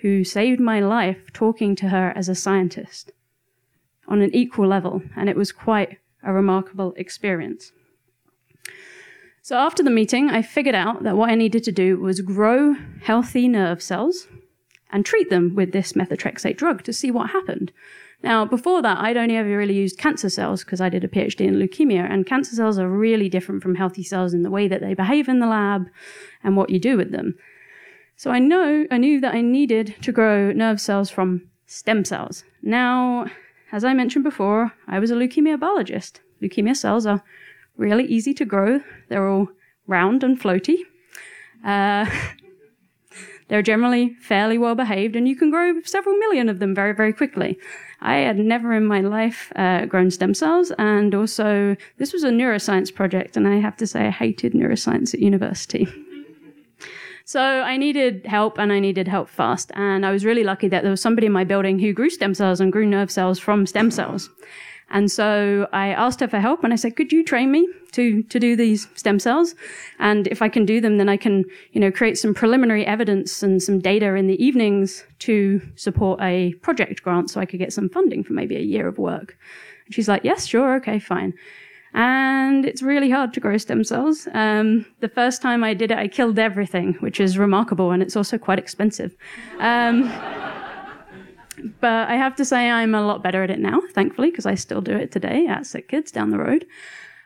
who 0.00 0.24
saved 0.24 0.60
my 0.60 0.80
life 0.80 1.32
talking 1.32 1.74
to 1.76 1.88
her 1.88 2.12
as 2.16 2.28
a 2.28 2.34
scientist 2.34 3.10
on 4.08 4.22
an 4.22 4.34
equal 4.34 4.66
level. 4.66 5.02
And 5.16 5.28
it 5.28 5.36
was 5.36 5.52
quite 5.52 5.98
a 6.22 6.32
remarkable 6.32 6.94
experience. 6.96 7.72
So 9.42 9.56
after 9.56 9.82
the 9.82 9.90
meeting, 9.90 10.28
I 10.28 10.42
figured 10.42 10.74
out 10.74 11.04
that 11.04 11.16
what 11.16 11.30
I 11.30 11.36
needed 11.36 11.62
to 11.64 11.72
do 11.72 11.98
was 11.98 12.20
grow 12.20 12.74
healthy 13.02 13.46
nerve 13.46 13.80
cells 13.80 14.26
and 14.90 15.04
treat 15.04 15.30
them 15.30 15.54
with 15.54 15.72
this 15.72 15.92
methotrexate 15.92 16.56
drug 16.56 16.82
to 16.82 16.92
see 16.92 17.10
what 17.10 17.30
happened. 17.30 17.72
Now, 18.22 18.44
before 18.44 18.82
that, 18.82 18.98
I'd 18.98 19.16
only 19.16 19.36
ever 19.36 19.56
really 19.56 19.74
used 19.74 19.98
cancer 19.98 20.30
cells 20.30 20.64
because 20.64 20.80
I 20.80 20.88
did 20.88 21.04
a 21.04 21.08
PhD 21.08 21.46
in 21.46 21.56
leukemia, 21.56 22.10
and 22.10 22.26
cancer 22.26 22.56
cells 22.56 22.78
are 22.78 22.88
really 22.88 23.28
different 23.28 23.62
from 23.62 23.74
healthy 23.74 24.02
cells 24.02 24.34
in 24.34 24.42
the 24.42 24.50
way 24.50 24.68
that 24.68 24.80
they 24.80 24.94
behave 24.94 25.28
in 25.28 25.38
the 25.38 25.46
lab 25.46 25.86
and 26.42 26.56
what 26.56 26.70
you 26.70 26.78
do 26.78 26.96
with 26.96 27.12
them. 27.12 27.36
So 28.16 28.30
I 28.30 28.38
know, 28.38 28.86
I 28.90 28.96
knew 28.96 29.20
that 29.20 29.34
I 29.34 29.42
needed 29.42 29.94
to 30.02 30.12
grow 30.12 30.50
nerve 30.52 30.80
cells 30.80 31.10
from 31.10 31.42
stem 31.66 32.04
cells. 32.04 32.44
Now, 32.62 33.26
as 33.72 33.84
I 33.84 33.92
mentioned 33.92 34.24
before, 34.24 34.72
I 34.88 34.98
was 34.98 35.10
a 35.10 35.14
leukemia 35.14 35.60
biologist. 35.60 36.20
Leukemia 36.42 36.76
cells 36.76 37.04
are 37.04 37.22
really 37.76 38.04
easy 38.04 38.32
to 38.34 38.44
grow. 38.44 38.80
They're 39.08 39.28
all 39.28 39.48
round 39.86 40.24
and 40.24 40.40
floaty. 40.40 40.78
Uh, 41.64 42.06
they're 43.48 43.62
generally 43.62 44.14
fairly 44.20 44.58
well 44.58 44.74
behaved, 44.74 45.16
and 45.16 45.28
you 45.28 45.36
can 45.36 45.50
grow 45.50 45.80
several 45.82 46.16
million 46.16 46.48
of 46.48 46.58
them 46.58 46.74
very, 46.74 46.92
very 46.92 47.12
quickly. 47.12 47.58
I 48.00 48.16
had 48.16 48.38
never 48.38 48.72
in 48.72 48.86
my 48.86 49.00
life 49.00 49.52
uh, 49.56 49.86
grown 49.86 50.10
stem 50.10 50.34
cells, 50.34 50.72
and 50.78 51.14
also 51.14 51.76
this 51.98 52.12
was 52.12 52.24
a 52.24 52.30
neuroscience 52.30 52.94
project, 52.94 53.36
and 53.36 53.46
I 53.46 53.56
have 53.56 53.76
to 53.78 53.86
say 53.86 54.06
I 54.06 54.10
hated 54.10 54.52
neuroscience 54.52 55.14
at 55.14 55.20
university. 55.20 55.88
So 57.28 57.40
I 57.40 57.76
needed 57.76 58.24
help 58.24 58.56
and 58.56 58.72
I 58.72 58.78
needed 58.78 59.08
help 59.08 59.28
fast. 59.28 59.72
And 59.74 60.06
I 60.06 60.12
was 60.12 60.24
really 60.24 60.44
lucky 60.44 60.68
that 60.68 60.82
there 60.82 60.92
was 60.92 61.00
somebody 61.00 61.26
in 61.26 61.32
my 61.32 61.42
building 61.42 61.80
who 61.80 61.92
grew 61.92 62.08
stem 62.08 62.34
cells 62.34 62.60
and 62.60 62.70
grew 62.70 62.86
nerve 62.86 63.10
cells 63.10 63.40
from 63.40 63.66
stem 63.66 63.90
cells. 63.90 64.30
And 64.90 65.10
so 65.10 65.68
I 65.72 65.88
asked 65.88 66.20
her 66.20 66.28
for 66.28 66.38
help 66.38 66.62
and 66.62 66.72
I 66.72 66.76
said, 66.76 66.94
could 66.94 67.10
you 67.12 67.24
train 67.24 67.50
me 67.50 67.68
to, 67.92 68.22
to 68.22 68.38
do 68.38 68.54
these 68.54 68.86
stem 68.94 69.18
cells? 69.18 69.54
And 69.98 70.28
if 70.28 70.42
I 70.42 70.48
can 70.48 70.64
do 70.64 70.80
them, 70.80 70.98
then 70.98 71.08
I 71.08 71.16
can, 71.16 71.44
you 71.72 71.80
know, 71.80 71.90
create 71.90 72.18
some 72.18 72.34
preliminary 72.34 72.86
evidence 72.86 73.42
and 73.42 73.60
some 73.60 73.80
data 73.80 74.14
in 74.14 74.28
the 74.28 74.42
evenings 74.42 75.04
to 75.20 75.60
support 75.74 76.20
a 76.22 76.54
project 76.62 77.02
grant 77.02 77.30
so 77.30 77.40
I 77.40 77.46
could 77.46 77.58
get 77.58 77.72
some 77.72 77.88
funding 77.88 78.22
for 78.22 78.32
maybe 78.32 78.56
a 78.56 78.60
year 78.60 78.86
of 78.86 78.96
work. 78.96 79.36
And 79.86 79.94
she's 79.94 80.08
like, 80.08 80.22
yes, 80.22 80.46
sure. 80.46 80.76
Okay, 80.76 81.00
fine. 81.00 81.34
And 81.94 82.66
it's 82.66 82.82
really 82.82 83.10
hard 83.10 83.32
to 83.34 83.40
grow 83.40 83.56
stem 83.56 83.82
cells. 83.82 84.28
Um, 84.34 84.84
the 85.00 85.08
first 85.08 85.40
time 85.40 85.64
I 85.64 85.72
did 85.72 85.90
it, 85.90 85.98
I 85.98 86.08
killed 86.08 86.38
everything, 86.38 86.92
which 87.00 87.20
is 87.20 87.38
remarkable, 87.38 87.90
and 87.90 88.02
it's 88.02 88.16
also 88.16 88.36
quite 88.36 88.58
expensive. 88.58 89.16
Um, 89.58 90.12
but 91.80 92.08
I 92.08 92.16
have 92.16 92.36
to 92.36 92.44
say 92.44 92.70
I'm 92.70 92.94
a 92.94 93.06
lot 93.06 93.22
better 93.22 93.42
at 93.42 93.50
it 93.50 93.58
now, 93.58 93.80
thankfully, 93.92 94.30
because 94.30 94.46
I 94.46 94.54
still 94.54 94.80
do 94.80 94.96
it 94.96 95.12
today 95.12 95.46
at 95.46 95.66
Sick 95.66 95.88
Kids 95.88 96.10
down 96.10 96.30
the 96.30 96.38
road. 96.38 96.66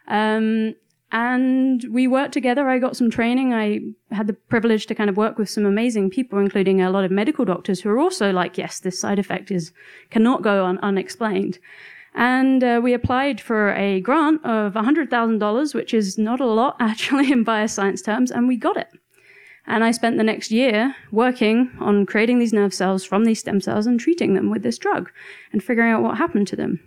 Um, 0.08 0.74
and 1.12 1.84
we 1.90 2.06
worked 2.06 2.32
together. 2.32 2.68
I 2.68 2.78
got 2.78 2.96
some 2.96 3.10
training. 3.10 3.52
I 3.52 3.80
had 4.14 4.28
the 4.28 4.32
privilege 4.32 4.86
to 4.86 4.94
kind 4.94 5.10
of 5.10 5.16
work 5.16 5.38
with 5.38 5.50
some 5.50 5.66
amazing 5.66 6.10
people, 6.10 6.38
including 6.38 6.80
a 6.80 6.90
lot 6.90 7.04
of 7.04 7.10
medical 7.10 7.44
doctors 7.44 7.80
who 7.80 7.90
are 7.90 7.98
also 7.98 8.32
like, 8.32 8.56
yes, 8.56 8.78
this 8.78 8.98
side 8.98 9.18
effect 9.18 9.50
is 9.50 9.72
cannot 10.10 10.42
go 10.42 10.64
on 10.64 10.78
unexplained. 10.78 11.58
And 12.14 12.62
uh, 12.62 12.80
we 12.82 12.92
applied 12.92 13.40
for 13.40 13.72
a 13.74 14.00
grant 14.00 14.44
of 14.44 14.74
$100,000, 14.74 15.74
which 15.74 15.94
is 15.94 16.18
not 16.18 16.40
a 16.40 16.46
lot 16.46 16.76
actually 16.80 17.32
in 17.32 17.44
bioscience 17.44 18.04
terms, 18.04 18.30
and 18.30 18.46
we 18.46 18.56
got 18.56 18.76
it. 18.76 18.88
And 19.70 19.84
I 19.84 19.92
spent 19.92 20.16
the 20.16 20.24
next 20.24 20.50
year 20.50 20.96
working 21.12 21.70
on 21.78 22.04
creating 22.04 22.40
these 22.40 22.52
nerve 22.52 22.74
cells 22.74 23.04
from 23.04 23.24
these 23.24 23.38
stem 23.38 23.60
cells 23.60 23.86
and 23.86 24.00
treating 24.00 24.34
them 24.34 24.50
with 24.50 24.64
this 24.64 24.76
drug 24.76 25.12
and 25.52 25.62
figuring 25.62 25.92
out 25.92 26.02
what 26.02 26.18
happened 26.18 26.48
to 26.48 26.56
them. 26.56 26.80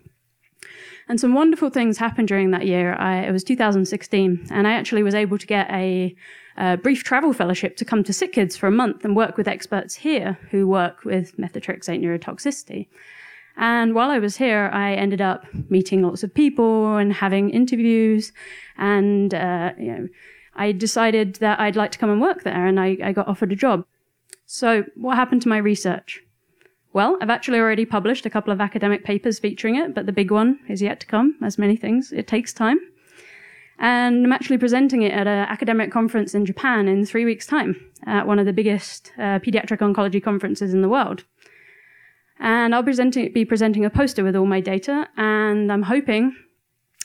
And 1.08 1.18
some 1.18 1.34
wonderful 1.34 1.70
things 1.70 1.98
happened 1.98 2.28
during 2.28 2.52
that 2.52 2.68
year. 2.68 2.96
I, 2.96 3.20
it 3.22 3.32
was 3.32 3.46
2016, 3.46 4.48
and 4.52 4.68
I 4.68 4.74
actually 4.74 5.02
was 5.02 5.16
able 5.16 5.38
to 5.38 5.48
get 5.48 5.72
a, 5.72 6.14
a 6.58 6.76
brief 6.76 7.06
travel 7.06 7.32
fellowship 7.32 7.78
to 7.78 7.86
come 7.86 8.04
to 8.04 8.12
Sick 8.12 8.34
Kids 8.34 8.58
for 8.58 8.68
a 8.68 8.72
month 8.72 9.06
and 9.06 9.16
work 9.16 9.38
with 9.38 9.48
experts 9.48 9.96
here 9.96 10.38
who 10.52 10.68
work 10.68 11.06
with 11.06 11.38
methotrexate 11.38 12.02
neurotoxicity. 12.02 12.90
And 13.56 13.96
while 13.96 14.10
I 14.10 14.20
was 14.20 14.36
here, 14.36 14.70
I 14.74 14.94
ended 14.96 15.22
up 15.22 15.46
meeting 15.70 16.02
lots 16.02 16.22
of 16.22 16.34
people 16.34 16.98
and 16.98 17.14
having 17.14 17.50
interviews. 17.50 18.34
And, 18.78 19.34
uh, 19.34 19.72
you 19.78 19.86
know, 19.86 20.08
I 20.56 20.72
decided 20.72 21.36
that 21.36 21.60
I'd 21.60 21.76
like 21.76 21.92
to 21.92 21.98
come 21.98 22.10
and 22.10 22.22
work 22.22 22.44
there 22.44 22.66
and 22.68 22.80
I, 22.80 22.98
I 23.04 23.12
got 23.12 23.28
offered 23.28 23.52
a 23.52 23.56
job. 23.56 23.86
So 24.46 24.86
what 24.96 25.16
happened 25.16 25.42
to 25.44 25.50
my 25.50 25.58
research? 25.58 26.22
Well, 26.94 27.18
I've 27.22 27.30
actually 27.32 27.60
already 27.60 27.86
published 27.86 28.26
a 28.26 28.30
couple 28.30 28.54
of 28.54 28.62
academic 28.62 29.04
papers 29.04 29.40
featuring 29.40 29.76
it, 29.76 29.96
but 29.96 30.06
the 30.06 30.12
big 30.12 30.30
one 30.30 30.60
is 30.70 30.82
yet 30.82 31.00
to 31.00 31.08
come, 31.08 31.36
as 31.44 31.58
many 31.58 31.76
things. 31.76 32.12
It 32.12 32.28
takes 32.28 32.54
time. 32.54 32.80
And 33.80 34.24
I'm 34.24 34.32
actually 34.32 34.60
presenting 34.60 35.02
it 35.02 35.12
at 35.12 35.26
an 35.26 35.48
academic 35.50 35.92
conference 35.92 36.36
in 36.36 36.46
Japan 36.46 36.88
in 36.88 37.06
three 37.06 37.26
weeks' 37.26 37.48
time 37.48 37.76
at 38.06 38.28
one 38.28 38.38
of 38.38 38.46
the 38.46 38.54
biggest 38.54 39.12
uh, 39.18 39.40
pediatric 39.40 39.80
oncology 39.80 40.24
conferences 40.24 40.72
in 40.74 40.84
the 40.84 40.90
world. 40.90 41.24
And 42.40 42.76
I'll 42.76 42.84
presenting, 42.84 43.34
be 43.34 43.46
presenting 43.46 43.86
a 43.86 43.90
poster 43.90 44.24
with 44.24 44.36
all 44.36 44.46
my 44.46 44.60
data, 44.60 45.08
and 45.18 45.72
I'm 45.72 45.84
hoping 45.84 46.36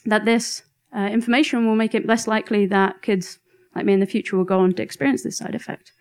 that 0.05 0.24
this 0.24 0.62
uh, 0.97 1.09
information 1.11 1.66
will 1.66 1.76
make 1.76 1.95
it 1.95 2.07
less 2.07 2.26
likely 2.26 2.66
that 2.66 3.03
kids 3.03 3.39
like 3.74 3.84
me 3.84 3.93
in 3.93 4.01
the 4.01 4.07
future 4.07 4.36
will 4.36 4.45
go 4.45 4.61
on 4.61 4.72
to 4.74 4.82
experience 4.82 5.22
this 5.22 5.36
side 5.36 5.55
effect. 5.55 5.93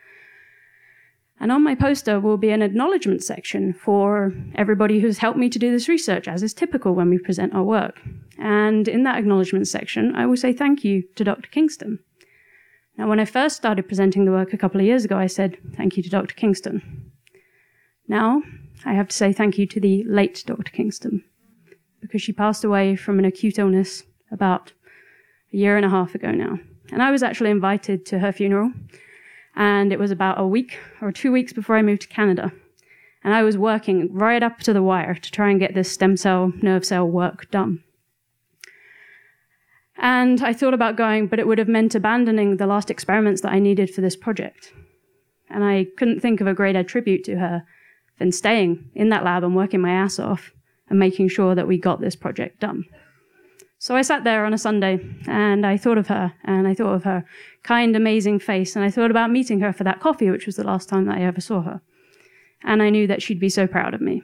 And 1.40 1.52
on 1.52 1.64
my 1.64 1.76
poster 1.76 2.20
will 2.20 2.38
be 2.38 2.50
an 2.50 2.64
acknowledgement 2.64 3.24
section 3.24 3.74
for 3.74 4.34
everybody 4.56 5.00
who's 5.00 5.20
helped 5.20 5.38
me 5.38 5.50
to 5.50 5.60
do 5.60 5.72
this 5.72 5.88
research, 5.88 6.28
as 6.28 6.42
is 6.42 6.54
typical 6.54 6.96
when 6.96 7.10
we 7.10 7.20
present 7.20 7.54
our 7.54 7.64
work. 7.64 8.02
And 8.40 8.88
in 8.88 9.04
that 9.04 9.20
acknowledgement 9.20 9.68
section, 9.68 10.16
I 10.16 10.26
will 10.26 10.38
say 10.38 10.52
thank 10.52 10.84
you 10.84 11.04
to 11.16 11.24
Dr. 11.24 11.50
Kingston. 11.50 12.00
Now, 12.98 13.08
when 13.08 13.20
I 13.20 13.26
first 13.26 13.56
started 13.56 13.88
presenting 13.88 14.26
the 14.26 14.32
work 14.32 14.54
a 14.54 14.58
couple 14.58 14.80
of 14.80 14.88
years 14.88 15.06
ago, 15.06 15.18
I 15.18 15.28
said 15.28 15.58
thank 15.76 15.96
you 15.98 16.04
to 16.04 16.10
Dr. 16.10 16.34
Kingston. 16.34 17.12
Now, 18.08 18.42
I 18.86 18.94
have 18.94 19.10
to 19.10 19.16
say 19.16 19.32
thank 19.32 19.60
you 19.60 19.68
to 19.68 19.80
the 19.80 20.04
late 20.06 20.44
Dr. 20.48 20.72
Kingston, 20.72 21.24
because 22.02 22.22
she 22.24 22.34
passed 22.34 22.64
away 22.64 22.96
from 22.96 23.20
an 23.20 23.26
acute 23.26 23.60
illness 23.60 24.04
about 24.32 24.74
year 25.58 25.76
and 25.76 25.86
a 25.86 25.90
half 25.90 26.16
ago 26.16 26.32
now. 26.32 26.60
And 26.92 27.02
I 27.02 27.12
was 27.12 27.24
actually 27.24 27.50
invited 27.50 28.06
to 28.08 28.20
her 28.20 28.32
funeral. 28.32 28.72
And 29.56 29.92
it 29.92 30.00
was 30.00 30.12
about 30.12 30.40
a 30.40 30.48
week 30.48 30.78
or 31.02 31.12
two 31.12 31.32
weeks 31.32 31.52
before 31.52 31.76
I 31.76 31.82
moved 31.82 32.04
to 32.04 32.08
Canada. 32.08 32.52
And 33.24 33.34
I 33.34 33.44
was 33.44 33.58
working 33.58 34.14
right 34.14 34.44
up 34.44 34.60
to 34.60 34.74
the 34.74 34.84
wire 34.84 35.16
to 35.16 35.32
try 35.32 35.50
and 35.50 35.60
get 35.60 35.74
this 35.74 35.92
stem 35.92 36.16
cell, 36.16 36.54
nerve 36.62 36.86
cell 36.86 37.10
work 37.10 37.50
done. 37.50 37.84
And 39.98 40.42
I 40.44 40.54
thought 40.54 40.76
about 40.76 40.96
going, 40.96 41.26
but 41.26 41.40
it 41.40 41.48
would 41.48 41.58
have 41.58 41.68
meant 41.68 41.96
abandoning 41.96 42.58
the 42.58 42.68
last 42.68 42.92
experiments 42.92 43.42
that 43.42 43.52
I 43.52 43.60
needed 43.60 43.90
for 43.90 44.02
this 44.02 44.16
project. 44.16 44.72
And 45.50 45.64
I 45.64 45.88
couldn't 45.98 46.20
think 46.20 46.40
of 46.40 46.46
a 46.48 46.54
greater 46.54 46.84
tribute 46.84 47.24
to 47.24 47.38
her 47.38 47.64
than 48.20 48.32
staying 48.32 48.92
in 48.94 49.10
that 49.10 49.24
lab 49.24 49.44
and 49.44 49.56
working 49.56 49.82
my 49.82 49.92
ass 49.92 50.20
off 50.20 50.52
and 50.88 51.00
making 51.00 51.30
sure 51.30 51.56
that 51.56 51.68
we 51.68 51.80
got 51.80 52.00
this 52.00 52.16
project 52.16 52.60
done. 52.60 52.86
So 53.88 53.96
I 53.96 54.02
sat 54.02 54.26
there 54.26 54.44
on 54.44 54.54
a 54.54 54.58
Sunday 54.58 55.00
and 55.28 55.66
I 55.66 55.78
thought 55.78 55.98
of 55.98 56.08
her 56.08 56.34
and 56.44 56.68
I 56.68 56.74
thought 56.74 56.94
of 56.94 57.06
her 57.06 57.24
kind, 57.64 57.96
amazing 57.96 58.40
face 58.40 58.76
and 58.76 58.84
I 58.84 58.92
thought 58.92 59.12
about 59.12 59.32
meeting 59.32 59.62
her 59.62 59.72
for 59.72 59.86
that 59.86 60.02
coffee, 60.02 60.30
which 60.30 60.46
was 60.46 60.58
the 60.58 60.66
last 60.66 60.90
time 60.90 61.06
that 61.06 61.16
I 61.16 61.22
ever 61.22 61.40
saw 61.40 61.62
her. 61.62 61.80
And 62.66 62.84
I 62.84 62.90
knew 62.90 63.08
that 63.08 63.22
she'd 63.22 63.40
be 63.40 63.48
so 63.48 63.66
proud 63.66 63.94
of 63.94 64.02
me. 64.02 64.24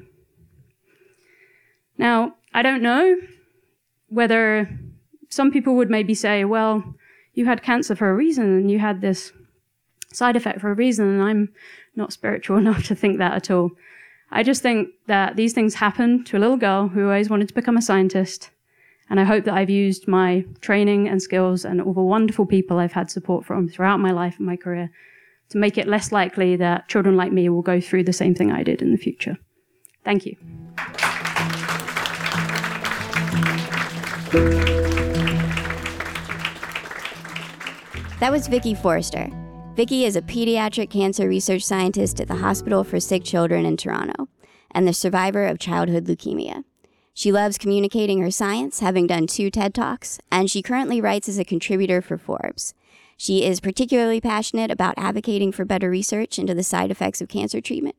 Now, 1.98 2.36
I 2.54 2.62
don't 2.62 2.82
know 2.82 3.16
whether 4.10 4.70
some 5.30 5.50
people 5.50 5.78
would 5.78 5.90
maybe 5.90 6.14
say, 6.14 6.44
well, 6.44 6.84
you 7.34 7.46
had 7.46 7.64
cancer 7.64 7.96
for 7.96 8.10
a 8.10 8.16
reason 8.16 8.44
and 8.44 8.70
you 8.70 8.80
had 8.80 9.00
this 9.00 9.32
side 10.12 10.36
effect 10.36 10.60
for 10.60 10.72
a 10.72 10.76
reason. 10.76 11.08
And 11.08 11.24
I'm 11.24 11.50
not 11.96 12.12
spiritual 12.12 12.58
enough 12.64 12.84
to 12.88 12.96
think 12.96 13.18
that 13.20 13.32
at 13.32 13.50
all. 13.50 13.72
I 14.30 14.44
just 14.44 14.62
think 14.62 14.90
that 15.08 15.38
these 15.38 15.54
things 15.54 15.76
happen 15.76 16.26
to 16.26 16.38
a 16.38 16.40
little 16.40 16.58
girl 16.58 16.90
who 16.90 17.06
always 17.06 17.30
wanted 17.30 17.48
to 17.48 17.54
become 17.54 17.78
a 17.78 17.82
scientist 17.82 18.50
and 19.10 19.20
I 19.20 19.24
hope 19.24 19.46
that 19.46 19.54
I've 19.54 19.70
used 19.70 20.08
my 20.08 20.46
training 20.62 21.08
and 21.08 21.22
skills 21.22 21.66
and 21.66 21.82
all 21.82 21.94
the 21.94 22.02
wonderful 22.02 22.46
people 22.46 22.80
I've 22.80 22.94
had 22.94 23.12
support 23.12 23.46
from 23.46 23.68
throughout 23.68 24.00
my 24.00 24.12
life 24.12 24.38
and 24.38 24.46
my 24.46 24.56
career 24.56 24.92
to 25.50 25.58
make 25.58 25.78
it 25.78 25.88
less 25.88 26.12
likely 26.12 26.56
that 26.56 26.88
children 26.88 27.16
like 27.16 27.32
me 27.32 27.50
will 27.50 27.62
go 27.62 27.80
through 27.80 28.04
the 28.04 28.14
same 28.14 28.34
thing 28.34 28.52
I 28.52 28.64
did 28.64 28.82
in 28.82 28.92
the 28.92 28.98
future. 28.98 29.38
Thank 30.04 30.26
you. 30.26 30.36
That 38.20 38.32
was 38.32 38.48
Vicky 38.48 38.74
Forster. 38.74 39.30
Vicky 39.76 40.06
is 40.06 40.16
a 40.16 40.22
pediatric 40.22 40.90
cancer 40.90 41.28
research 41.28 41.64
scientist 41.64 42.22
at 42.22 42.28
the 42.28 42.36
Hospital 42.36 42.84
for 42.84 43.00
Sick 43.00 43.24
Children 43.24 43.66
in 43.66 43.76
Toronto 43.76 44.30
and 44.72 44.88
the 44.88 44.94
survivor 44.94 45.46
of 45.46 45.60
childhood 45.60 46.06
leukemia. 46.06 46.64
She 47.14 47.32
loves 47.32 47.58
communicating 47.58 48.20
her 48.22 48.32
science, 48.32 48.80
having 48.80 49.08
done 49.08 49.28
two 49.28 49.52
TED 49.52 49.74
Talks, 49.74 50.20
and 50.32 50.50
she 50.50 50.64
currently 50.64 51.00
writes 51.00 51.30
as 51.30 51.38
a 51.38 51.46
contributor 51.46 52.02
for 52.02 52.18
Forbes. 52.18 52.74
She 53.18 53.46
is 53.46 53.60
particularly 53.60 54.20
passionate 54.20 54.72
about 54.72 54.96
advocating 54.98 55.52
for 55.52 55.64
better 55.64 55.90
research 55.90 56.40
into 56.40 56.54
the 56.54 56.64
side 56.64 56.92
effects 56.92 57.22
of 57.22 57.30
cancer 57.30 57.62
treatment 57.62 57.96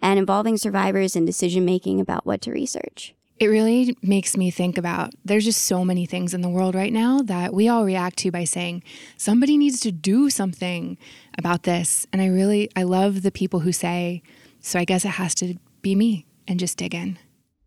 and 0.00 0.18
involving 0.18 0.56
survivors 0.56 1.16
in 1.16 1.24
decision 1.24 1.64
making 1.64 2.00
about 2.00 2.26
what 2.26 2.40
to 2.42 2.52
research. 2.52 3.14
It 3.38 3.46
really 3.46 3.96
makes 4.02 4.36
me 4.36 4.50
think 4.50 4.76
about 4.76 5.14
there's 5.24 5.44
just 5.44 5.64
so 5.64 5.84
many 5.84 6.06
things 6.06 6.34
in 6.34 6.40
the 6.40 6.48
world 6.48 6.74
right 6.74 6.92
now 6.92 7.22
that 7.22 7.54
we 7.54 7.68
all 7.68 7.84
react 7.84 8.18
to 8.18 8.32
by 8.32 8.44
saying 8.44 8.82
somebody 9.16 9.56
needs 9.56 9.80
to 9.80 9.92
do 9.92 10.28
something 10.28 10.98
about 11.38 11.62
this. 11.62 12.06
And 12.12 12.20
I 12.20 12.26
really 12.26 12.68
I 12.74 12.82
love 12.82 13.22
the 13.22 13.30
people 13.30 13.60
who 13.60 13.72
say, 13.72 14.22
so 14.60 14.78
I 14.78 14.84
guess 14.84 15.04
it 15.04 15.10
has 15.10 15.36
to 15.36 15.54
be 15.82 15.94
me 15.94 16.26
and 16.48 16.58
just 16.58 16.76
dig 16.76 16.94
in. 16.94 17.18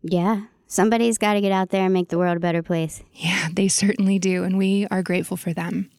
Yeah, 0.02 0.42
Somebody's 0.72 1.18
got 1.18 1.34
to 1.34 1.42
get 1.42 1.52
out 1.52 1.68
there 1.68 1.84
and 1.84 1.92
make 1.92 2.08
the 2.08 2.16
world 2.16 2.38
a 2.38 2.40
better 2.40 2.62
place. 2.62 3.02
Yeah, 3.12 3.48
they 3.52 3.68
certainly 3.68 4.18
do, 4.18 4.42
and 4.42 4.56
we 4.56 4.86
are 4.90 5.02
grateful 5.02 5.36
for 5.36 5.52
them. 5.52 5.90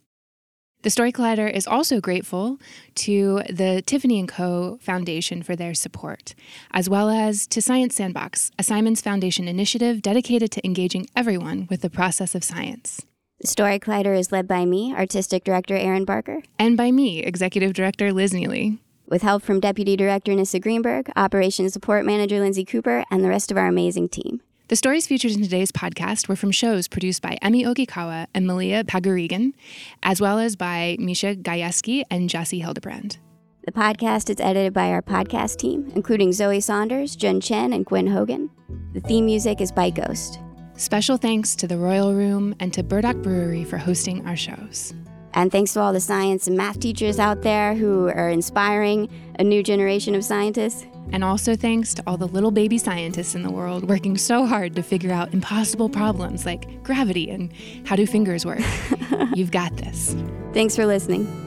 The 0.82 0.90
Story 0.90 1.12
Collider 1.12 1.48
is 1.48 1.68
also 1.68 2.02
grateful 2.02 2.58
to 2.96 3.44
the 3.52 3.84
Tiffany 3.86 4.26
& 4.26 4.28
Co. 4.28 4.80
Foundation 4.82 5.44
for 5.44 5.56
their 5.56 5.76
support, 5.76 6.34
as 6.72 6.90
well 6.90 7.12
as 7.12 7.46
to 7.50 7.62
Science 7.62 7.94
Sandbox, 7.94 8.50
a 8.58 8.64
Simons 8.64 9.00
Foundation 9.00 9.48
initiative 9.48 10.02
dedicated 10.02 10.52
to 10.54 10.66
engaging 10.66 11.06
everyone 11.16 11.68
with 11.70 11.82
the 11.82 11.90
process 11.92 12.34
of 12.34 12.44
science. 12.44 13.00
The 13.42 13.48
Story 13.50 13.78
Collider 13.78 14.18
is 14.18 14.32
led 14.32 14.48
by 14.48 14.66
me, 14.66 14.92
Artistic 14.92 15.44
Director 15.44 15.78
Erin 15.78 16.04
Barker. 16.04 16.42
And 16.58 16.76
by 16.76 16.90
me, 16.90 17.20
Executive 17.20 17.74
Director 17.74 18.12
Liz 18.12 18.34
Neely. 18.34 18.80
With 19.08 19.22
help 19.22 19.44
from 19.44 19.60
Deputy 19.60 19.96
Director 19.96 20.34
Nissa 20.34 20.60
Greenberg, 20.60 21.12
Operations 21.16 21.74
Support 21.74 22.08
Manager 22.08 22.40
Lindsay 22.40 22.66
Cooper, 22.66 23.04
and 23.12 23.24
the 23.24 23.30
rest 23.30 23.52
of 23.52 23.58
our 23.58 23.68
amazing 23.68 24.10
team. 24.10 24.42
The 24.74 24.78
stories 24.78 25.06
featured 25.06 25.34
in 25.34 25.44
today's 25.44 25.72
podcast 25.72 26.28
were 26.28 26.36
from 26.36 26.50
shows 26.50 26.88
produced 26.88 27.22
by 27.22 27.38
Emmy 27.44 27.64
Ogikawa 27.64 28.26
and 28.34 28.48
Malia 28.48 28.84
Pagarigan, 28.84 29.54
as 30.02 30.20
well 30.20 30.40
as 30.40 30.56
by 30.56 30.98
Misha 30.98 31.36
Gajewski 31.36 32.02
and 32.10 32.28
Jesse 32.28 32.58
Hildebrand. 32.58 33.20
The 33.68 33.72
podcast 33.72 34.32
is 34.32 34.40
edited 34.40 34.74
by 34.74 34.88
our 34.90 35.04
podcast 35.04 35.58
team, 35.58 35.92
including 35.94 36.34
Zoe 36.34 36.60
Saunders, 36.60 37.16
Jun 37.16 37.40
Chen, 37.40 37.72
and 37.72 37.86
Gwen 37.86 38.08
Hogan. 38.08 38.50
The 38.94 39.00
theme 39.02 39.26
music 39.28 39.62
is 39.62 39.72
by 39.72 39.92
Ghost. 39.92 40.40
Special 40.76 41.18
thanks 41.18 41.56
to 41.58 41.68
the 41.68 41.78
Royal 41.78 42.16
Room 42.16 42.56
and 42.60 42.74
to 42.74 42.82
Burdock 42.82 43.18
Brewery 43.18 43.66
for 43.66 43.78
hosting 43.78 44.26
our 44.26 44.36
shows. 44.36 44.92
And 45.36 45.52
thanks 45.52 45.74
to 45.74 45.82
all 45.82 45.94
the 45.94 46.00
science 46.00 46.48
and 46.48 46.58
math 46.58 46.80
teachers 46.80 47.20
out 47.20 47.44
there 47.44 47.76
who 47.76 48.08
are 48.08 48.30
inspiring 48.32 49.08
a 49.38 49.44
new 49.44 49.62
generation 49.62 50.16
of 50.16 50.26
scientists. 50.26 50.88
And 51.12 51.24
also 51.24 51.56
thanks 51.56 51.94
to 51.96 52.04
all 52.08 52.18
the 52.18 52.28
little 52.28 52.52
baby 52.52 52.78
scientists 52.78 53.36
in 53.36 53.44
the 53.44 53.52
world 53.52 53.88
working 53.90 54.18
so 54.18 54.46
hard 54.46 54.76
to 54.76 54.84
figure 54.84 55.12
out 55.12 55.34
impossible 55.34 55.90
problems 55.90 56.46
like 56.46 56.82
gravity 56.84 57.30
and 57.30 57.52
how 57.86 57.96
do 57.96 58.08
fingers 58.08 58.46
work. 58.46 58.62
You've 59.36 59.52
got 59.52 59.76
this. 59.78 60.16
Thanks 60.54 60.76
for 60.76 60.86
listening. 60.86 61.43